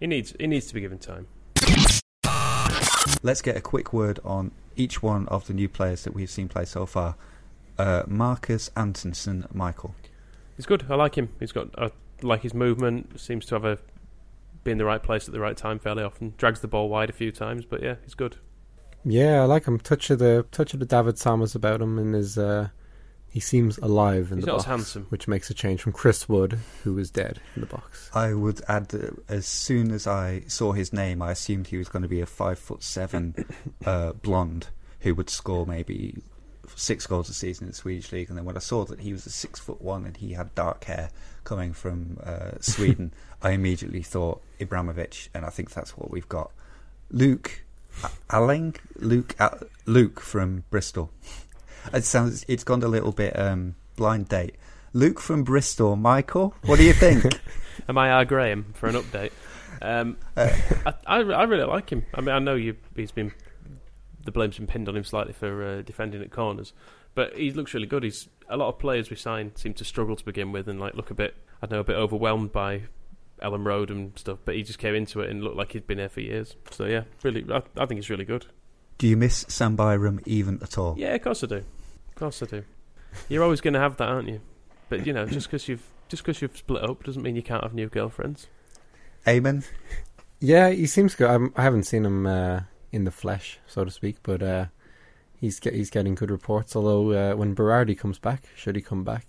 He 0.00 0.06
needs 0.06 0.34
he 0.40 0.46
needs 0.46 0.66
to 0.66 0.74
be 0.74 0.80
given 0.80 0.98
time. 0.98 1.26
Let's 3.22 3.42
get 3.42 3.56
a 3.56 3.60
quick 3.60 3.92
word 3.92 4.18
on 4.24 4.50
each 4.76 5.02
one 5.02 5.28
of 5.28 5.46
the 5.46 5.52
new 5.52 5.68
players 5.68 6.04
that 6.04 6.14
we've 6.14 6.30
seen 6.30 6.48
play 6.48 6.64
so 6.64 6.86
far. 6.86 7.16
Uh, 7.78 8.04
Marcus 8.06 8.70
Antonsson, 8.76 9.46
Michael. 9.52 9.94
He's 10.56 10.64
good. 10.64 10.86
I 10.88 10.94
like 10.94 11.16
him. 11.16 11.28
He's 11.38 11.52
got 11.52 11.68
I 11.78 11.90
like 12.22 12.40
his 12.42 12.54
movement. 12.54 13.20
Seems 13.20 13.44
to 13.46 13.54
have 13.54 13.64
a 13.64 13.78
be 14.64 14.70
in 14.70 14.78
the 14.78 14.84
right 14.84 15.02
place 15.02 15.28
at 15.28 15.32
the 15.32 15.40
right 15.40 15.56
time 15.56 15.78
fairly 15.78 16.02
often. 16.02 16.34
Drags 16.38 16.60
the 16.60 16.68
ball 16.68 16.88
wide 16.88 17.10
a 17.10 17.14
few 17.14 17.30
times, 17.30 17.64
but 17.64 17.82
yeah, 17.82 17.96
he's 18.02 18.14
good. 18.14 18.36
Yeah, 19.04 19.42
I 19.42 19.44
like 19.44 19.66
him. 19.66 19.78
Touch 19.78 20.10
of 20.10 20.18
the 20.18 20.46
touch 20.50 20.72
of 20.72 20.80
the 20.80 20.86
David 20.86 21.16
Samas 21.16 21.54
about 21.54 21.80
him, 21.82 21.98
and 21.98 22.14
his 22.14 22.38
uh, 22.38 22.68
he 23.30 23.40
seems 23.40 23.78
alive 23.78 24.30
in 24.32 24.38
He's 24.38 24.44
the 24.44 24.50
not 24.52 24.56
box, 24.58 24.64
as 24.64 24.68
handsome. 24.68 25.06
which 25.10 25.28
makes 25.28 25.48
a 25.50 25.54
change 25.54 25.80
from 25.80 25.92
Chris 25.92 26.28
Wood, 26.28 26.58
who 26.84 26.94
was 26.94 27.10
dead 27.10 27.40
in 27.54 27.60
the 27.60 27.66
box. 27.66 28.10
I 28.12 28.34
would 28.34 28.60
add 28.68 28.88
that 28.88 29.16
as 29.28 29.46
soon 29.46 29.92
as 29.92 30.06
I 30.06 30.42
saw 30.48 30.72
his 30.72 30.92
name, 30.92 31.22
I 31.22 31.30
assumed 31.30 31.68
he 31.68 31.76
was 31.78 31.88
going 31.88 32.02
to 32.02 32.08
be 32.08 32.20
a 32.20 32.26
five 32.26 32.58
foot 32.58 32.82
seven 32.82 33.34
uh, 33.86 34.12
blonde 34.14 34.66
who 35.00 35.14
would 35.14 35.30
score 35.30 35.64
maybe 35.64 36.22
six 36.76 37.06
goals 37.06 37.28
a 37.28 37.34
season 37.34 37.64
in 37.64 37.70
the 37.70 37.76
Swedish 37.76 38.12
league. 38.12 38.28
And 38.28 38.36
then 38.38 38.44
when 38.44 38.56
I 38.56 38.60
saw 38.60 38.84
that 38.86 39.00
he 39.00 39.12
was 39.12 39.26
a 39.26 39.30
six 39.30 39.58
foot 39.60 39.80
one 39.80 40.04
and 40.06 40.16
he 40.16 40.32
had 40.32 40.54
dark 40.54 40.84
hair 40.84 41.10
coming 41.44 41.72
from 41.72 42.18
uh, 42.22 42.52
Sweden, 42.60 43.12
I 43.42 43.50
immediately 43.52 44.02
thought 44.02 44.42
Ibrahimovic, 44.60 45.28
and 45.34 45.44
I 45.44 45.50
think 45.50 45.70
that's 45.70 45.96
what 45.96 46.10
we've 46.10 46.28
got. 46.28 46.50
Luke 47.10 47.62
Ayling, 48.32 48.76
Luke 48.96 49.34
A- 49.40 49.64
Luke 49.86 50.20
from 50.20 50.64
Bristol. 50.70 51.10
It 51.92 52.04
sounds 52.04 52.44
it's 52.48 52.64
gone 52.64 52.82
a 52.82 52.88
little 52.88 53.12
bit 53.12 53.38
um, 53.38 53.74
blind 53.96 54.28
date. 54.28 54.56
Luke 54.92 55.20
from 55.20 55.44
Bristol, 55.44 55.96
Michael. 55.96 56.54
What 56.64 56.78
do 56.78 56.84
you 56.84 56.92
think? 56.92 57.24
Am 57.88 57.96
I 57.96 58.10
R 58.10 58.24
Graham 58.24 58.72
for 58.74 58.88
an 58.88 58.96
update? 58.96 59.32
Um, 59.82 60.16
Uh, 60.36 60.50
I, 60.86 60.94
I 61.06 61.20
I 61.20 61.42
really 61.44 61.64
like 61.64 61.90
him. 61.90 62.04
I 62.14 62.20
mean, 62.20 62.34
I 62.34 62.38
know 62.38 62.54
you 62.54 62.76
he's 62.96 63.12
been 63.12 63.32
the 64.24 64.32
blame's 64.32 64.58
been 64.58 64.66
pinned 64.66 64.88
on 64.88 64.96
him 64.96 65.04
slightly 65.04 65.32
for 65.32 65.64
uh, 65.64 65.82
defending 65.82 66.20
at 66.20 66.30
corners, 66.30 66.72
but 67.14 67.34
he 67.36 67.50
looks 67.52 67.72
really 67.72 67.86
good. 67.86 68.02
He's 68.02 68.28
a 68.48 68.56
lot 68.56 68.68
of 68.68 68.78
players 68.78 69.10
we 69.10 69.16
signed 69.16 69.52
seem 69.56 69.74
to 69.74 69.84
struggle 69.84 70.16
to 70.16 70.24
begin 70.24 70.52
with 70.52 70.68
and 70.68 70.78
like 70.80 70.94
look 70.94 71.10
a 71.10 71.14
bit 71.14 71.34
I 71.62 71.66
don't 71.66 71.76
know 71.76 71.80
a 71.80 71.84
bit 71.84 71.96
overwhelmed 71.96 72.52
by 72.52 72.82
Elland 73.42 73.64
Road 73.64 73.90
and 73.90 74.18
stuff, 74.18 74.38
but 74.44 74.54
he 74.54 74.62
just 74.62 74.78
came 74.78 74.94
into 74.94 75.20
it 75.20 75.30
and 75.30 75.42
looked 75.42 75.56
like 75.56 75.72
he'd 75.72 75.86
been 75.86 75.98
there 75.98 76.08
for 76.10 76.20
years. 76.20 76.56
So 76.70 76.84
yeah, 76.84 77.04
really, 77.22 77.44
I, 77.50 77.62
I 77.76 77.86
think 77.86 77.98
he's 77.98 78.10
really 78.10 78.24
good. 78.26 78.46
Do 79.00 79.08
you 79.08 79.16
miss 79.16 79.46
Sam 79.48 79.76
Byram 79.76 80.20
even 80.26 80.60
at 80.62 80.76
all? 80.76 80.94
Yeah, 80.98 81.14
of 81.14 81.22
course 81.22 81.42
I 81.42 81.46
do. 81.46 81.56
Of 81.56 82.14
course 82.16 82.42
I 82.42 82.46
do. 82.46 82.64
You're 83.30 83.42
always 83.42 83.62
going 83.62 83.72
to 83.72 83.80
have 83.80 83.96
that, 83.96 84.06
aren't 84.08 84.28
you? 84.28 84.42
But 84.90 85.06
you 85.06 85.14
know, 85.14 85.24
just 85.24 85.46
because 85.46 85.66
you've 85.68 85.86
just 86.10 86.22
because 86.22 86.42
you've 86.42 86.54
split 86.54 86.84
up 86.84 87.02
doesn't 87.02 87.22
mean 87.22 87.34
you 87.34 87.42
can't 87.42 87.62
have 87.62 87.72
new 87.72 87.88
girlfriends. 87.88 88.46
Amen. 89.26 89.64
Yeah, 90.38 90.68
he 90.68 90.86
seems 90.86 91.14
good. 91.14 91.30
I'm, 91.30 91.50
I 91.56 91.62
haven't 91.62 91.84
seen 91.84 92.04
him 92.04 92.26
uh, 92.26 92.60
in 92.92 93.04
the 93.04 93.10
flesh, 93.10 93.58
so 93.66 93.86
to 93.86 93.90
speak. 93.90 94.16
But 94.22 94.42
uh, 94.42 94.66
he's 95.40 95.58
get, 95.60 95.72
he's 95.72 95.88
getting 95.88 96.14
good 96.14 96.30
reports. 96.30 96.76
Although 96.76 97.12
uh, 97.12 97.36
when 97.36 97.56
Berardi 97.56 97.96
comes 97.96 98.18
back, 98.18 98.48
should 98.54 98.76
he 98.76 98.82
come 98.82 99.02
back, 99.02 99.24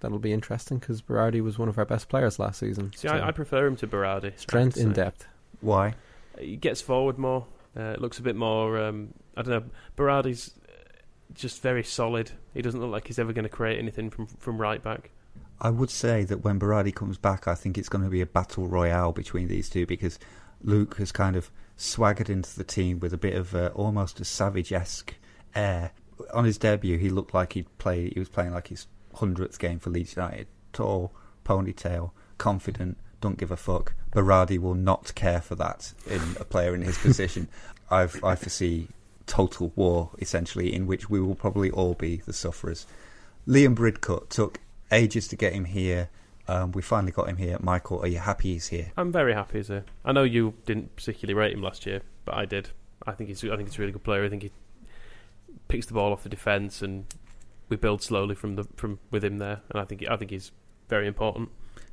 that'll 0.00 0.18
be 0.18 0.32
interesting 0.32 0.78
because 0.78 1.02
Berardi 1.02 1.42
was 1.42 1.58
one 1.58 1.68
of 1.68 1.76
our 1.76 1.84
best 1.84 2.08
players 2.08 2.38
last 2.38 2.60
season. 2.60 2.90
See, 2.94 3.06
So 3.06 3.14
I, 3.14 3.28
I 3.28 3.30
prefer 3.32 3.66
him 3.66 3.76
to 3.76 3.86
Berardi. 3.86 4.38
Strength 4.38 4.76
to 4.76 4.80
in 4.80 4.92
depth. 4.94 5.26
Why? 5.60 5.92
He 6.38 6.56
gets 6.56 6.80
forward 6.80 7.18
more. 7.18 7.44
Uh, 7.76 7.92
it 7.92 8.00
looks 8.00 8.18
a 8.18 8.22
bit 8.22 8.36
more. 8.36 8.78
Um, 8.78 9.14
I 9.36 9.42
don't 9.42 9.52
know. 9.52 9.70
Berardi's 9.96 10.54
uh, 10.68 10.72
just 11.34 11.62
very 11.62 11.84
solid. 11.84 12.32
He 12.54 12.62
doesn't 12.62 12.80
look 12.80 12.90
like 12.90 13.06
he's 13.06 13.18
ever 13.18 13.32
going 13.32 13.44
to 13.44 13.48
create 13.48 13.78
anything 13.78 14.10
from 14.10 14.26
from 14.26 14.60
right 14.60 14.82
back. 14.82 15.10
I 15.60 15.70
would 15.70 15.90
say 15.90 16.24
that 16.24 16.42
when 16.42 16.58
Berardi 16.58 16.94
comes 16.94 17.18
back, 17.18 17.46
I 17.46 17.54
think 17.54 17.76
it's 17.76 17.88
going 17.88 18.04
to 18.04 18.10
be 18.10 18.22
a 18.22 18.26
battle 18.26 18.66
royale 18.66 19.12
between 19.12 19.48
these 19.48 19.68
two 19.68 19.86
because 19.86 20.18
Luke 20.62 20.96
has 20.96 21.12
kind 21.12 21.36
of 21.36 21.50
swaggered 21.76 22.30
into 22.30 22.56
the 22.56 22.64
team 22.64 22.98
with 22.98 23.12
a 23.12 23.18
bit 23.18 23.34
of 23.34 23.54
uh, 23.54 23.70
almost 23.74 24.20
a 24.20 24.24
savage-esque 24.24 25.14
air. 25.54 25.92
On 26.32 26.44
his 26.44 26.58
debut, 26.58 26.98
he 26.98 27.10
looked 27.10 27.34
like 27.34 27.52
he'd 27.52 27.78
play. 27.78 28.10
He 28.10 28.18
was 28.18 28.28
playing 28.28 28.52
like 28.52 28.68
his 28.68 28.86
hundredth 29.14 29.58
game 29.58 29.78
for 29.78 29.90
Leeds 29.90 30.16
United. 30.16 30.46
Tall, 30.72 31.12
ponytail, 31.44 32.12
confident, 32.38 32.98
don't 33.20 33.38
give 33.38 33.50
a 33.50 33.56
fuck. 33.56 33.94
Berardi 34.12 34.58
will 34.58 34.74
not 34.74 35.14
care 35.14 35.40
for 35.40 35.54
that 35.56 35.92
in 36.06 36.20
a 36.38 36.44
player 36.44 36.74
in 36.74 36.82
his 36.82 36.98
position. 37.06 37.48
I've, 37.90 38.22
I 38.24 38.34
foresee 38.34 38.88
total 39.26 39.72
war 39.76 40.10
essentially, 40.18 40.74
in 40.74 40.86
which 40.86 41.08
we 41.08 41.20
will 41.20 41.34
probably 41.34 41.70
all 41.70 41.94
be 41.94 42.16
the 42.16 42.32
sufferers. 42.32 42.86
Liam 43.46 43.74
Bridcut 43.74 44.28
took 44.28 44.60
ages 44.92 45.28
to 45.28 45.36
get 45.36 45.52
him 45.52 45.66
here. 45.66 46.08
Um, 46.48 46.72
we 46.72 46.82
finally 46.82 47.12
got 47.12 47.28
him 47.28 47.36
here. 47.36 47.56
Michael, 47.60 48.00
are 48.00 48.08
you 48.08 48.18
happy 48.18 48.54
he's 48.54 48.68
here? 48.68 48.92
I'm 48.96 49.12
very 49.12 49.34
happy 49.34 49.60
as 49.60 49.70
I 49.70 50.12
know 50.12 50.24
you 50.24 50.54
didn't 50.66 50.96
particularly 50.96 51.34
rate 51.34 51.52
him 51.52 51.62
last 51.62 51.86
year, 51.86 52.02
but 52.24 52.34
I 52.34 52.44
did. 52.44 52.70
I 53.06 53.12
think 53.12 53.28
he's. 53.28 53.42
I 53.44 53.56
think 53.56 53.68
he's 53.68 53.78
a 53.78 53.80
really 53.80 53.92
good 53.92 54.02
player. 54.02 54.24
I 54.24 54.28
think 54.28 54.42
he 54.42 54.50
picks 55.68 55.86
the 55.86 55.94
ball 55.94 56.12
off 56.12 56.24
the 56.24 56.28
defence, 56.28 56.82
and 56.82 57.06
we 57.68 57.76
build 57.76 58.02
slowly 58.02 58.34
from 58.34 58.56
the 58.56 58.64
from 58.76 58.98
with 59.10 59.24
him 59.24 59.38
there. 59.38 59.60
And 59.70 59.80
I 59.80 59.84
think 59.84 60.04
I 60.10 60.16
think 60.16 60.32
he's 60.32 60.50
very 60.88 61.06
important. 61.06 61.50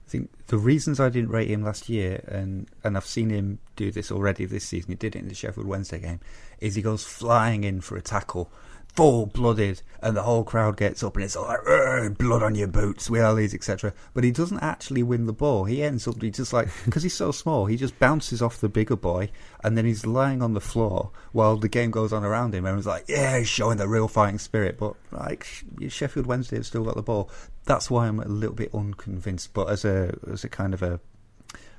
I 0.07 0.09
think 0.09 0.29
the 0.47 0.57
reasons 0.57 1.01
I 1.01 1.09
didn't 1.09 1.31
rate 1.31 1.49
him 1.49 1.63
last 1.63 1.89
year, 1.89 2.23
and 2.29 2.69
and 2.81 2.95
I've 2.95 3.05
seen 3.05 3.29
him 3.29 3.59
do 3.75 3.91
this 3.91 4.09
already 4.09 4.45
this 4.45 4.63
season. 4.63 4.91
He 4.91 4.95
did 4.95 5.17
it 5.17 5.19
in 5.19 5.27
the 5.27 5.35
Sheffield 5.35 5.67
Wednesday 5.67 5.99
game. 5.99 6.21
Is 6.61 6.75
he 6.75 6.81
goes 6.81 7.03
flying 7.03 7.65
in 7.65 7.81
for 7.81 7.97
a 7.97 8.01
tackle, 8.01 8.49
full 8.95 9.25
blooded, 9.25 9.81
and 10.01 10.15
the 10.15 10.23
whole 10.23 10.45
crowd 10.45 10.77
gets 10.77 11.03
up 11.03 11.15
and 11.15 11.25
it's 11.25 11.35
all 11.35 11.45
like 11.45 12.17
blood 12.17 12.41
on 12.41 12.55
your 12.55 12.69
boots, 12.69 13.09
we 13.09 13.19
are 13.19 13.35
these, 13.35 13.53
etc. 13.53 13.93
But 14.13 14.23
he 14.23 14.31
doesn't 14.31 14.59
actually 14.59 15.03
win 15.03 15.25
the 15.25 15.33
ball. 15.33 15.65
He 15.65 15.83
ends 15.83 16.07
up 16.07 16.21
he 16.21 16.31
just 16.31 16.53
like 16.53 16.69
because 16.85 17.03
he's 17.03 17.13
so 17.13 17.33
small, 17.33 17.65
he 17.65 17.75
just 17.75 17.99
bounces 17.99 18.41
off 18.41 18.61
the 18.61 18.69
bigger 18.69 18.95
boy, 18.95 19.29
and 19.61 19.77
then 19.77 19.83
he's 19.83 20.05
lying 20.05 20.41
on 20.41 20.53
the 20.53 20.61
floor 20.61 21.11
while 21.33 21.57
the 21.57 21.67
game 21.67 21.91
goes 21.91 22.13
on 22.13 22.23
around 22.23 22.55
him. 22.55 22.65
Everyone's 22.65 22.87
like, 22.87 23.05
yeah, 23.09 23.39
he's 23.39 23.49
showing 23.49 23.77
the 23.77 23.89
real 23.89 24.07
fighting 24.07 24.39
spirit. 24.39 24.79
But 24.79 24.95
like 25.11 25.45
Sheffield 25.89 26.25
Wednesday 26.25 26.55
have 26.55 26.65
still 26.65 26.85
got 26.85 26.95
the 26.95 27.01
ball. 27.01 27.29
That's 27.67 27.91
why 27.91 28.07
I'm 28.07 28.19
a 28.19 28.27
little 28.27 28.55
bit 28.55 28.73
unconvinced. 28.73 29.53
But 29.53 29.69
as 29.69 29.85
a 29.85 30.17
as 30.31 30.43
a 30.43 30.49
kind 30.49 30.73
of 30.73 30.81
a 30.81 30.99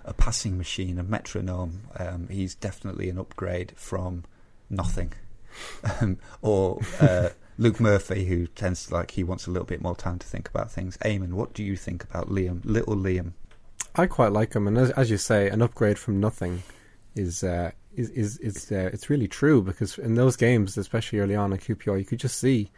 a 0.04 0.14
passing 0.14 0.56
machine, 0.56 0.98
a 0.98 1.02
metronome, 1.02 1.82
um, 1.98 2.28
he's 2.28 2.54
definitely 2.54 3.10
an 3.10 3.18
upgrade 3.18 3.72
from 3.76 4.24
nothing. 4.70 5.12
Um, 6.00 6.18
or 6.40 6.78
uh, 7.00 7.30
Luke 7.58 7.80
Murphy, 7.80 8.26
who 8.26 8.46
tends 8.46 8.86
to 8.86 8.94
like 8.94 9.10
he 9.12 9.24
wants 9.24 9.48
a 9.48 9.50
little 9.50 9.66
bit 9.66 9.82
more 9.82 9.96
time 9.96 10.20
to 10.20 10.26
think 10.26 10.48
about 10.48 10.70
things. 10.70 10.96
Eamon, 10.98 11.32
what 11.32 11.52
do 11.52 11.64
you 11.64 11.74
think 11.74 12.04
about 12.04 12.28
Liam, 12.28 12.60
little 12.64 12.94
Liam? 12.94 13.32
I 13.96 14.06
quite 14.06 14.30
like 14.30 14.54
him, 14.54 14.68
and 14.68 14.78
as, 14.78 14.90
as 14.90 15.10
you 15.10 15.16
say, 15.16 15.48
an 15.48 15.62
upgrade 15.62 15.98
from 15.98 16.20
nothing 16.20 16.62
is 17.16 17.42
uh, 17.42 17.72
is 17.96 18.10
is, 18.10 18.38
is 18.38 18.70
uh, 18.70 18.90
it's 18.92 19.10
really 19.10 19.26
true 19.26 19.60
because 19.62 19.98
in 19.98 20.14
those 20.14 20.36
games, 20.36 20.78
especially 20.78 21.18
early 21.18 21.34
on 21.34 21.52
at 21.52 21.60
QPR, 21.60 21.98
you 21.98 22.04
could 22.04 22.20
just 22.20 22.38
see, 22.38 22.70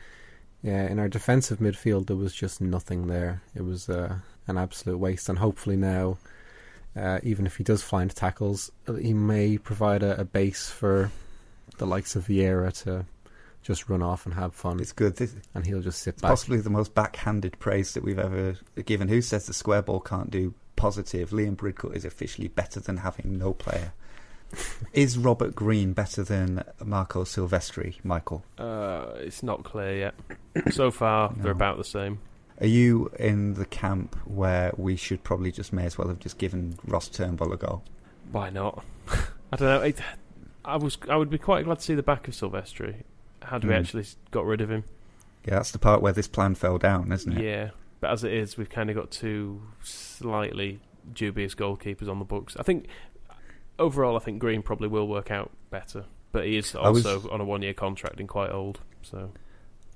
yeah, 0.63 0.87
in 0.87 0.99
our 0.99 1.09
defensive 1.09 1.59
midfield 1.59 2.07
there 2.07 2.17
was 2.17 2.35
just 2.35 2.61
nothing 2.61 3.07
there. 3.07 3.43
It 3.55 3.63
was 3.65 3.89
uh, 3.89 4.17
an 4.47 4.59
absolute 4.59 4.99
waste, 4.99 5.29
and 5.29 5.39
hopefully 5.39 5.77
now, 5.77 6.19
uh, 6.97 7.21
even 7.23 7.47
if 7.47 7.57
he 7.57 7.65
does 7.65 7.83
find 7.83 8.15
tackles, 8.15 8.71
he 9.01 9.15
may 9.15 9.59
provide 9.59 10.03
a, 10.03 10.21
a 10.21 10.25
base 10.25 10.69
for 10.69 11.11
the 11.79 11.87
likes 11.87 12.15
of 12.17 12.27
Vieira 12.27 12.73
to 12.85 13.07
just 13.63 13.89
run 13.89 14.03
off 14.03 14.25
and 14.25 14.35
have 14.35 14.55
fun, 14.55 14.81
It's 14.81 14.93
good. 14.93 15.17
This, 15.17 15.35
and 15.55 15.67
he'll 15.67 15.83
just 15.83 16.01
sit 16.03 16.15
it's 16.15 16.23
back. 16.23 16.31
possibly 16.31 16.59
the 16.61 16.71
most 16.71 16.95
backhanded 16.95 17.59
praise 17.59 17.93
that 17.95 18.03
we've 18.03 18.19
ever 18.19 18.57
given. 18.85 19.09
Who 19.09 19.21
says 19.21 19.47
the 19.47 19.53
square 19.53 19.83
ball 19.83 20.01
can't 20.01 20.31
do 20.31 20.55
positive? 20.77 21.31
Liam 21.31 21.57
Bridcut 21.57 21.95
is 21.95 22.05
officially 22.07 22.49
better 22.49 22.81
than 22.81 22.99
having 22.99 23.39
no 23.39 23.53
player. 23.53 23.93
Is 24.93 25.17
Robert 25.19 25.55
Green 25.55 25.93
better 25.93 26.23
than 26.23 26.65
Marco 26.85 27.25
Silvestri, 27.25 27.97
Michael? 28.05 28.45
Uh, 28.59 29.07
it's 29.17 29.43
not 29.43 29.65
clear 29.65 29.97
yet. 29.97 30.15
so 30.73 30.91
far, 30.91 31.33
they're 31.37 31.53
about 31.53 31.77
the 31.79 31.85
same. 31.85 32.19
Are 32.61 32.67
you 32.67 33.11
in 33.19 33.55
the 33.55 33.65
camp 33.65 34.17
where 34.27 34.73
we 34.77 34.97
should 34.97 35.23
probably 35.25 35.51
just 35.51 35.73
may 35.73 35.87
as 35.87 35.97
well 35.97 36.09
have 36.09 36.19
just 36.19 36.37
given 36.39 36.79
Ross 36.85 37.09
Turnbull 37.09 37.53
a 37.53 37.57
go? 37.57 37.83
Why 38.33 38.51
not? 38.51 38.85
I 39.53 39.57
don't 39.57 39.61
know. 39.69 39.81
It, 39.83 39.99
I 40.65 40.77
was. 40.77 40.99
I 41.09 41.17
would 41.17 41.31
be 41.31 41.39
quite 41.39 41.65
glad 41.65 41.79
to 41.79 41.83
see 41.85 41.95
the 41.95 42.03
back 42.03 42.29
of 42.29 42.35
Silvestri. 42.35 43.03
Had 43.43 43.65
we 43.65 43.71
Mm. 43.71 43.79
actually 43.81 44.05
got 44.31 44.45
rid 44.45 44.61
of 44.61 44.71
him? 44.71 44.85
Yeah, 45.47 45.55
that's 45.55 45.71
the 45.71 45.79
part 45.79 46.03
where 46.03 46.13
this 46.13 46.29
plan 46.29 46.55
fell 46.55 46.77
down, 46.77 47.11
isn't 47.13 47.33
it? 47.39 47.43
Yeah, 47.43 47.71
but 48.01 48.11
as 48.11 48.25
it 48.25 48.33
is, 48.35 48.59
we've 48.59 48.69
kind 48.69 48.91
of 48.91 48.97
got 48.97 49.11
two 49.11 49.63
slightly 49.83 50.81
dubious 51.15 51.55
goalkeepers 51.55 52.09
on 52.11 52.19
the 52.19 52.25
books. 52.27 52.57
I 52.59 52.63
think 52.63 52.87
overall, 53.81 54.17
I 54.17 54.21
think 54.21 54.39
Green 54.39 54.63
probably 54.63 54.87
will 54.89 55.09
work 55.09 55.31
out 55.31 55.51
better, 55.71 56.05
but 56.31 56.45
he 56.45 56.57
is 56.57 56.75
I 56.77 56.89
was- 56.91 57.05
also 57.05 57.29
on 57.31 57.41
a 57.41 57.45
one-year 57.45 57.75
contract 57.75 58.21
and 58.21 58.29
quite 58.29 58.51
old. 58.51 58.81
So 59.03 59.33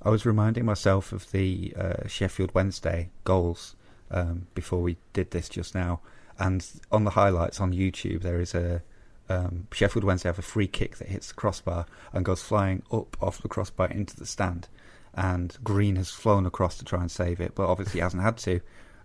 I 0.02 0.10
was 0.10 0.26
reminding 0.26 0.64
myself 0.64 1.12
of 1.12 1.30
the 1.30 1.72
uh, 1.78 2.08
Sheffield 2.08 2.52
Wednesday 2.54 3.10
goals 3.24 3.76
um, 4.10 4.46
before 4.54 4.80
we 4.82 4.96
did 5.12 5.30
this 5.30 5.48
just 5.48 5.74
now, 5.74 6.00
and 6.38 6.66
on 6.90 7.04
the 7.04 7.10
highlights 7.10 7.60
on 7.60 7.72
YouTube 7.72 8.22
there 8.22 8.40
is 8.40 8.54
a 8.54 8.82
um, 9.28 9.68
Sheffield 9.72 10.04
Wednesday 10.04 10.28
have 10.28 10.38
a 10.38 10.42
free 10.42 10.66
kick 10.66 10.96
that 10.98 11.08
hits 11.08 11.28
the 11.28 11.34
crossbar 11.34 11.86
and 12.12 12.24
goes 12.24 12.42
flying 12.42 12.82
up 12.92 13.16
off 13.22 13.40
the 13.40 13.48
crossbar 13.48 13.88
into 13.88 14.16
the 14.16 14.26
stand, 14.26 14.68
and 15.14 15.56
Green 15.62 15.96
has 15.96 16.10
flown 16.10 16.44
across 16.46 16.76
to 16.78 16.84
try 16.84 17.00
and 17.00 17.10
save 17.10 17.40
it, 17.40 17.54
but 17.54 17.66
obviously 17.68 18.00
hasn't 18.00 18.22
had 18.22 18.36
to. 18.38 18.60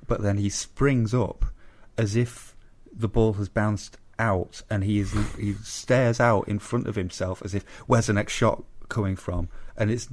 But 0.07 0.21
then 0.21 0.37
he 0.37 0.49
springs 0.49 1.13
up 1.13 1.45
as 1.97 2.15
if 2.15 2.55
the 2.91 3.07
ball 3.07 3.33
has 3.33 3.47
bounced 3.49 3.97
out, 4.19 4.61
and 4.69 4.83
he 4.83 4.99
is 4.99 5.13
he 5.37 5.53
stares 5.63 6.19
out 6.19 6.47
in 6.47 6.59
front 6.59 6.87
of 6.87 6.95
himself 6.95 7.41
as 7.43 7.55
if 7.55 7.63
where's 7.87 8.07
the 8.07 8.13
next 8.13 8.33
shot 8.33 8.63
coming 8.89 9.15
from, 9.15 9.49
and 9.77 9.89
it's 9.89 10.09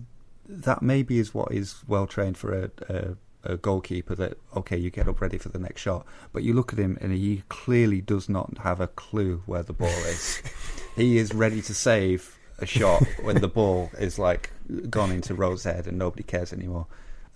that 0.49 0.83
maybe 0.83 1.19
is 1.19 1.35
what 1.35 1.53
is 1.53 1.83
well 1.87 2.07
trained 2.07 2.39
for 2.39 2.53
a, 2.53 2.71
a, 2.89 3.53
a 3.53 3.57
goalkeeper. 3.57 4.15
That 4.15 4.39
okay, 4.57 4.77
you 4.77 4.91
get 4.91 5.09
up 5.09 5.21
ready 5.21 5.39
for 5.39 5.49
the 5.49 5.59
next 5.59 5.81
shot, 5.81 6.07
but 6.33 6.43
you 6.43 6.55
look 6.55 6.73
at 6.73 6.79
him 6.79 6.97
and 7.01 7.13
he 7.13 7.43
clearly 7.49 8.01
does 8.01 8.29
not 8.29 8.59
have 8.59 8.81
a 8.81 8.87
clue 8.87 9.43
where 9.47 9.63
the 9.63 9.73
ball 9.73 9.89
is. 9.89 10.43
he 10.97 11.19
is 11.19 11.35
ready 11.35 11.61
to 11.63 11.75
save 11.75 12.39
a 12.59 12.67
shot 12.67 13.03
when 13.23 13.41
the 13.41 13.49
ball 13.49 13.91
is 13.99 14.19
like 14.19 14.51
gone 14.89 15.13
into 15.13 15.35
Rose 15.35 15.65
head 15.65 15.87
and 15.87 15.99
nobody 15.99 16.23
cares 16.23 16.53
anymore. 16.53 16.87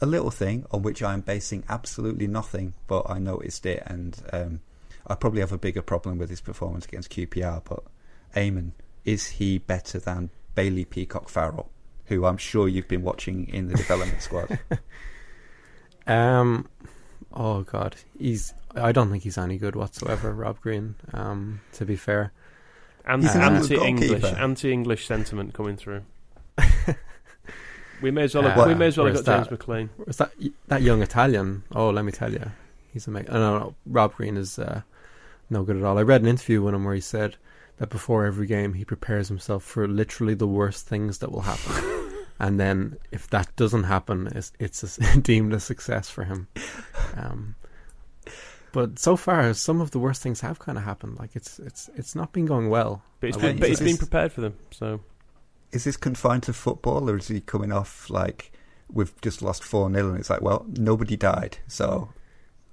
A 0.01 0.07
little 0.07 0.31
thing 0.31 0.65
on 0.71 0.83
which 0.83 1.03
I'm 1.03 1.21
basing 1.21 1.63
absolutely 1.69 2.27
nothing, 2.27 2.73
but 2.87 3.05
I 3.11 3.19
noticed 3.19 3.67
it, 3.67 3.83
and 3.87 4.17
um, 4.33 4.61
I 5.11 5.17
probably 5.17 5.41
have 5.41 5.53
a 5.53 5.59
bigger 5.59 5.83
problem 5.83 6.19
with 6.19 6.31
his 6.31 6.41
performance 6.41 6.85
against 6.87 7.11
QPR. 7.11 7.63
But 7.65 7.83
Eamon, 8.35 8.71
is 9.05 9.27
he 9.27 9.59
better 9.59 9.99
than 9.99 10.31
Bailey 10.55 10.85
Peacock 10.85 11.29
Farrell, 11.29 11.69
who 12.07 12.25
I'm 12.25 12.37
sure 12.37 12.69
you've 12.69 12.89
been 12.89 13.03
watching 13.03 13.49
in 13.49 13.69
the 13.69 13.75
development 13.75 14.23
squad? 14.23 14.59
Um, 16.07 16.69
oh 17.33 17.63
god, 17.63 17.97
he's. 18.19 18.53
I 18.75 18.91
don't 18.91 19.11
think 19.11 19.23
he's 19.23 19.39
any 19.39 19.59
good 19.59 19.77
whatsoever, 19.77 20.33
Rob 20.33 20.61
Green. 20.61 20.97
Um, 21.13 21.61
to 21.75 21.85
be 21.85 21.95
fair, 21.95 22.33
anti 23.05 23.27
He's 23.27 23.37
an 23.37 23.43
anti-English, 23.43 24.25
anti-English 24.25 25.07
sentiment 25.07 25.55
coming 25.55 25.77
through. 25.77 26.03
we 28.03 28.11
may 28.11 28.23
as 28.23 28.35
well. 28.35 28.47
Uh, 28.47 28.51
Have, 28.51 28.67
we 28.67 28.75
may 28.75 28.87
as 28.87 28.97
well 28.97 29.07
have 29.07 29.15
where's 29.15 29.25
got 29.25 29.37
James 29.37 29.49
that? 29.49 29.53
McLean. 29.53 29.91
was 30.05 30.17
that 30.17 30.33
that 30.69 30.83
young 30.83 31.03
Italian? 31.03 31.63
Oh, 31.75 31.91
let 31.91 32.05
me 32.05 32.13
tell 32.13 32.33
you, 32.33 32.51
he's 32.93 33.07
amazing. 33.07 33.33
No, 33.33 33.59
no, 33.59 33.75
Rob 33.87 34.15
Green 34.17 34.37
is 34.37 34.59
uh, 34.59 34.83
no 35.51 35.63
good 35.63 35.77
at 35.77 35.83
all. 35.83 35.99
I 35.99 36.03
read 36.03 36.23
an 36.23 36.29
interview 36.29 36.63
with 36.63 36.75
him 36.75 36.85
where 36.85 36.95
he 36.95 37.01
said 37.01 37.37
that 37.79 37.91
before 37.91 38.25
every 38.25 38.47
game 38.47 38.75
he 38.75 38.85
prepares 38.85 39.29
himself 39.29 39.65
for 39.65 39.87
literally 39.89 40.35
the 40.35 40.47
worst 40.47 40.87
things 40.87 41.19
that 41.19 41.33
will 41.33 41.43
happen. 41.43 41.97
And 42.43 42.59
then, 42.59 42.97
if 43.13 43.29
that 43.31 43.55
doesn't 43.57 43.83
happen, 43.83 44.29
it's, 44.35 44.51
it's 44.59 44.99
a, 44.99 45.19
deemed 45.21 45.53
a 45.53 45.61
success 45.61 46.09
for 46.09 46.25
him. 46.25 46.49
Um, 47.15 47.55
but 48.73 48.99
so 48.99 49.15
far, 49.15 49.53
some 49.53 49.83
of 49.83 49.91
the 49.91 49.99
worst 49.99 50.23
things 50.23 50.41
have 50.41 50.59
kind 50.59 50.79
of 50.79 50.85
happened. 50.85 51.19
Like 51.19 51.37
it's 51.37 51.59
it's 51.59 51.91
it's 51.97 52.15
not 52.15 52.33
been 52.33 52.47
going 52.47 52.71
well. 52.71 53.03
But 53.21 53.27
he's 53.27 53.37
I 53.37 53.41
been, 53.41 53.47
wouldn't 53.47 53.61
but 53.61 53.69
he's 53.69 53.79
say. 53.79 53.85
been 53.85 53.97
prepared 53.99 54.33
for 54.33 54.41
them. 54.41 54.57
So 54.71 55.01
is 55.73 55.85
this 55.85 55.97
confined 55.97 56.45
to 56.45 56.53
football, 56.53 57.11
or 57.11 57.19
is 57.19 57.29
he 57.29 57.41
coming 57.41 57.73
off 57.73 58.09
like 58.09 58.53
we've 58.93 59.19
just 59.21 59.43
lost 59.43 59.63
4 59.63 59.93
0 59.93 60.09
and 60.09 60.19
it's 60.19 60.31
like, 60.31 60.41
well, 60.41 60.67
nobody 60.77 61.17
died, 61.17 61.59
so 61.69 62.09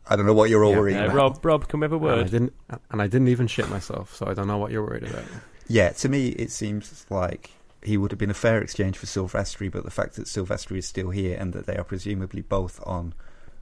I 0.09 0.15
don't 0.15 0.25
know 0.25 0.33
what 0.33 0.49
you're 0.49 0.63
all 0.63 0.71
Yeah, 0.71 0.79
worried 0.79 0.97
about. 0.97 1.15
Rob, 1.15 1.45
Rob, 1.45 1.67
can 1.67 1.79
we 1.79 1.85
have 1.85 1.93
a 1.93 1.95
And 1.97 2.05
I 2.05 2.15
word? 2.15 2.31
didn't, 2.31 2.53
and 2.91 3.01
I 3.01 3.07
didn't 3.07 3.27
even 3.27 3.47
shit 3.47 3.69
myself, 3.69 4.15
so 4.15 4.25
I 4.27 4.33
don't 4.33 4.47
know 4.47 4.57
what 4.57 4.71
you're 4.71 4.83
worried 4.85 5.03
about. 5.03 5.23
Yeah, 5.67 5.89
to 5.89 6.09
me, 6.09 6.29
it 6.29 6.51
seems 6.51 7.05
like 7.09 7.51
he 7.83 7.97
would 7.97 8.11
have 8.11 8.17
been 8.19 8.29
a 8.29 8.33
fair 8.35 8.61
exchange 8.61 8.97
for 8.97 9.05
Silvestri, 9.05 9.71
but 9.71 9.83
the 9.83 9.91
fact 9.91 10.15
that 10.15 10.25
Silvestri 10.25 10.77
is 10.77 10.87
still 10.87 11.09
here 11.09 11.37
and 11.39 11.53
that 11.53 11.65
they 11.65 11.75
are 11.77 11.83
presumably 11.83 12.41
both 12.41 12.79
on 12.87 13.13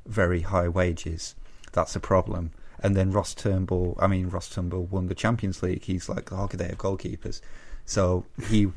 very 0.05 0.41
high 0.41 0.67
wages, 0.67 1.35
that's 1.71 1.95
a 1.95 1.99
problem. 1.99 2.51
And 2.79 2.95
then 2.95 3.11
Ross 3.11 3.33
Turnbull, 3.33 3.97
I 3.99 4.07
mean, 4.07 4.29
Ross 4.29 4.49
Turnbull 4.49 4.85
won 4.85 5.07
the 5.07 5.15
Champions 5.15 5.63
League. 5.63 5.83
He's 5.85 6.07
like 6.07 6.29
the 6.29 6.35
hockey 6.35 6.57
day 6.57 6.69
of 6.69 6.77
goalkeepers. 6.77 7.41
So 7.85 8.25
he 8.47 8.71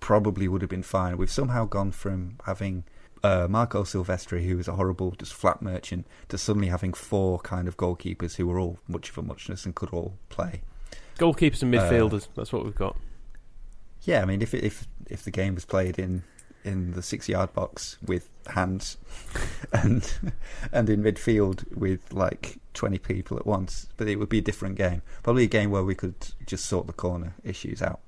probably 0.00 0.48
would 0.48 0.62
have 0.62 0.70
been 0.70 0.82
fine. 0.82 1.16
We've 1.16 1.30
somehow 1.30 1.66
gone 1.66 1.92
from 1.92 2.38
having 2.46 2.82
uh, 3.22 3.46
Marco 3.48 3.84
Silvestri, 3.84 4.46
who 4.46 4.56
was 4.56 4.68
a 4.68 4.72
horrible, 4.72 5.12
just 5.12 5.34
flat 5.34 5.62
merchant, 5.62 6.06
to 6.28 6.38
suddenly 6.38 6.68
having 6.68 6.92
four 6.92 7.38
kind 7.40 7.68
of 7.68 7.76
goalkeepers 7.76 8.36
who 8.36 8.46
were 8.46 8.58
all 8.58 8.78
much 8.88 9.10
of 9.10 9.18
a 9.18 9.22
muchness 9.22 9.64
and 9.64 9.74
could 9.74 9.90
all 9.90 10.18
play. 10.28 10.62
Goalkeepers 11.18 11.62
and 11.62 11.72
midfielders. 11.72 12.24
Uh, 12.24 12.30
that's 12.36 12.52
what 12.52 12.64
we've 12.64 12.74
got. 12.74 12.96
Yeah, 14.02 14.22
I 14.22 14.24
mean, 14.24 14.42
if 14.42 14.54
if 14.54 14.88
if 15.08 15.22
the 15.22 15.30
game 15.30 15.54
was 15.54 15.64
played 15.64 15.98
in 15.98 16.24
in 16.64 16.92
the 16.92 17.02
six 17.02 17.28
yard 17.28 17.52
box 17.52 17.98
with 18.04 18.28
hands, 18.48 18.96
and 19.72 20.12
and 20.72 20.90
in 20.90 21.02
midfield 21.02 21.76
with 21.76 22.12
like 22.12 22.58
twenty 22.74 22.98
people 22.98 23.36
at 23.36 23.46
once, 23.46 23.88
but 23.96 24.08
it 24.08 24.16
would 24.16 24.28
be 24.28 24.38
a 24.38 24.42
different 24.42 24.76
game. 24.76 25.02
Probably 25.22 25.44
a 25.44 25.48
game 25.48 25.70
where 25.70 25.84
we 25.84 25.94
could 25.94 26.16
just 26.46 26.66
sort 26.66 26.86
the 26.86 26.92
corner 26.92 27.34
issues 27.44 27.82
out. 27.82 28.00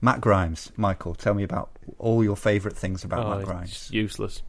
Matt 0.00 0.20
Grimes, 0.20 0.72
Michael, 0.76 1.14
tell 1.14 1.34
me 1.34 1.42
about 1.42 1.70
all 1.98 2.22
your 2.22 2.36
favourite 2.36 2.76
things 2.76 3.04
about 3.04 3.26
oh, 3.26 3.36
Matt 3.36 3.44
Grimes. 3.44 3.90
Useless. 3.92 4.42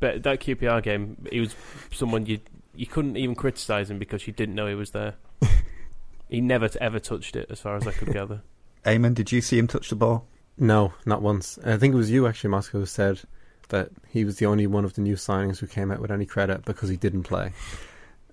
But 0.00 0.22
that 0.22 0.40
QPR 0.40 0.82
game, 0.82 1.26
he 1.30 1.40
was 1.40 1.54
someone 1.92 2.26
you 2.26 2.40
you 2.74 2.86
couldn't 2.86 3.16
even 3.16 3.34
criticise 3.34 3.90
him 3.90 3.98
because 3.98 4.26
you 4.26 4.32
didn't 4.32 4.54
know 4.54 4.66
he 4.68 4.74
was 4.74 4.92
there. 4.92 5.14
he 6.28 6.40
never 6.40 6.68
ever 6.80 7.00
touched 7.00 7.34
it, 7.36 7.46
as 7.50 7.60
far 7.60 7.76
as 7.76 7.86
I 7.86 7.92
could 7.92 8.12
gather. 8.12 8.42
Eamon, 8.84 9.14
did 9.14 9.32
you 9.32 9.40
see 9.40 9.58
him 9.58 9.66
touch 9.66 9.90
the 9.90 9.96
ball? 9.96 10.26
No, 10.56 10.92
not 11.04 11.22
once. 11.22 11.58
I 11.64 11.76
think 11.76 11.94
it 11.94 11.96
was 11.96 12.10
you 12.10 12.26
actually, 12.26 12.50
Moscow, 12.50 12.78
who 12.78 12.86
said 12.86 13.20
that 13.68 13.90
he 14.08 14.24
was 14.24 14.36
the 14.36 14.46
only 14.46 14.66
one 14.66 14.84
of 14.84 14.94
the 14.94 15.00
new 15.00 15.14
signings 15.14 15.58
who 15.58 15.66
came 15.66 15.90
out 15.90 16.00
with 16.00 16.10
any 16.10 16.26
credit 16.26 16.64
because 16.64 16.88
he 16.88 16.96
didn't 16.96 17.24
play. 17.24 17.52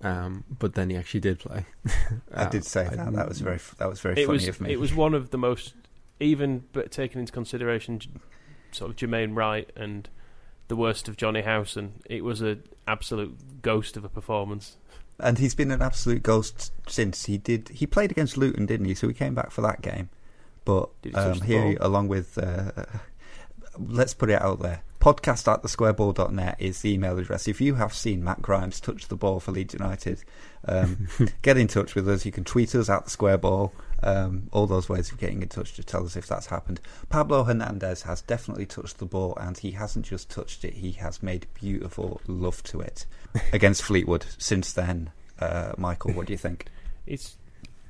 Um, 0.02 0.44
but 0.58 0.74
then 0.74 0.90
he 0.90 0.96
actually 0.96 1.20
did 1.20 1.38
play. 1.38 1.66
I 2.34 2.46
did 2.46 2.64
say 2.64 2.88
that. 2.88 3.12
That 3.12 3.28
was 3.28 3.40
very 3.40 3.58
that 3.78 3.88
was 3.88 4.00
very 4.00 4.22
it 4.22 4.26
funny 4.26 4.36
was, 4.36 4.48
of 4.48 4.60
me. 4.60 4.72
It 4.72 4.80
was 4.80 4.94
one 4.94 5.14
of 5.14 5.30
the 5.30 5.38
most 5.38 5.74
even 6.20 6.64
but 6.72 6.90
taking 6.90 7.20
into 7.20 7.32
consideration 7.32 8.00
sort 8.72 8.90
of 8.90 8.96
Jermaine 8.96 9.34
Wright 9.34 9.70
and 9.76 10.08
the 10.68 10.76
worst 10.76 11.08
of 11.08 11.16
Jonny 11.16 11.42
Howson, 11.42 12.02
it 12.06 12.24
was 12.24 12.40
an 12.40 12.62
absolute 12.86 13.62
ghost 13.62 13.96
of 13.96 14.04
a 14.04 14.08
performance. 14.08 14.76
And 15.18 15.38
he's 15.38 15.54
been 15.54 15.70
an 15.70 15.80
absolute 15.80 16.22
ghost 16.22 16.72
since 16.86 17.26
he 17.26 17.38
did. 17.38 17.70
He 17.70 17.86
played 17.86 18.10
against 18.10 18.36
Luton, 18.36 18.66
didn't 18.66 18.86
he? 18.86 18.94
So 18.94 19.08
he 19.08 19.14
came 19.14 19.34
back 19.34 19.50
for 19.50 19.62
that 19.62 19.80
game. 19.80 20.10
But 20.64 20.90
um, 21.14 21.40
here, 21.42 21.76
along 21.80 22.08
with, 22.08 22.36
uh, 22.38 22.72
let's 23.78 24.14
put 24.14 24.30
it 24.30 24.42
out 24.42 24.60
there. 24.60 24.82
Podcast 25.06 25.46
at 25.46 25.62
thesquareball.net 25.62 26.56
is 26.58 26.82
the 26.82 26.92
email 26.92 27.16
address. 27.16 27.46
If 27.46 27.60
you 27.60 27.76
have 27.76 27.94
seen 27.94 28.24
Matt 28.24 28.42
Grimes 28.42 28.80
touch 28.80 29.06
the 29.06 29.14
ball 29.14 29.38
for 29.38 29.52
Leeds 29.52 29.72
United, 29.72 30.24
um, 30.66 31.06
get 31.42 31.56
in 31.56 31.68
touch 31.68 31.94
with 31.94 32.08
us. 32.08 32.26
You 32.26 32.32
can 32.32 32.42
tweet 32.42 32.74
us 32.74 32.90
at 32.90 33.04
the 33.04 33.10
squareball. 33.10 33.70
Um, 34.02 34.48
all 34.50 34.66
those 34.66 34.88
ways 34.88 35.12
of 35.12 35.18
getting 35.18 35.42
in 35.42 35.48
touch 35.48 35.74
to 35.74 35.84
tell 35.84 36.04
us 36.04 36.16
if 36.16 36.26
that's 36.26 36.46
happened. 36.46 36.80
Pablo 37.08 37.44
Hernandez 37.44 38.02
has 38.02 38.20
definitely 38.20 38.66
touched 38.66 38.98
the 38.98 39.04
ball, 39.04 39.38
and 39.40 39.56
he 39.56 39.70
hasn't 39.70 40.06
just 40.06 40.28
touched 40.28 40.64
it; 40.64 40.74
he 40.74 40.90
has 40.90 41.22
made 41.22 41.46
beautiful 41.54 42.20
love 42.26 42.64
to 42.64 42.80
it 42.80 43.06
against 43.52 43.84
Fleetwood. 43.84 44.26
Since 44.38 44.72
then, 44.72 45.12
uh, 45.38 45.74
Michael, 45.78 46.14
what 46.14 46.26
do 46.26 46.32
you 46.32 46.36
think? 46.36 46.66
It's. 47.06 47.36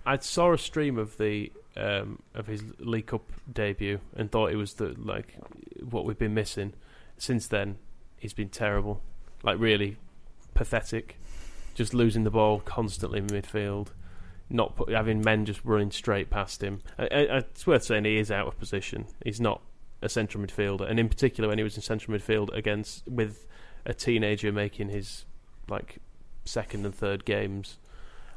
I 0.05 0.19
saw 0.19 0.53
a 0.53 0.59
stream 0.59 0.99
of 0.99 1.17
the 1.17 1.51
um, 1.79 2.21
of 2.35 2.47
his 2.47 2.63
League 2.79 3.07
Cup 3.07 3.23
debut 3.51 4.01
and 4.15 4.31
thought 4.31 4.53
it 4.53 4.57
was 4.57 4.75
the 4.75 4.95
like 4.99 5.35
what 5.81 6.05
we've 6.05 6.19
been 6.19 6.35
missing. 6.35 6.75
Since 7.19 7.49
then, 7.49 7.77
he's 8.19 8.35
been 8.35 8.49
terrible, 8.49 9.03
like 9.43 9.59
really 9.59 9.97
pathetic. 10.55 11.19
Just 11.75 11.93
losing 11.93 12.25
the 12.25 12.31
ball 12.31 12.61
constantly 12.61 13.19
in 13.19 13.27
midfield 13.27 13.89
not 14.49 14.77
put, 14.77 14.91
having 14.91 15.23
men 15.23 15.45
just 15.45 15.65
running 15.65 15.91
straight 15.91 16.31
past 16.31 16.63
him. 16.63 16.81
I, 16.99 17.05
I, 17.05 17.37
it's 17.39 17.67
worth 17.67 17.85
saying 17.85 18.05
he 18.05 18.19
is 18.19 18.31
out 18.31 18.47
of 18.47 18.59
position. 18.59 19.07
He's 19.25 19.41
not 19.41 19.61
a 20.03 20.09
central 20.09 20.45
midfielder, 20.45 20.89
and 20.89 21.01
in 21.01 21.09
particular 21.09 21.49
when 21.49 21.59
he 21.59 21.65
was 21.65 21.77
in 21.77 21.83
central 21.83 22.17
midfield 22.17 22.55
against 22.55 23.07
with 23.09 23.47
a 23.85 23.95
teenager 23.95 24.53
making 24.53 24.89
his 24.91 25.25
like 25.69 25.99
second 26.45 26.85
and 26.85 26.95
third 26.95 27.25
games, 27.25 27.79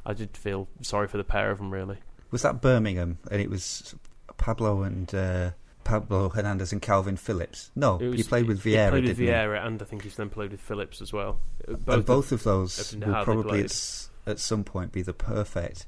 I 0.05 0.13
did 0.13 0.35
feel 0.35 0.67
sorry 0.81 1.07
for 1.07 1.17
the 1.17 1.23
pair 1.23 1.51
of 1.51 1.59
them. 1.59 1.71
Really, 1.71 1.97
was 2.31 2.41
that 2.41 2.61
Birmingham? 2.61 3.19
And 3.29 3.41
it 3.41 3.49
was 3.49 3.95
Pablo 4.37 4.83
and. 4.83 5.13
Uh... 5.13 5.51
Pablo 5.89 6.29
Hernandez 6.29 6.71
and 6.71 6.83
Kalvin 6.83 7.17
Phillips. 7.17 7.71
No, 7.75 7.95
was, 7.95 8.15
he 8.15 8.23
played 8.23 8.45
with 8.45 8.63
Vieira. 8.63 8.85
He 8.85 8.89
played 8.91 9.07
with 9.07 9.17
Vieira, 9.17 9.59
he? 9.59 9.67
and 9.67 9.81
I 9.81 9.85
think 9.85 10.03
he's 10.03 10.15
then 10.15 10.29
played 10.29 10.51
with 10.51 10.61
Phillips 10.61 11.01
as 11.01 11.11
well. 11.11 11.39
Both 11.67 11.87
and 11.87 12.05
both 12.05 12.31
of, 12.31 12.41
of 12.41 12.43
those 12.43 12.95
will 12.95 13.23
probably 13.23 13.61
at, 13.61 14.07
at, 14.27 14.39
some 14.39 14.63
point 14.63 14.91
be 14.91 15.01
the 15.01 15.15
perfect 15.15 15.87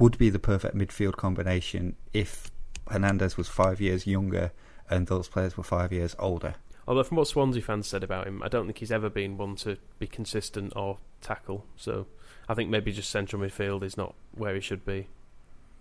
would 0.00 0.18
be 0.18 0.30
the 0.30 0.40
perfect 0.40 0.74
midfield 0.74 1.14
combination 1.14 1.94
if 2.12 2.50
Hernandez 2.88 3.36
was 3.36 3.46
five 3.46 3.80
years 3.80 4.04
younger 4.04 4.50
and 4.88 5.06
those 5.06 5.28
players 5.28 5.56
were 5.56 5.62
five 5.62 5.92
years 5.92 6.16
older. 6.18 6.54
Although, 6.88 7.04
from 7.04 7.18
what 7.18 7.28
Swansea 7.28 7.62
fans 7.62 7.86
said 7.86 8.02
about 8.02 8.26
him, 8.26 8.42
I 8.42 8.48
don't 8.48 8.66
think 8.66 8.78
he's 8.78 8.90
ever 8.90 9.08
been 9.08 9.36
one 9.36 9.54
to 9.56 9.76
be 10.00 10.08
consistent 10.08 10.72
or 10.74 10.98
tackle. 11.20 11.66
So 11.76 12.06
I 12.48 12.54
think 12.54 12.68
maybe 12.68 12.90
just 12.90 13.10
central 13.10 13.40
midfield 13.40 13.84
is 13.84 13.96
not 13.96 14.16
where 14.34 14.56
he 14.56 14.60
should 14.60 14.84
be. 14.84 15.06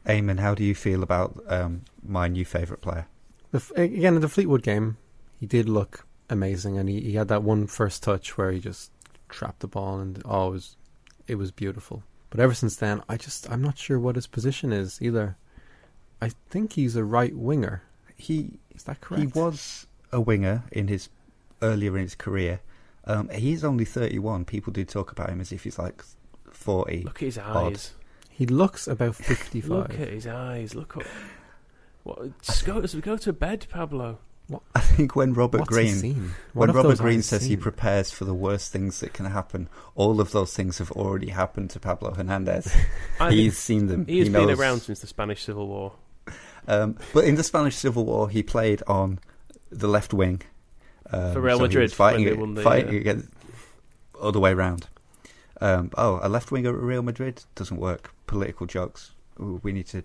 Eamon, 0.05 0.39
how 0.39 0.53
do 0.53 0.63
you 0.63 0.75
feel 0.75 1.01
about 1.01 1.41
um, 1.47 1.81
my 2.03 2.27
new 2.27 2.45
favourite 2.45 2.81
player? 2.81 3.07
Again, 3.75 4.15
in 4.15 4.21
the 4.21 4.29
Fleetwood 4.29 4.63
game, 4.63 4.97
he 5.39 5.45
did 5.45 5.67
look 5.69 6.05
amazing, 6.29 6.77
and 6.77 6.87
he, 6.89 7.01
he 7.01 7.13
had 7.13 7.27
that 7.29 7.43
one 7.43 7.67
first 7.67 8.03
touch 8.03 8.37
where 8.37 8.51
he 8.51 8.59
just 8.59 8.91
trapped 9.29 9.59
the 9.59 9.67
ball, 9.67 9.99
and 9.99 10.21
oh, 10.25 10.49
it 10.49 10.51
was, 10.51 10.75
it 11.27 11.35
was 11.35 11.51
beautiful. 11.51 12.03
But 12.29 12.39
ever 12.39 12.53
since 12.53 12.75
then, 12.75 13.01
I 13.09 13.17
just 13.17 13.49
I'm 13.49 13.61
not 13.61 13.77
sure 13.77 13.99
what 13.99 14.15
his 14.15 14.27
position 14.27 14.71
is 14.71 15.01
either. 15.01 15.35
I 16.21 16.31
think 16.49 16.73
he's 16.73 16.95
a 16.95 17.03
right 17.03 17.35
winger. 17.35 17.83
He 18.15 18.59
is 18.75 18.83
that 18.83 19.01
correct? 19.01 19.21
He 19.21 19.27
was 19.39 19.87
a 20.11 20.21
winger 20.21 20.63
in 20.71 20.87
his 20.87 21.09
earlier 21.61 21.97
in 21.97 22.03
his 22.03 22.15
career. 22.15 22.59
Um, 23.05 23.29
he's 23.29 23.63
only 23.63 23.85
31. 23.85 24.45
People 24.45 24.71
do 24.71 24.85
talk 24.85 25.11
about 25.11 25.29
him 25.29 25.41
as 25.41 25.51
if 25.51 25.63
he's 25.63 25.79
like 25.79 26.03
40. 26.51 27.03
Look 27.03 27.15
at 27.15 27.25
his 27.25 27.37
odd. 27.37 27.73
eyes. 27.73 27.93
He 28.29 28.45
looks 28.45 28.87
about 28.87 29.15
55. 29.15 29.69
Look 29.69 29.99
at 29.99 30.09
his 30.09 30.27
eyes. 30.27 30.75
Look 30.75 30.97
up. 30.97 31.03
What, 32.03 32.41
just 32.41 32.65
go, 32.65 32.81
go 32.81 33.17
to 33.17 33.33
bed, 33.33 33.67
Pablo. 33.69 34.19
What? 34.47 34.63
I 34.75 34.79
think 34.79 35.15
when 35.15 35.33
Robert 35.33 35.61
What's 35.61 35.69
Green, 35.69 36.33
when 36.53 36.71
Robert 36.71 36.97
Green 36.97 37.21
says 37.21 37.41
seen? 37.41 37.49
he 37.51 37.57
prepares 37.57 38.11
for 38.11 38.25
the 38.25 38.33
worst 38.33 38.71
things 38.71 38.99
that 38.99 39.13
can 39.13 39.25
happen, 39.25 39.69
all 39.95 40.19
of 40.19 40.31
those 40.31 40.53
things 40.53 40.79
have 40.79 40.91
already 40.91 41.29
happened 41.29 41.69
to 41.71 41.79
Pablo 41.79 42.13
Hernandez. 42.13 42.73
He's 43.29 43.57
seen 43.57 43.87
them. 43.87 44.05
He 44.07 44.19
has 44.19 44.27
he 44.27 44.33
been 44.33 44.49
around 44.49 44.81
since 44.81 44.99
the 44.99 45.07
Spanish 45.07 45.43
Civil 45.43 45.67
War. 45.67 45.93
Um, 46.67 46.97
but 47.13 47.25
in 47.25 47.35
the 47.35 47.43
Spanish 47.43 47.75
Civil 47.75 48.05
War, 48.05 48.29
he 48.29 48.43
played 48.43 48.81
on 48.87 49.19
the 49.71 49.87
left 49.87 50.13
wing 50.13 50.41
um, 51.11 51.33
for 51.33 51.41
Real 51.41 51.57
so 51.57 51.63
Madrid, 51.63 51.93
fighting, 51.93 52.53
the, 52.55 52.61
fighting 52.61 52.95
uh, 52.95 52.99
against 52.99 53.29
other 54.19 54.39
way 54.39 54.51
around. 54.51 54.87
Um, 55.61 55.91
oh, 55.97 56.19
a 56.21 56.29
left 56.29 56.51
winger 56.51 56.69
at 56.69 56.81
Real 56.81 57.01
Madrid 57.01 57.43
doesn't 57.55 57.77
work. 57.77 58.13
Political 58.27 58.67
jokes. 58.67 59.11
Ooh, 59.39 59.59
we 59.63 59.71
need 59.71 59.87
to 59.87 60.03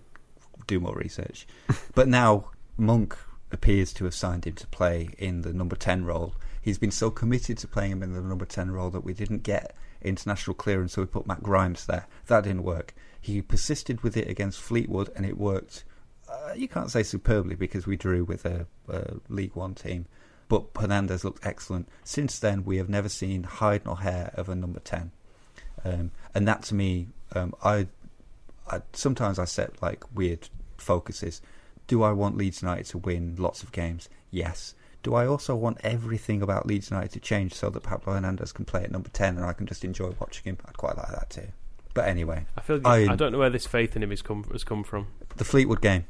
do 0.67 0.79
more 0.79 0.95
research. 0.95 1.47
but 1.95 2.07
now 2.07 2.51
Monk 2.77 3.17
appears 3.51 3.93
to 3.93 4.05
have 4.05 4.13
signed 4.13 4.45
him 4.45 4.55
to 4.55 4.67
play 4.67 5.09
in 5.17 5.41
the 5.41 5.53
number 5.53 5.75
10 5.75 6.05
role. 6.05 6.35
He's 6.61 6.77
been 6.77 6.91
so 6.91 7.11
committed 7.11 7.57
to 7.59 7.67
playing 7.67 7.91
him 7.91 8.03
in 8.03 8.13
the 8.13 8.21
number 8.21 8.45
10 8.45 8.71
role 8.71 8.89
that 8.89 9.03
we 9.03 9.13
didn't 9.13 9.43
get 9.43 9.75
international 10.01 10.55
clearance, 10.55 10.93
so 10.93 11.01
we 11.01 11.07
put 11.07 11.27
Matt 11.27 11.43
Grimes 11.43 11.85
there. 11.85 12.07
That 12.27 12.43
didn't 12.43 12.63
work. 12.63 12.93
He 13.19 13.41
persisted 13.41 14.01
with 14.01 14.17
it 14.17 14.27
against 14.27 14.61
Fleetwood, 14.61 15.09
and 15.15 15.25
it 15.25 15.37
worked. 15.37 15.83
Uh, 16.29 16.53
you 16.55 16.67
can't 16.67 16.91
say 16.91 17.03
superbly 17.03 17.55
because 17.55 17.87
we 17.87 17.97
drew 17.97 18.23
with 18.23 18.45
a, 18.45 18.67
a 18.87 19.15
League 19.29 19.55
One 19.55 19.75
team, 19.75 20.05
but 20.47 20.65
Hernandez 20.79 21.23
looked 21.23 21.45
excellent. 21.45 21.87
Since 22.03 22.39
then, 22.39 22.65
we 22.65 22.77
have 22.77 22.89
never 22.89 23.09
seen 23.09 23.43
hide 23.43 23.85
nor 23.85 23.99
hair 23.99 24.31
of 24.35 24.49
a 24.49 24.55
number 24.55 24.79
10. 24.79 25.11
Um, 25.83 26.11
and 26.33 26.47
that 26.47 26.63
to 26.63 26.75
me, 26.75 27.07
um, 27.33 27.53
I, 27.63 27.87
I 28.69 28.81
sometimes 28.93 29.37
I 29.39 29.45
set 29.45 29.81
like 29.81 30.03
weird 30.13 30.49
focuses 30.85 31.41
do 31.87 32.03
I 32.03 32.11
want 32.11 32.37
Leeds 32.37 32.61
United 32.61 32.85
to 32.87 32.97
win 32.97 33.35
lots 33.37 33.63
of 33.63 33.71
games? 33.71 34.09
Yes. 34.31 34.75
Do 35.03 35.13
I 35.13 35.27
also 35.27 35.55
want 35.55 35.77
everything 35.83 36.41
about 36.41 36.65
Leeds 36.65 36.89
United 36.89 37.11
to 37.11 37.19
change 37.19 37.53
so 37.53 37.69
that 37.69 37.83
Pablo 37.83 38.13
Hernandez 38.13 38.51
can 38.51 38.65
play 38.65 38.83
at 38.83 38.91
number 38.91 39.09
10 39.09 39.37
and 39.37 39.45
I 39.45 39.53
can 39.53 39.67
just 39.67 39.85
enjoy 39.85 40.13
watching 40.19 40.43
him? 40.45 40.57
I'd 40.65 40.77
quite 40.77 40.97
like 40.97 41.09
that 41.09 41.29
too. 41.29 41.47
But 41.93 42.07
anyway. 42.07 42.45
I 42.57 42.61
feel 42.61 42.81
I, 42.85 43.07
I 43.09 43.15
don't 43.15 43.31
know 43.31 43.37
where 43.37 43.49
this 43.49 43.67
faith 43.67 43.95
in 43.95 44.03
him 44.03 44.09
has 44.09 44.21
come, 44.21 44.43
has 44.51 44.63
come 44.63 44.83
from. 44.83 45.07
The 45.37 45.45
Fleetwood 45.45 45.81
game. 45.81 46.05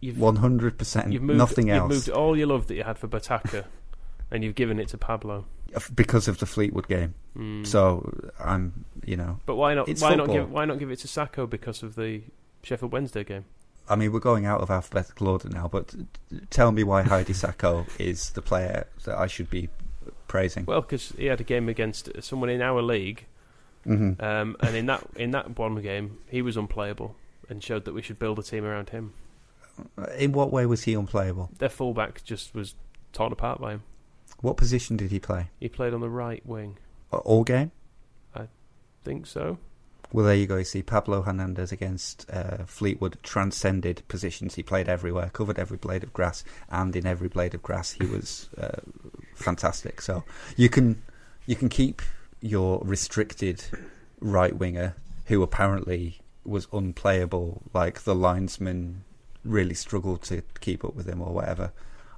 You've, 0.00 0.16
100%. 0.16 1.12
You've 1.12 1.22
moved, 1.22 1.38
nothing 1.38 1.70
else. 1.70 1.90
You've 1.90 1.98
moved 1.98 2.10
all 2.10 2.36
your 2.36 2.48
love 2.48 2.66
that 2.66 2.74
you 2.74 2.84
had 2.84 2.98
for 2.98 3.08
Botaka 3.08 3.64
and 4.30 4.44
you've 4.44 4.54
given 4.54 4.78
it 4.78 4.88
to 4.88 4.98
Pablo. 4.98 5.46
Because 5.94 6.28
of 6.28 6.38
the 6.38 6.46
Fleetwood 6.46 6.88
game. 6.88 7.14
Mm. 7.36 7.66
So 7.66 8.30
I'm, 8.38 8.84
you 9.04 9.16
know. 9.16 9.40
But 9.46 9.56
why 9.56 9.74
not? 9.74 9.88
Why 9.98 10.14
not 10.14 10.28
give? 10.28 10.50
Why 10.50 10.64
not 10.64 10.78
give 10.78 10.90
it 10.90 11.00
to 11.00 11.08
Sacko 11.08 11.50
because 11.50 11.82
of 11.82 11.96
the 11.96 12.22
Sheffield 12.62 12.92
Wednesday 12.92 13.24
game? 13.24 13.44
I 13.88 13.96
mean, 13.96 14.12
we're 14.12 14.20
going 14.20 14.46
out 14.46 14.60
of 14.60 14.70
alphabetical 14.70 15.28
order 15.28 15.48
now, 15.48 15.68
but 15.68 15.94
tell 16.50 16.72
me 16.72 16.82
why 16.84 17.02
Hadi 17.02 17.32
Sacko 17.34 17.86
is 17.98 18.30
the 18.30 18.42
player 18.42 18.86
that 19.04 19.16
I 19.16 19.26
should 19.26 19.48
be 19.50 19.68
praising. 20.28 20.64
Well, 20.66 20.80
because 20.80 21.10
he 21.16 21.26
had 21.26 21.40
a 21.40 21.44
game 21.44 21.68
against 21.68 22.10
someone 22.22 22.48
in 22.50 22.60
our 22.62 22.82
league, 22.82 23.26
Mhm. 23.86 24.20
um, 24.20 24.56
and 24.60 24.74
in 24.76 24.86
that 24.86 25.06
in 25.14 25.30
that 25.30 25.56
one 25.56 25.76
game, 25.80 26.18
he 26.28 26.42
was 26.42 26.56
unplayable 26.56 27.14
and 27.48 27.62
showed 27.62 27.84
that 27.84 27.94
we 27.94 28.02
should 28.02 28.18
build 28.18 28.38
a 28.38 28.42
team 28.42 28.64
around 28.64 28.88
him. 28.90 29.12
In 30.18 30.32
what 30.32 30.50
way 30.50 30.66
was 30.66 30.82
he 30.84 30.94
unplayable? 30.94 31.50
Their 31.58 31.68
fullback 31.68 32.24
just 32.24 32.54
was 32.54 32.74
torn 33.12 33.30
apart 33.30 33.60
by 33.60 33.72
him. 33.72 33.82
What 34.40 34.56
position 34.56 34.96
did 34.96 35.10
he 35.12 35.20
play? 35.20 35.50
He 35.60 35.68
played 35.68 35.94
on 35.94 36.00
the 36.00 36.08
right 36.10 36.44
wing. 36.44 36.78
All 37.12 37.44
game? 37.44 37.70
I 38.34 38.48
think 39.04 39.26
so. 39.26 39.58
Well, 40.12 40.24
there 40.24 40.34
you 40.34 40.46
go. 40.46 40.56
You 40.56 40.64
see, 40.64 40.82
Pablo 40.82 41.22
Hernandez 41.22 41.72
against 41.72 42.26
uh, 42.30 42.64
Fleetwood 42.64 43.18
transcended 43.22 44.02
positions. 44.08 44.54
He 44.54 44.62
played 44.62 44.88
everywhere, 44.88 45.30
covered 45.32 45.58
every 45.58 45.76
blade 45.76 46.02
of 46.02 46.12
grass, 46.12 46.44
and 46.70 46.94
in 46.94 47.06
every 47.06 47.28
blade 47.28 47.54
of 47.54 47.62
grass, 47.62 47.92
he 47.92 48.06
was 48.06 48.48
uh, 48.56 48.80
fantastic. 49.34 50.00
So 50.00 50.24
you 50.56 50.68
can 50.68 51.02
you 51.46 51.56
can 51.56 51.68
keep 51.68 52.02
your 52.40 52.80
restricted 52.84 53.64
right 54.20 54.56
winger, 54.56 54.96
who 55.26 55.42
apparently 55.42 56.20
was 56.44 56.68
unplayable, 56.72 57.62
like 57.74 58.02
the 58.02 58.14
linesman 58.14 59.04
really 59.44 59.74
struggled 59.74 60.22
to 60.22 60.42
keep 60.60 60.84
up 60.84 60.94
with 60.94 61.08
him 61.08 61.20
or 61.20 61.32
whatever. 61.32 61.72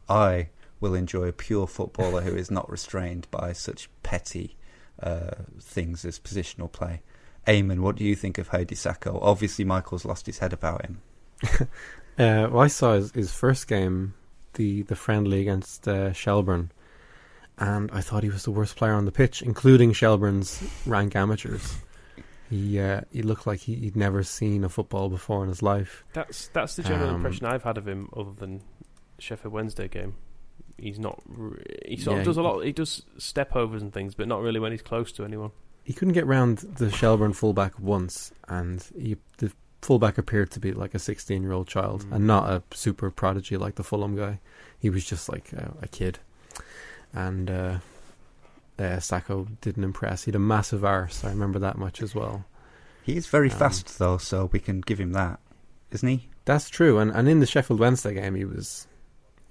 I 0.09 0.49
will 0.81 0.95
enjoy 0.95 1.25
a 1.25 1.33
pure 1.33 1.67
footballer 1.67 2.23
who 2.23 2.35
is 2.35 2.51
not 2.51 2.71
restrained 2.71 3.27
by 3.31 3.53
such 3.53 3.91
petty 4.03 4.57
uh, 5.03 5.31
things 5.61 6.05
as 6.05 6.19
positional 6.19 6.71
play. 6.71 7.03
Eamon, 7.49 7.81
what 7.81 7.97
do 7.97 8.05
you 8.05 8.15
think 8.15 8.39
of 8.39 8.49
Hadi 8.49 8.75
Sacko? 8.77 9.19
Obviously, 9.23 9.65
Michael's 9.65 10.05
lost 10.05 10.27
his 10.27 10.39
head 10.39 10.53
about 10.53 10.85
him. 10.85 11.01
Uh, 12.19 12.49
well, 12.51 12.59
I 12.63 12.67
saw 12.67 12.95
his, 12.95 13.13
his 13.13 13.33
first 13.33 13.69
game, 13.69 14.13
the 14.55 14.83
the 14.83 14.97
friendly 14.97 15.41
against 15.41 15.87
uh, 15.87 16.13
Shelburne, 16.13 16.73
and 17.59 17.89
I 17.93 18.01
thought 18.01 18.25
he 18.25 18.29
was 18.29 18.43
the 18.43 18.51
worst 18.51 18.75
player 18.75 18.95
on 18.95 19.05
the 19.05 19.13
pitch, 19.13 19.41
including 19.41 19.93
Shelburne's 19.93 20.61
rank 20.85 21.15
amateurs. 21.15 21.77
He 22.51 22.81
uh, 22.81 23.03
he 23.13 23.23
looked 23.23 23.47
like 23.47 23.61
he, 23.61 23.77
he'd 23.77 23.95
never 23.95 24.25
seen 24.25 24.65
a 24.65 24.69
football 24.69 25.09
before 25.09 25.45
in 25.45 25.49
his 25.49 25.63
life. 25.63 26.03
That's 26.13 26.49
that's 26.49 26.75
the 26.75 26.83
general 26.83 27.11
Um, 27.11 27.15
impression 27.15 27.47
I've 27.47 27.63
had 27.63 27.79
of 27.79 27.87
him, 27.87 28.09
other 28.17 28.33
than 28.33 28.63
Sheffield 29.21 29.55
Wednesday 29.55 29.87
game. 29.87 30.17
He's 30.77 30.99
not. 30.99 31.23
re- 31.25 31.63
He 31.87 31.99
sort 31.99 32.17
Yeah, 32.17 32.21
of 32.23 32.27
does 32.27 32.37
a 32.37 32.43
lot. 32.43 32.65
He 32.65 32.73
does 32.73 33.05
step 33.19 33.55
overs 33.55 33.81
and 33.81 33.93
things, 33.93 34.17
but 34.17 34.27
not 34.27 34.41
really 34.43 34.59
when 34.59 34.73
he's 34.73 34.83
close 34.83 35.13
to 35.13 35.25
anyone. 35.25 35.53
He 35.89 35.95
couldn't 35.95 36.13
get 36.13 36.27
round 36.27 36.59
the 36.59 36.91
Shelburne 36.91 37.33
fullback 37.33 37.79
once, 37.81 38.31
and 38.47 38.87
he, 39.01 39.17
the 39.39 39.51
fullback 39.81 40.19
appeared 40.19 40.51
to 40.51 40.61
be 40.61 40.73
like 40.73 40.95
a 40.95 40.99
16 40.99 41.43
year 41.43 41.53
old 41.53 41.67
child 41.67 42.05
Mm. 42.05 42.13
and 42.17 42.27
not 42.27 42.51
a 42.51 42.63
super 42.77 43.11
prodigy 43.11 43.57
like 43.57 43.77
the 43.77 43.83
Fulham 43.83 44.15
guy. 44.15 44.39
He 44.79 44.91
was 44.91 45.05
just 45.07 45.31
like 45.31 45.51
a, 45.55 45.73
a 45.81 45.89
kid. 45.89 46.19
And 47.15 47.51
uh, 47.51 47.79
uh, 48.79 48.99
Sacko 49.01 49.49
didn't 49.63 49.83
impress. 49.85 50.25
He 50.25 50.29
had 50.31 50.37
a 50.37 50.39
massive 50.41 50.85
arse. 50.85 51.25
I 51.25 51.31
remember 51.31 51.59
that 51.61 51.79
much 51.79 52.03
as 52.03 52.15
well. 52.15 52.45
He 53.03 53.17
is 53.17 53.27
very 53.27 53.51
Um, 53.51 53.57
fast, 53.59 53.99
though, 53.99 54.19
so 54.19 54.51
we 54.53 54.61
can 54.61 54.83
give 54.83 54.99
him 55.01 55.13
that, 55.13 55.41
isn't 55.91 56.07
he? 56.09 56.29
That's 56.45 56.69
true. 56.69 56.99
And, 56.99 57.11
and 57.11 57.29
in 57.29 57.41
the 57.41 57.47
Sheffield 57.47 57.81
Wednesday 57.81 58.13
game, 58.15 58.35
he 58.35 58.45
was 58.45 58.87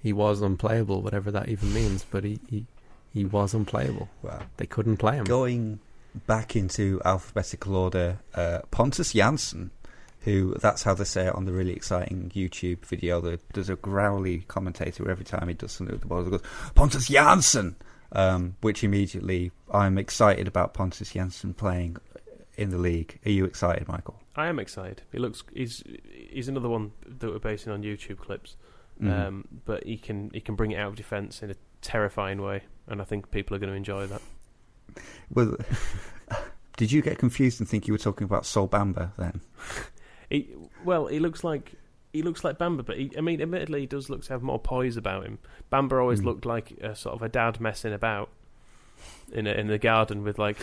he 0.00 0.12
was 0.12 0.40
unplayable, 0.40 1.02
whatever 1.02 1.32
that 1.32 1.48
even 1.48 1.74
means. 1.74 2.06
But 2.08 2.22
he, 2.22 2.38
he, 2.48 2.66
he 3.12 3.24
was 3.24 3.54
unplayable. 3.54 4.08
Well, 4.22 4.42
They 4.58 4.66
couldn't 4.66 4.98
play 4.98 5.16
him. 5.16 5.24
going 5.24 5.80
back 6.26 6.56
into 6.56 7.00
alphabetical 7.04 7.76
order, 7.76 8.18
uh, 8.34 8.60
Pontus 8.70 9.12
Jansson, 9.12 9.70
who 10.20 10.54
that's 10.60 10.82
how 10.82 10.94
they 10.94 11.04
say 11.04 11.26
it 11.26 11.34
on 11.34 11.44
the 11.44 11.52
really 11.52 11.72
exciting 11.72 12.30
YouTube 12.34 12.84
video. 12.84 13.20
The, 13.20 13.40
there's 13.54 13.70
a 13.70 13.76
growly 13.76 14.40
commentator 14.48 15.10
every 15.10 15.24
time 15.24 15.48
he 15.48 15.54
does 15.54 15.72
something 15.72 15.94
with 15.94 16.02
the 16.02 16.08
ball, 16.08 16.24
he 16.24 16.30
goes 16.30 16.42
Pontus 16.74 17.08
Jansson, 17.08 17.74
um, 18.12 18.56
which 18.60 18.82
immediately 18.82 19.52
I'm 19.72 19.98
excited 19.98 20.48
about 20.48 20.74
Pontus 20.74 21.12
Jansson 21.12 21.56
playing 21.56 21.96
in 22.56 22.70
the 22.70 22.78
league. 22.78 23.18
Are 23.24 23.30
you 23.30 23.44
excited, 23.44 23.86
Michael? 23.88 24.20
I 24.34 24.48
am 24.48 24.58
excited. 24.58 25.02
He 25.12 25.18
looks. 25.18 25.42
He's 25.54 25.82
he's 26.30 26.48
another 26.48 26.68
one 26.68 26.92
that 27.06 27.30
we're 27.30 27.38
basing 27.38 27.72
on 27.72 27.82
YouTube 27.82 28.18
clips. 28.18 28.56
Mhm. 29.02 29.26
Um, 29.26 29.48
but 29.64 29.84
he 29.84 29.96
can 29.96 30.30
he 30.34 30.40
can 30.40 30.56
bring 30.56 30.72
it 30.72 30.76
out 30.78 30.88
of 30.88 30.96
defence 30.96 31.42
in 31.42 31.50
a 31.50 31.54
terrifying 31.82 32.42
way, 32.42 32.64
and 32.88 33.00
I 33.00 33.04
think 33.04 33.30
people 33.30 33.56
are 33.56 33.60
going 33.60 33.70
to 33.70 33.76
enjoy 33.76 34.06
that. 34.08 34.20
Well, 35.32 35.56
did 36.76 36.92
you 36.92 37.02
get 37.02 37.18
confused 37.18 37.60
and 37.60 37.68
think 37.68 37.86
you 37.86 37.94
were 37.94 37.98
talking 37.98 38.24
about 38.24 38.46
Sol 38.46 38.68
Bamba 38.68 39.12
then? 39.18 39.40
He, 40.30 40.50
well, 40.84 41.06
he 41.06 41.20
looks 41.20 41.42
like 41.42 41.72
he 42.12 42.20
looks 42.20 42.44
like 42.44 42.58
Bamba, 42.58 42.84
but 42.84 42.98
he, 42.98 43.10
I 43.16 43.22
mean, 43.22 43.40
admittedly, 43.40 43.80
he 43.80 43.86
does 43.86 44.10
look 44.10 44.24
to 44.24 44.32
have 44.34 44.42
more 44.42 44.58
poise 44.58 44.98
about 44.98 45.24
him. 45.24 45.38
Bamba 45.72 45.98
always 45.98 46.20
Mm. 46.20 46.24
looked 46.26 46.44
like 46.44 46.72
a 46.82 46.94
sort 46.94 47.14
of 47.14 47.22
a 47.22 47.30
dad 47.30 47.62
messing 47.62 47.94
about 47.94 48.28
in 49.32 49.46
a, 49.46 49.52
in 49.52 49.68
the 49.68 49.78
garden 49.78 50.22
with 50.24 50.38
like 50.38 50.58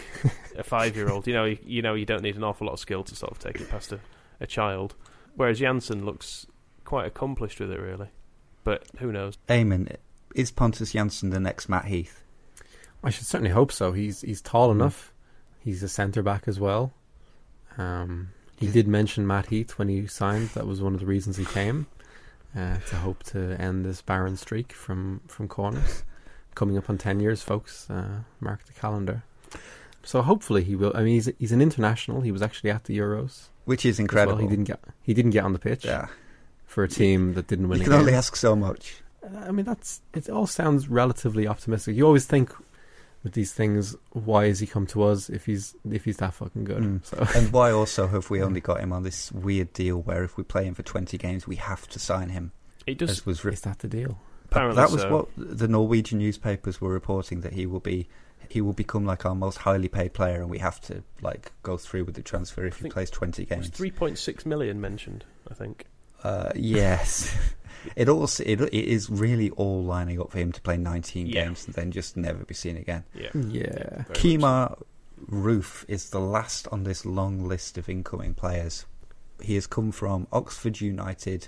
a 0.56 0.64
five 0.64 0.96
year 0.96 1.10
old. 1.10 1.26
You 1.26 1.34
know, 1.34 1.46
you, 1.46 1.58
you 1.66 1.82
know, 1.82 1.96
you 1.96 2.06
don't 2.06 2.22
need 2.22 2.36
an 2.36 2.44
awful 2.44 2.68
lot 2.68 2.74
of 2.74 2.80
skill 2.80 3.04
to 3.06 3.16
sort 3.16 3.32
of 3.32 3.40
take 3.40 3.60
it 3.60 3.68
past 3.68 3.92
a, 3.92 4.00
a 4.40 4.46
child. 4.46 4.94
Whereas 5.36 5.60
Jansson 5.60 6.06
looks 6.06 6.46
quite 6.84 7.08
accomplished 7.08 7.60
with 7.60 7.72
it, 7.72 7.80
really. 7.80 8.10
But 8.64 8.84
who 9.00 9.12
knows? 9.12 9.36
Eamon, 9.50 9.96
is 10.36 10.52
Pontus 10.52 10.94
Jansson 10.94 11.32
the 11.32 11.40
next 11.40 11.70
Matt 11.70 11.86
Heath? 11.86 12.22
I 13.06 13.10
should 13.12 13.26
certainly 13.28 13.52
hope 13.52 13.72
so. 13.72 13.92
He's 13.94 14.22
he's 14.22 14.42
tall 14.42 14.70
Mm. 14.70 14.76
enough. 14.76 15.14
He's 15.60 15.82
a 15.84 15.90
centre 15.90 16.22
back 16.24 16.48
as 16.48 16.60
well. 16.60 16.92
Um, 17.78 18.30
he 18.58 18.68
did 18.68 18.88
mention 18.88 19.28
Matt 19.28 19.48
Heath 19.48 19.78
when 19.78 19.90
he 19.90 20.08
signed. 20.08 20.50
That 20.50 20.66
was 20.68 20.82
one 20.82 20.94
of 20.94 21.00
the 21.00 21.06
reasons 21.06 21.38
he 21.38 21.46
came 21.46 21.88
uh, 22.56 22.78
to 22.90 22.96
hope 22.98 23.24
to 23.26 23.60
end 23.60 23.86
this 23.86 24.02
barren 24.02 24.38
streak 24.38 24.72
from 24.74 25.22
from 25.28 25.48
corners. 25.48 26.04
Coming 26.56 26.78
up 26.78 26.90
on 26.90 26.98
ten 26.98 27.20
years, 27.20 27.42
folks. 27.42 27.90
Uh, 27.90 28.20
mark 28.40 28.64
the 28.66 28.74
calendar. 28.74 29.24
So 30.04 30.22
hopefully 30.22 30.64
he 30.64 30.76
will. 30.76 30.92
I 30.96 31.00
mean, 31.04 31.16
he's 31.16 31.30
he's 31.40 31.52
an 31.52 31.62
international. 31.62 32.22
He 32.22 32.32
was 32.32 32.42
actually 32.42 32.72
at 32.72 32.86
the 32.86 32.98
Euros. 32.98 33.48
Which 33.66 33.86
is 33.86 33.96
as 33.96 34.00
well. 34.00 34.04
incredible. 34.06 34.38
He 34.38 34.48
didn't 34.48 34.66
get 34.66 34.80
he 35.04 35.14
didn't 35.14 35.32
get 35.32 35.44
on 35.44 35.54
the 35.54 35.60
pitch 35.60 35.84
Yeah. 35.86 36.08
for 36.66 36.84
a 36.84 36.88
team 36.88 37.34
that 37.34 37.48
didn't 37.48 37.68
win. 37.68 37.80
You 37.80 37.86
can 37.86 37.94
only 37.94 38.14
ask 38.14 38.36
so 38.36 38.56
much. 38.56 39.02
I 39.44 39.52
mean, 39.52 39.66
that's 39.66 40.02
it. 40.14 40.30
All 40.30 40.46
sounds 40.48 40.88
relatively 40.88 41.48
optimistic. 41.48 41.96
You 41.96 42.06
always 42.06 42.26
think 42.26 42.52
with 43.26 43.34
these 43.34 43.52
things, 43.52 43.96
why 44.14 44.48
has 44.48 44.60
he 44.62 44.68
come 44.68 44.86
to 44.88 45.04
us 45.04 45.30
if 45.30 45.46
he's 45.48 45.76
if 45.92 46.06
he's 46.06 46.18
that 46.18 46.34
fucking 46.36 46.64
good? 46.64 46.82
Mm. 46.84 47.06
So 47.06 47.28
And 47.40 47.52
why 47.52 47.72
also 47.72 48.08
have 48.08 48.30
we 48.30 48.42
only 48.42 48.62
got 48.62 48.80
him 48.80 48.94
on 48.94 49.04
this 49.04 49.32
weird 49.34 49.74
deal 49.74 49.98
where 50.02 50.24
if 50.24 50.38
we 50.38 50.44
play 50.44 50.64
him 50.64 50.76
for 50.76 50.84
20 50.84 51.18
games, 51.18 51.46
we 51.48 51.56
have 51.58 51.88
to 51.90 52.00
sign 52.00 52.30
him? 52.30 52.54
It 52.88 53.00
does. 53.00 53.10
As 53.10 53.26
was 53.26 53.44
re- 53.44 53.52
is 53.54 53.62
that 53.62 53.80
the 53.80 53.88
deal? 53.88 54.20
Apparently 54.46 54.76
that 54.76 54.92
was 54.92 55.02
so. 55.02 55.12
what 55.12 55.28
the 55.36 55.68
Norwegian 55.68 56.20
newspapers 56.20 56.80
were 56.80 56.92
reporting 56.94 57.42
that 57.42 57.54
he 57.54 57.66
will 57.66 57.80
be 57.80 58.08
he 58.48 58.62
will 58.62 58.74
become 58.74 59.06
like 59.08 59.26
our 59.26 59.34
most 59.34 59.58
highly 59.58 59.88
paid 59.88 60.14
player 60.14 60.40
and 60.40 60.50
we 60.52 60.60
have 60.60 60.80
to 60.80 61.02
like 61.22 61.52
go 61.64 61.78
through 61.78 62.04
with 62.06 62.14
the 62.14 62.22
transfer 62.22 62.64
if 62.64 62.78
he 62.80 62.90
plays 62.90 63.10
20 63.10 63.42
It 63.42 63.50
was 63.50 63.58
games. 63.58 63.70
three 63.76 63.90
point 63.90 64.20
six 64.20 64.46
million 64.46 64.80
mentioned. 64.80 65.26
I 65.50 65.56
think. 65.56 65.88
Uh, 66.26 66.52
yes. 66.56 67.36
it 67.96 68.10
also 68.10 68.44
it, 68.46 68.60
it 68.62 68.74
is 68.74 69.10
really 69.10 69.50
all 69.52 69.84
lining 69.84 70.20
up 70.20 70.32
for 70.32 70.40
him 70.40 70.52
to 70.52 70.62
play 70.62 70.78
19 70.78 71.28
Yeah. 71.28 71.46
games 71.46 71.66
and 71.66 71.76
then 71.76 71.92
just 71.92 72.18
never 72.18 72.44
be 72.46 72.54
seen 72.54 72.78
again. 72.78 73.04
Yeah. 73.14 73.30
Yeah. 73.34 73.64
very 73.74 73.98
much 73.98 74.08
so. 74.08 74.14
Kemar 74.14 74.84
Roofe 75.30 75.86
is 75.88 76.10
the 76.10 76.20
last 76.20 76.68
on 76.72 76.84
this 76.84 77.06
long 77.06 77.44
list 77.48 77.78
of 77.78 77.88
incoming 77.90 78.34
players. 78.34 78.86
He 79.42 79.56
has 79.56 79.68
come 79.68 79.92
from 79.92 80.28
Oxford 80.32 80.82
United. 80.82 81.48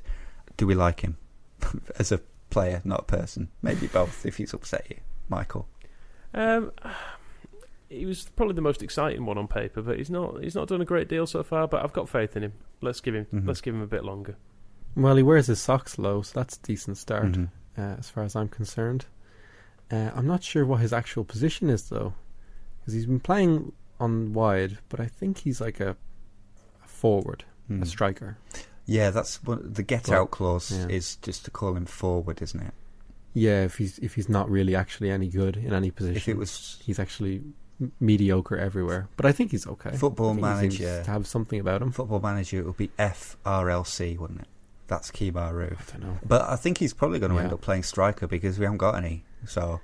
Do 0.57 0.67
we 0.67 0.75
like 0.75 1.01
him 1.01 1.17
as 1.99 2.11
a 2.11 2.19
player, 2.49 2.81
not 2.83 3.01
a 3.01 3.03
person? 3.03 3.49
Maybe 3.61 3.87
both. 3.87 4.25
If 4.25 4.37
he's 4.37 4.53
upset 4.53 4.85
you, 4.89 4.97
Michael. 5.29 5.67
Um, 6.33 6.71
he 7.89 8.05
was 8.05 8.29
probably 8.35 8.55
the 8.55 8.61
most 8.61 8.83
exciting 8.83 9.25
one 9.25 9.37
on 9.37 9.47
paper, 9.47 9.81
but 9.81 9.97
he's 9.97 10.09
not. 10.09 10.43
He's 10.43 10.55
not 10.55 10.67
done 10.67 10.81
a 10.81 10.85
great 10.85 11.07
deal 11.07 11.25
so 11.25 11.43
far. 11.43 11.67
But 11.67 11.83
I've 11.83 11.93
got 11.93 12.09
faith 12.09 12.35
in 12.35 12.43
him. 12.43 12.53
Let's 12.81 12.99
give 12.99 13.15
him. 13.15 13.25
Mhm. 13.33 13.47
Let's 13.47 13.61
give 13.61 13.73
him 13.73 13.81
a 13.81 13.87
bit 13.87 14.03
longer. 14.03 14.35
Well, 14.97 15.15
he 15.15 15.23
wears 15.23 15.47
his 15.47 15.61
socks 15.61 15.97
low, 15.99 16.21
so 16.23 16.39
that's 16.39 16.57
a 16.57 16.61
decent 16.61 16.97
start 16.97 17.33
Mhm. 17.33 17.49
uh, 17.77 17.81
as 17.99 18.09
far 18.09 18.23
as 18.23 18.35
I'm 18.35 18.47
concerned. 18.49 19.05
Uh, 19.91 20.09
I'm 20.15 20.25
not 20.27 20.43
sure 20.43 20.65
what 20.65 20.81
his 20.81 20.91
actual 20.91 21.23
position 21.23 21.69
is 21.69 21.89
though, 21.89 22.13
because 22.79 22.93
he's 22.93 23.05
been 23.05 23.19
playing 23.19 23.71
on 23.99 24.33
wide, 24.33 24.79
but 24.89 24.99
I 24.99 25.05
think 25.05 25.39
he's 25.39 25.61
like 25.61 25.79
a, 25.79 25.95
a 26.83 26.87
forward, 26.87 27.45
Mm. 27.69 27.83
a 27.83 27.85
striker. 27.85 28.37
Yeah, 28.85 29.11
that's 29.11 29.43
what 29.43 29.75
the 29.75 29.83
get 29.83 30.09
out 30.09 30.31
clause 30.31 30.71
yeah. 30.71 30.87
is 30.87 31.17
just 31.17 31.45
to 31.45 31.51
call 31.51 31.75
him 31.75 31.85
forward, 31.85 32.41
isn't 32.41 32.59
it? 32.59 32.73
Yeah, 33.33 33.63
if 33.65 33.77
he's 33.77 33.99
if 33.99 34.15
he's 34.15 34.29
not 34.29 34.49
really 34.49 34.75
actually 34.75 35.11
any 35.11 35.27
good 35.29 35.57
in 35.57 35.73
any 35.73 35.91
position, 35.91 36.17
If 36.17 36.27
it 36.27 36.37
was 36.37 36.79
he's 36.83 36.97
actually 36.97 37.43
m- 37.79 37.91
mediocre 37.99 38.57
everywhere. 38.57 39.09
But 39.15 39.25
I 39.27 39.31
think 39.31 39.51
he's 39.51 39.67
okay. 39.67 39.95
Football 39.95 40.33
Manager. 40.33 41.03
to 41.03 41.11
have 41.11 41.27
something 41.27 41.59
about 41.59 41.81
him. 41.83 41.91
football 41.91 42.19
manager, 42.19 42.59
it 42.59 42.65
would 42.65 42.77
be 42.77 42.89
FRLC, 42.97 44.17
wouldn't 44.17 44.41
it? 44.41 44.47
That's 44.87 45.11
Kibaru. 45.11 45.73
I 45.73 45.91
don't 45.91 46.01
know. 46.03 46.17
But 46.25 46.43
I 46.49 46.55
think 46.55 46.77
he's 46.77 46.93
probably 46.93 47.19
going 47.19 47.31
to 47.31 47.37
end 47.39 47.49
Yeah. 47.49 47.55
up 47.55 47.61
playing 47.61 47.83
striker 47.83 48.27
because 48.27 48.57
we 48.57 48.65
haven't 48.65 48.77
got 48.77 48.95
any. 48.95 49.25
So 49.45 49.81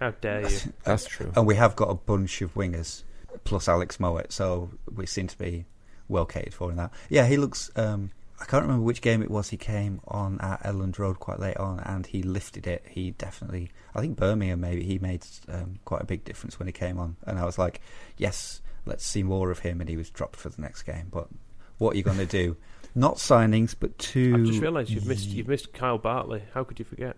How 0.00 0.10
dare 0.12 0.48
you? 0.48 0.58
That's 0.84 1.04
true. 1.06 1.30
And 1.36 1.46
we 1.46 1.54
have 1.56 1.76
got 1.76 1.90
a 1.90 1.94
bunch 1.94 2.40
of 2.42 2.54
wingers, 2.54 3.02
plus 3.44 3.68
Alex 3.68 3.98
Mowatt, 3.98 4.32
so 4.32 4.70
we 4.94 5.06
seem 5.06 5.26
to 5.26 5.38
be 5.38 5.66
well 6.08 6.24
catered 6.24 6.54
for 6.54 6.70
in 6.70 6.76
that. 6.76 6.90
Yeah, 7.10 7.26
he 7.26 7.36
looks. 7.36 7.70
Um, 7.76 8.10
I 8.40 8.44
can't 8.44 8.62
remember 8.62 8.84
which 8.84 9.00
game 9.00 9.22
it 9.22 9.30
was. 9.30 9.48
He 9.48 9.56
came 9.56 10.00
on 10.08 10.38
at 10.40 10.62
Elland 10.62 10.98
Road 10.98 11.18
quite 11.20 11.40
late 11.40 11.56
on, 11.56 11.80
and 11.80 12.06
he 12.06 12.22
lifted 12.22 12.66
it. 12.66 12.84
He 12.88 13.12
definitely, 13.12 13.70
I 13.94 14.00
think 14.00 14.16
Birmingham 14.16 14.60
maybe 14.60 14.82
he 14.84 14.98
made 14.98 15.24
um, 15.48 15.78
quite 15.86 16.02
a 16.02 16.06
big 16.06 16.24
difference 16.24 16.58
when 16.58 16.66
he 16.66 16.72
came 16.72 16.98
on, 16.98 17.16
and 17.26 17.38
I 17.38 17.44
was 17.46 17.58
like, 17.58 17.80
yes, 18.18 18.60
let's 18.84 19.06
see 19.06 19.22
more 19.22 19.50
of 19.50 19.60
him. 19.60 19.80
And 19.80 19.88
he 19.88 19.96
was 19.96 20.10
dropped 20.10 20.36
for 20.36 20.50
the 20.50 20.60
next 20.60 20.82
game. 20.82 21.08
But 21.10 21.28
what 21.78 21.94
are 21.94 21.96
you 21.96 22.02
going 22.02 22.18
to 22.18 22.26
do? 22.26 22.56
Not 22.96 23.16
signings, 23.16 23.74
but 23.78 23.96
two. 23.98 24.34
I've 24.34 24.44
just 24.46 24.60
realised 24.60 24.90
you've 24.90 25.06
missed 25.06 25.28
you've 25.28 25.46
missed 25.48 25.72
Kyle 25.72 25.98
Bartley. 25.98 26.42
How 26.54 26.64
could 26.64 26.78
you 26.78 26.84
forget? 26.84 27.16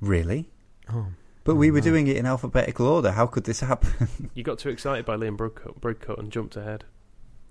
Really? 0.00 0.50
Oh, 0.92 1.06
But 1.44 1.54
we 1.54 1.70
were 1.70 1.80
doing 1.80 2.06
it 2.08 2.16
in 2.16 2.26
alphabetical 2.26 2.86
order. 2.86 3.12
How 3.12 3.26
could 3.26 3.44
this 3.44 3.60
happen? 3.60 4.08
You 4.34 4.42
got 4.42 4.58
too 4.58 4.68
excited 4.70 5.04
by 5.06 5.16
Liam 5.16 5.36
Broadcoat, 5.36 5.80
Broadcoat 5.80 6.18
and 6.18 6.30
jumped 6.32 6.56
ahead. 6.56 6.84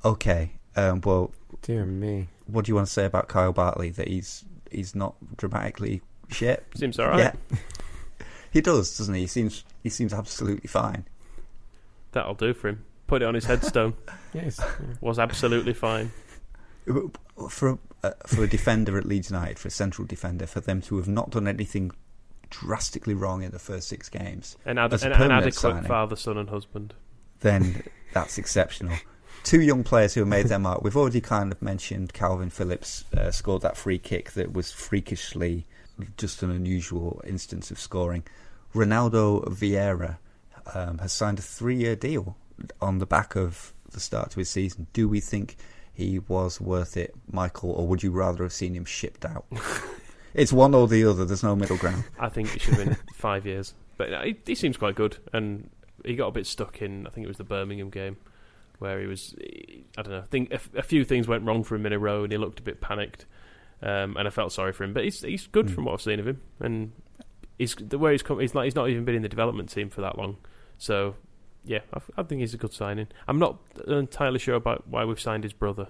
okay. 0.05 0.51
Um, 0.75 1.01
well, 1.01 1.33
dear 1.63 1.83
me. 1.85 2.27
what 2.45 2.65
do 2.65 2.69
you 2.69 2.75
want 2.75 2.85
to 2.87 2.93
say 2.93 3.03
about 3.05 3.27
Kyle 3.27 3.51
Bartley? 3.51 3.89
That 3.89 4.07
he's 4.07 4.45
he's 4.71 4.93
not 4.93 5.15
dramatically 5.37 6.01
shit. 6.29 6.63
Seems 6.75 6.99
all 6.99 7.07
right. 7.07 7.19
Yeah, 7.19 7.57
he 8.51 8.61
does, 8.61 8.97
doesn't 8.97 9.13
he? 9.15 9.21
He 9.21 9.27
seems 9.27 9.63
he 9.83 9.89
seems 9.89 10.13
absolutely 10.13 10.67
fine. 10.67 11.05
That'll 12.11 12.35
do 12.35 12.53
for 12.53 12.67
him. 12.69 12.85
Put 13.07 13.21
it 13.23 13.25
on 13.25 13.35
his 13.35 13.45
headstone. 13.45 13.93
Yes. 14.33 14.59
Was 15.01 15.17
absolutely 15.17 15.73
fine. 15.73 16.11
For 17.47 17.69
a, 17.69 17.77
uh, 18.03 18.11
for 18.27 18.43
a 18.43 18.47
defender 18.47 18.97
at 18.97 19.05
Leeds 19.05 19.29
United, 19.29 19.57
for 19.59 19.67
a 19.69 19.71
central 19.71 20.05
defender, 20.05 20.45
for 20.47 20.59
them 20.59 20.81
to 20.83 20.97
have 20.97 21.07
not 21.07 21.29
done 21.31 21.47
anything 21.47 21.91
drastically 22.49 23.13
wrong 23.13 23.43
in 23.43 23.51
the 23.51 23.59
first 23.59 23.87
six 23.87 24.09
games, 24.09 24.57
An, 24.65 24.77
ad- 24.77 24.93
as 24.93 25.03
a 25.03 25.07
an, 25.11 25.21
an 25.21 25.31
adequate 25.31 25.53
signing, 25.55 25.83
father, 25.83 26.15
son, 26.15 26.37
and 26.37 26.49
husband. 26.49 26.93
then 27.41 27.83
that's 28.13 28.37
exceptional. 28.37 28.97
Two 29.43 29.61
young 29.61 29.83
players 29.83 30.13
who 30.15 30.21
have 30.21 30.27
made 30.27 30.47
their 30.47 30.59
mark. 30.59 30.83
We've 30.83 30.97
already 30.97 31.21
kind 31.21 31.51
of 31.51 31.61
mentioned 31.61 32.13
Kalvin 32.13 32.51
Phillips 32.51 33.05
uh, 33.15 33.31
scored 33.31 33.61
that 33.61 33.77
free 33.77 33.99
kick 33.99 34.31
that 34.31 34.51
was 34.51 34.71
freakishly 34.71 35.65
just 36.17 36.43
an 36.43 36.51
unusual 36.51 37.21
instance 37.25 37.71
of 37.71 37.79
scoring. 37.79 38.23
Ronaldo 38.75 39.45
Vieira 39.47 40.17
um, 40.73 40.97
has 40.97 41.13
signed 41.13 41.39
a 41.39 41.41
three-year 41.41 41.95
deal 41.95 42.35
on 42.81 42.97
the 42.99 43.05
back 43.05 43.35
of 43.35 43.73
the 43.91 43.99
start 43.99 44.31
to 44.31 44.39
his 44.39 44.49
season. 44.49 44.87
Do 44.93 45.07
we 45.07 45.19
think 45.19 45.55
he 45.99 46.19
was 46.19 46.59
worth 46.59 46.97
it, 46.97 47.13
Michael, 47.31 47.71
or 47.71 47.87
would 47.87 48.01
you 48.03 48.11
rather 48.11 48.43
have 48.43 48.53
seen 48.53 48.73
him 48.73 48.85
shipped 48.85 49.25
out? 49.25 49.45
it's 50.33 50.51
one 50.53 50.73
or 50.73 50.87
the 50.87 51.03
other. 51.05 51.25
There's 51.25 51.43
no 51.43 51.55
middle 51.55 51.77
ground. 51.77 52.03
I 52.19 52.29
think 52.29 52.55
it 52.55 52.61
should 52.61 52.75
have 52.75 52.85
been 52.85 52.97
five 53.13 53.45
years. 53.45 53.73
But 53.97 54.13
uh, 54.13 54.21
he, 54.23 54.37
he 54.45 54.55
seems 54.55 54.77
quite 54.77 54.95
good, 54.95 55.17
and 55.33 55.69
he 56.05 56.15
got 56.15 56.27
a 56.27 56.31
bit 56.31 56.47
stuck 56.47 56.81
in. 56.81 57.05
I 57.05 57.09
think 57.09 57.25
it 57.25 57.27
was 57.27 57.37
the 57.37 57.43
Birmingham 57.43 57.89
game 57.89 58.17
where 58.79 58.99
he 59.01 59.07
was. 59.07 59.35
I 59.97 60.01
don't 60.01 60.11
know. 60.13 60.19
I 60.19 60.25
think 60.27 60.53
a, 60.53 60.59
a 60.79 60.83
few 60.83 61.03
things 61.03 61.27
went 61.27 61.43
wrong 61.45 61.63
for 61.63 61.75
him 61.75 61.85
in 61.85 61.93
a 61.93 61.99
row, 61.99 62.23
and 62.23 62.31
he 62.31 62.37
looked 62.37 62.59
a 62.59 62.63
bit 62.63 62.79
panicked. 62.81 63.25
Um, 63.81 64.17
and 64.17 64.27
I 64.27 64.31
felt 64.31 64.51
sorry 64.51 64.73
for 64.73 64.83
him, 64.83 64.93
but 64.93 65.03
he's 65.03 65.21
he's 65.21 65.47
good 65.47 65.67
Mm. 65.67 65.75
from 65.75 65.85
what 65.85 65.93
I've 65.93 66.01
seen 66.01 66.19
of 66.19 66.27
him, 66.27 66.41
and 66.59 66.91
he's 67.57 67.75
the 67.75 67.97
way 67.97 68.11
he's 68.13 68.23
come. 68.23 68.39
He's 68.39 68.53
like 68.55 68.65
he's 68.65 68.75
not 68.75 68.89
even 68.89 69.05
been 69.05 69.15
in 69.15 69.21
the 69.21 69.29
development 69.29 69.69
team 69.69 69.89
for 69.89 70.01
that 70.01 70.17
long, 70.17 70.37
so 70.77 71.15
yeah, 71.65 71.79
I, 71.93 71.99
I 72.17 72.23
think 72.23 72.41
he's 72.41 72.53
a 72.53 72.57
good 72.57 72.73
signing. 72.73 73.07
I'm 73.27 73.39
not 73.39 73.57
entirely 73.87 74.39
sure 74.39 74.55
about 74.55 74.87
why 74.87 75.05
we've 75.05 75.19
signed 75.19 75.43
his 75.43 75.53
brother. 75.53 75.87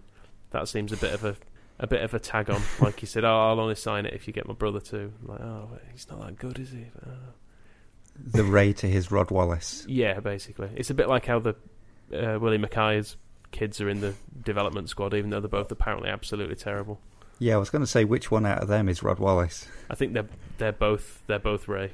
That 0.51 0.67
seems 0.67 0.91
a 0.91 0.97
bit 0.97 1.13
of 1.13 1.23
a 1.23 1.35
a 1.79 1.87
bit 1.87 2.03
of 2.03 2.13
a 2.13 2.19
tag 2.19 2.49
on. 2.49 2.61
Like 2.81 2.99
he 2.99 3.05
said, 3.05 3.23
"Oh, 3.23 3.49
I'll 3.49 3.59
only 3.59 3.75
sign 3.75 4.05
it 4.05 4.13
if 4.13 4.27
you 4.27 4.33
get 4.33 4.47
my 4.47 4.53
brother 4.53 4.79
too." 4.79 5.13
I'm 5.21 5.27
like, 5.27 5.41
oh, 5.41 5.69
he's 5.91 6.09
not 6.09 6.21
that 6.21 6.37
good, 6.37 6.59
is 6.59 6.71
he? 6.71 6.85
Oh. 7.05 7.11
The 8.33 8.43
Ray 8.43 8.73
to 8.73 8.87
his 8.87 9.11
Rod 9.11 9.31
Wallace. 9.31 9.85
Yeah, 9.87 10.19
basically, 10.19 10.69
it's 10.75 10.89
a 10.89 10.93
bit 10.93 11.07
like 11.07 11.25
how 11.25 11.39
the 11.39 11.55
uh, 12.13 12.37
Willie 12.39 12.57
Mackay's 12.57 13.15
kids 13.51 13.79
are 13.81 13.89
in 13.89 14.01
the 14.01 14.13
development 14.43 14.89
squad, 14.89 15.13
even 15.13 15.29
though 15.29 15.39
they're 15.39 15.49
both 15.49 15.71
apparently 15.71 16.09
absolutely 16.09 16.55
terrible. 16.55 16.99
Yeah, 17.39 17.55
I 17.55 17.57
was 17.57 17.69
going 17.69 17.81
to 17.83 17.87
say 17.87 18.03
which 18.03 18.29
one 18.29 18.45
out 18.45 18.61
of 18.61 18.67
them 18.67 18.89
is 18.89 19.01
Rod 19.01 19.19
Wallace. 19.19 19.67
I 19.89 19.95
think 19.95 20.13
they're 20.13 20.27
they're 20.57 20.71
both 20.73 21.23
they're 21.27 21.39
both 21.39 21.67
Ray. 21.67 21.93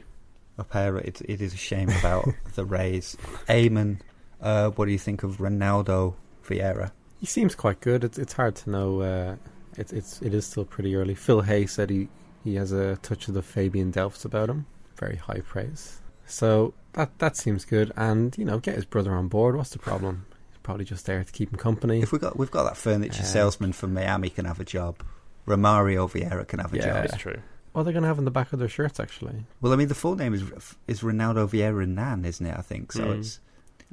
A 0.57 0.63
pair. 0.63 0.97
It, 0.97 1.21
it 1.25 1.41
is 1.41 1.53
a 1.53 1.57
shame 1.57 1.89
about 1.89 2.27
the 2.55 2.65
Rays. 2.65 3.17
Eamon, 3.47 3.99
uh, 4.41 4.69
what 4.71 4.85
do 4.85 4.91
you 4.91 4.97
think 4.99 5.23
of 5.23 5.37
Ronaldo 5.37 6.15
Vieira? 6.47 6.91
He 7.19 7.25
seems 7.25 7.55
quite 7.55 7.79
good. 7.81 8.03
It's 8.03 8.17
it's 8.17 8.33
hard 8.33 8.55
to 8.57 8.69
know. 8.69 9.01
Uh, 9.01 9.35
it's 9.77 9.91
it's 9.93 10.21
it 10.21 10.33
is 10.33 10.45
still 10.45 10.65
pretty 10.65 10.95
early. 10.95 11.15
Phil 11.15 11.41
Hay 11.41 11.65
said 11.65 11.89
he 11.89 12.07
he 12.43 12.55
has 12.55 12.71
a 12.71 12.97
touch 12.97 13.27
of 13.27 13.33
the 13.33 13.41
Fabian 13.41 13.91
Delphs 13.91 14.25
about 14.25 14.49
him. 14.49 14.65
Very 14.97 15.15
high 15.15 15.41
praise. 15.41 16.01
So 16.27 16.73
that 16.93 17.17
that 17.19 17.35
seems 17.37 17.65
good. 17.65 17.91
And 17.95 18.37
you 18.37 18.45
know, 18.45 18.59
get 18.59 18.75
his 18.75 18.85
brother 18.85 19.13
on 19.13 19.27
board. 19.27 19.55
What's 19.55 19.71
the 19.71 19.79
problem? 19.79 20.25
He's 20.49 20.59
probably 20.63 20.85
just 20.85 21.05
there 21.05 21.23
to 21.23 21.31
keep 21.31 21.51
him 21.51 21.57
company. 21.57 22.01
If 22.01 22.11
we 22.11 22.19
got 22.19 22.37
we've 22.37 22.51
got 22.51 22.63
that 22.63 22.77
furniture 22.77 23.21
Uh, 23.23 23.25
salesman 23.25 23.73
from 23.73 23.93
Miami 23.93 24.29
can 24.29 24.45
have 24.45 24.59
a 24.59 24.65
job. 24.65 25.01
Romario 25.47 26.09
Vieira 26.09 26.47
can 26.47 26.59
have 26.59 26.73
a 26.73 26.77
Yeah. 26.77 26.85
job. 26.85 27.05
It's 27.05 27.17
true. 27.17 27.41
What 27.75 27.81
are 27.81 27.83
they're 27.83 27.93
going 27.93 28.03
to 28.03 28.07
have 28.07 28.19
on 28.19 28.23
the 28.23 28.31
back 28.31 28.53
of 28.53 28.59
their 28.59 28.69
shirts, 28.69 29.01
actually. 29.01 29.45
Well, 29.59 29.73
I 29.73 29.75
mean, 29.75 29.89
the 29.89 29.95
full 29.95 30.15
name 30.15 30.33
is 30.33 30.43
is 30.87 31.01
Ronaldo 31.01 31.45
Vieira 31.49 31.85
Nan, 31.85 32.23
isn't 32.23 32.45
it? 32.45 32.57
I 32.57 32.61
think 32.61 32.93
so. 32.93 33.03
Mm. 33.03 33.19
It's. 33.19 33.41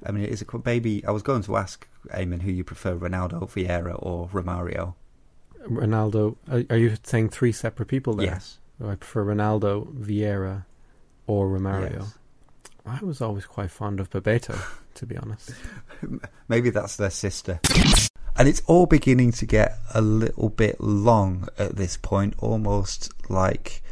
I 0.06 0.12
mean, 0.12 0.22
it's 0.22 0.40
a 0.40 0.44
qu- 0.44 0.60
baby. 0.60 1.04
I 1.04 1.10
was 1.10 1.22
going 1.22 1.42
to 1.42 1.56
ask 1.56 1.88
Eamon 2.10 2.42
who 2.42 2.52
you 2.52 2.62
prefer, 2.62 2.94
Ronaldo 2.94 3.40
Vieira 3.50 3.96
or 3.98 4.28
Romario. 4.28 4.94
Ronaldo. 5.66 6.36
Are, 6.48 6.62
are 6.70 6.78
you 6.78 6.94
saying 7.02 7.30
three 7.30 7.50
separate 7.50 7.86
people 7.86 8.14
there? 8.14 8.26
Yes. 8.26 8.60
Oh, 8.80 8.88
I 8.88 8.94
prefer 8.94 9.24
Ronaldo, 9.24 9.92
Vieira, 9.92 10.64
or 11.26 11.48
Romario. 11.48 11.98
Yes. 11.98 12.18
I 12.86 13.04
was 13.04 13.20
always 13.20 13.46
quite 13.46 13.72
fond 13.72 13.98
of 13.98 14.10
Bebeto, 14.10 14.60
to 14.94 15.06
be 15.06 15.16
honest. 15.16 15.54
Maybe 16.48 16.70
that's 16.70 16.94
their 16.94 17.10
sister. 17.10 17.58
And 18.36 18.48
it's 18.48 18.62
all 18.66 18.86
beginning 18.86 19.32
to 19.32 19.46
get 19.46 19.78
a 19.94 20.00
little 20.00 20.48
bit 20.48 20.80
long 20.80 21.48
at 21.58 21.76
this 21.76 21.98
point, 21.98 22.34
almost 22.38 23.12
like 23.30 23.82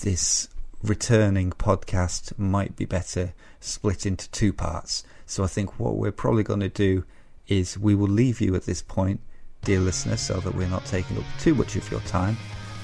this 0.00 0.48
returning 0.82 1.50
podcast 1.50 2.38
might 2.38 2.76
be 2.76 2.86
better 2.86 3.34
split 3.60 4.06
into 4.06 4.30
two 4.30 4.52
parts. 4.54 5.04
So 5.26 5.44
I 5.44 5.48
think 5.48 5.78
what 5.78 5.96
we're 5.96 6.12
probably 6.12 6.42
going 6.42 6.60
to 6.60 6.70
do 6.70 7.04
is 7.46 7.78
we 7.78 7.94
will 7.94 8.08
leave 8.08 8.40
you 8.40 8.54
at 8.54 8.64
this 8.64 8.80
point, 8.80 9.20
dear 9.64 9.80
listener, 9.80 10.16
so 10.16 10.40
that 10.40 10.54
we're 10.54 10.68
not 10.68 10.86
taking 10.86 11.18
up 11.18 11.24
too 11.38 11.54
much 11.54 11.76
of 11.76 11.90
your 11.90 12.00
time. 12.00 12.38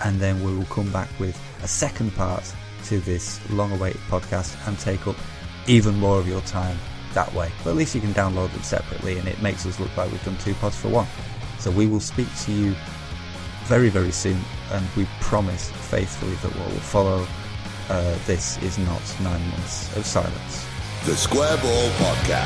And 0.05 0.21
then 0.21 0.45
we 0.45 0.55
will 0.55 0.67
come 0.67 0.93
back 0.93 1.09
with 1.19 1.41
a 1.63 1.69
second 1.69 2.15
part 2.15 2.45
to 2.85 3.01
this 3.01 3.41
long 3.51 3.73
awaited 3.73 4.03
podcast 4.03 4.55
and 4.69 4.79
take 4.79 5.07
up 5.07 5.17
even 5.67 5.97
more 5.99 6.19
of 6.19 6.29
your 6.29 6.43
time 6.43 6.77
that 7.17 7.35
way. 7.35 7.51
But 7.65 7.71
at 7.71 7.77
least 7.77 7.95
you 7.95 8.01
can 8.01 8.15
download 8.15 8.53
them 8.53 8.63
separately 8.63 9.19
and 9.19 9.27
it 9.27 9.43
makes 9.43 9.67
us 9.67 9.81
look 9.81 9.95
like 9.97 10.13
we've 10.13 10.25
done 10.25 10.39
two 10.39 10.55
pods 10.55 10.77
for 10.77 10.89
one. 10.89 11.07
So 11.59 11.71
we 11.73 11.87
will 11.89 12.01
speak 12.01 12.29
to 12.45 12.53
you 12.53 12.77
very, 13.65 13.89
very 13.89 14.13
soon 14.13 14.39
and 14.71 14.87
we 14.97 15.07
promise 15.21 15.71
faithfully 15.91 16.35
that 16.35 16.57
what 16.57 16.69
will 16.69 16.81
follow 16.81 17.27
uh, 17.89 18.19
this 18.27 18.61
is 18.63 18.79
not 18.79 19.03
nine 19.21 19.49
months 19.51 19.97
of 19.97 20.05
silence. 20.05 20.67
The 21.05 21.17
Square 21.17 21.57
Ball 21.59 21.89
Podcast. 21.91 22.45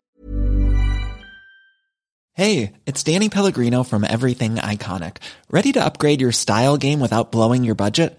Hey, 2.35 2.73
it's 2.87 3.03
Danny 3.03 3.29
Pellegrino 3.29 3.83
from 3.83 4.05
Everything 4.05 4.55
Iconic. 4.55 5.18
Ready 5.51 5.73
to 5.73 5.85
upgrade 5.85 6.21
your 6.21 6.33
style 6.33 6.77
game 6.79 7.01
without 7.01 7.33
blowing 7.33 7.64
your 7.64 7.75
budget? 7.75 8.18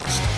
you 0.00 0.33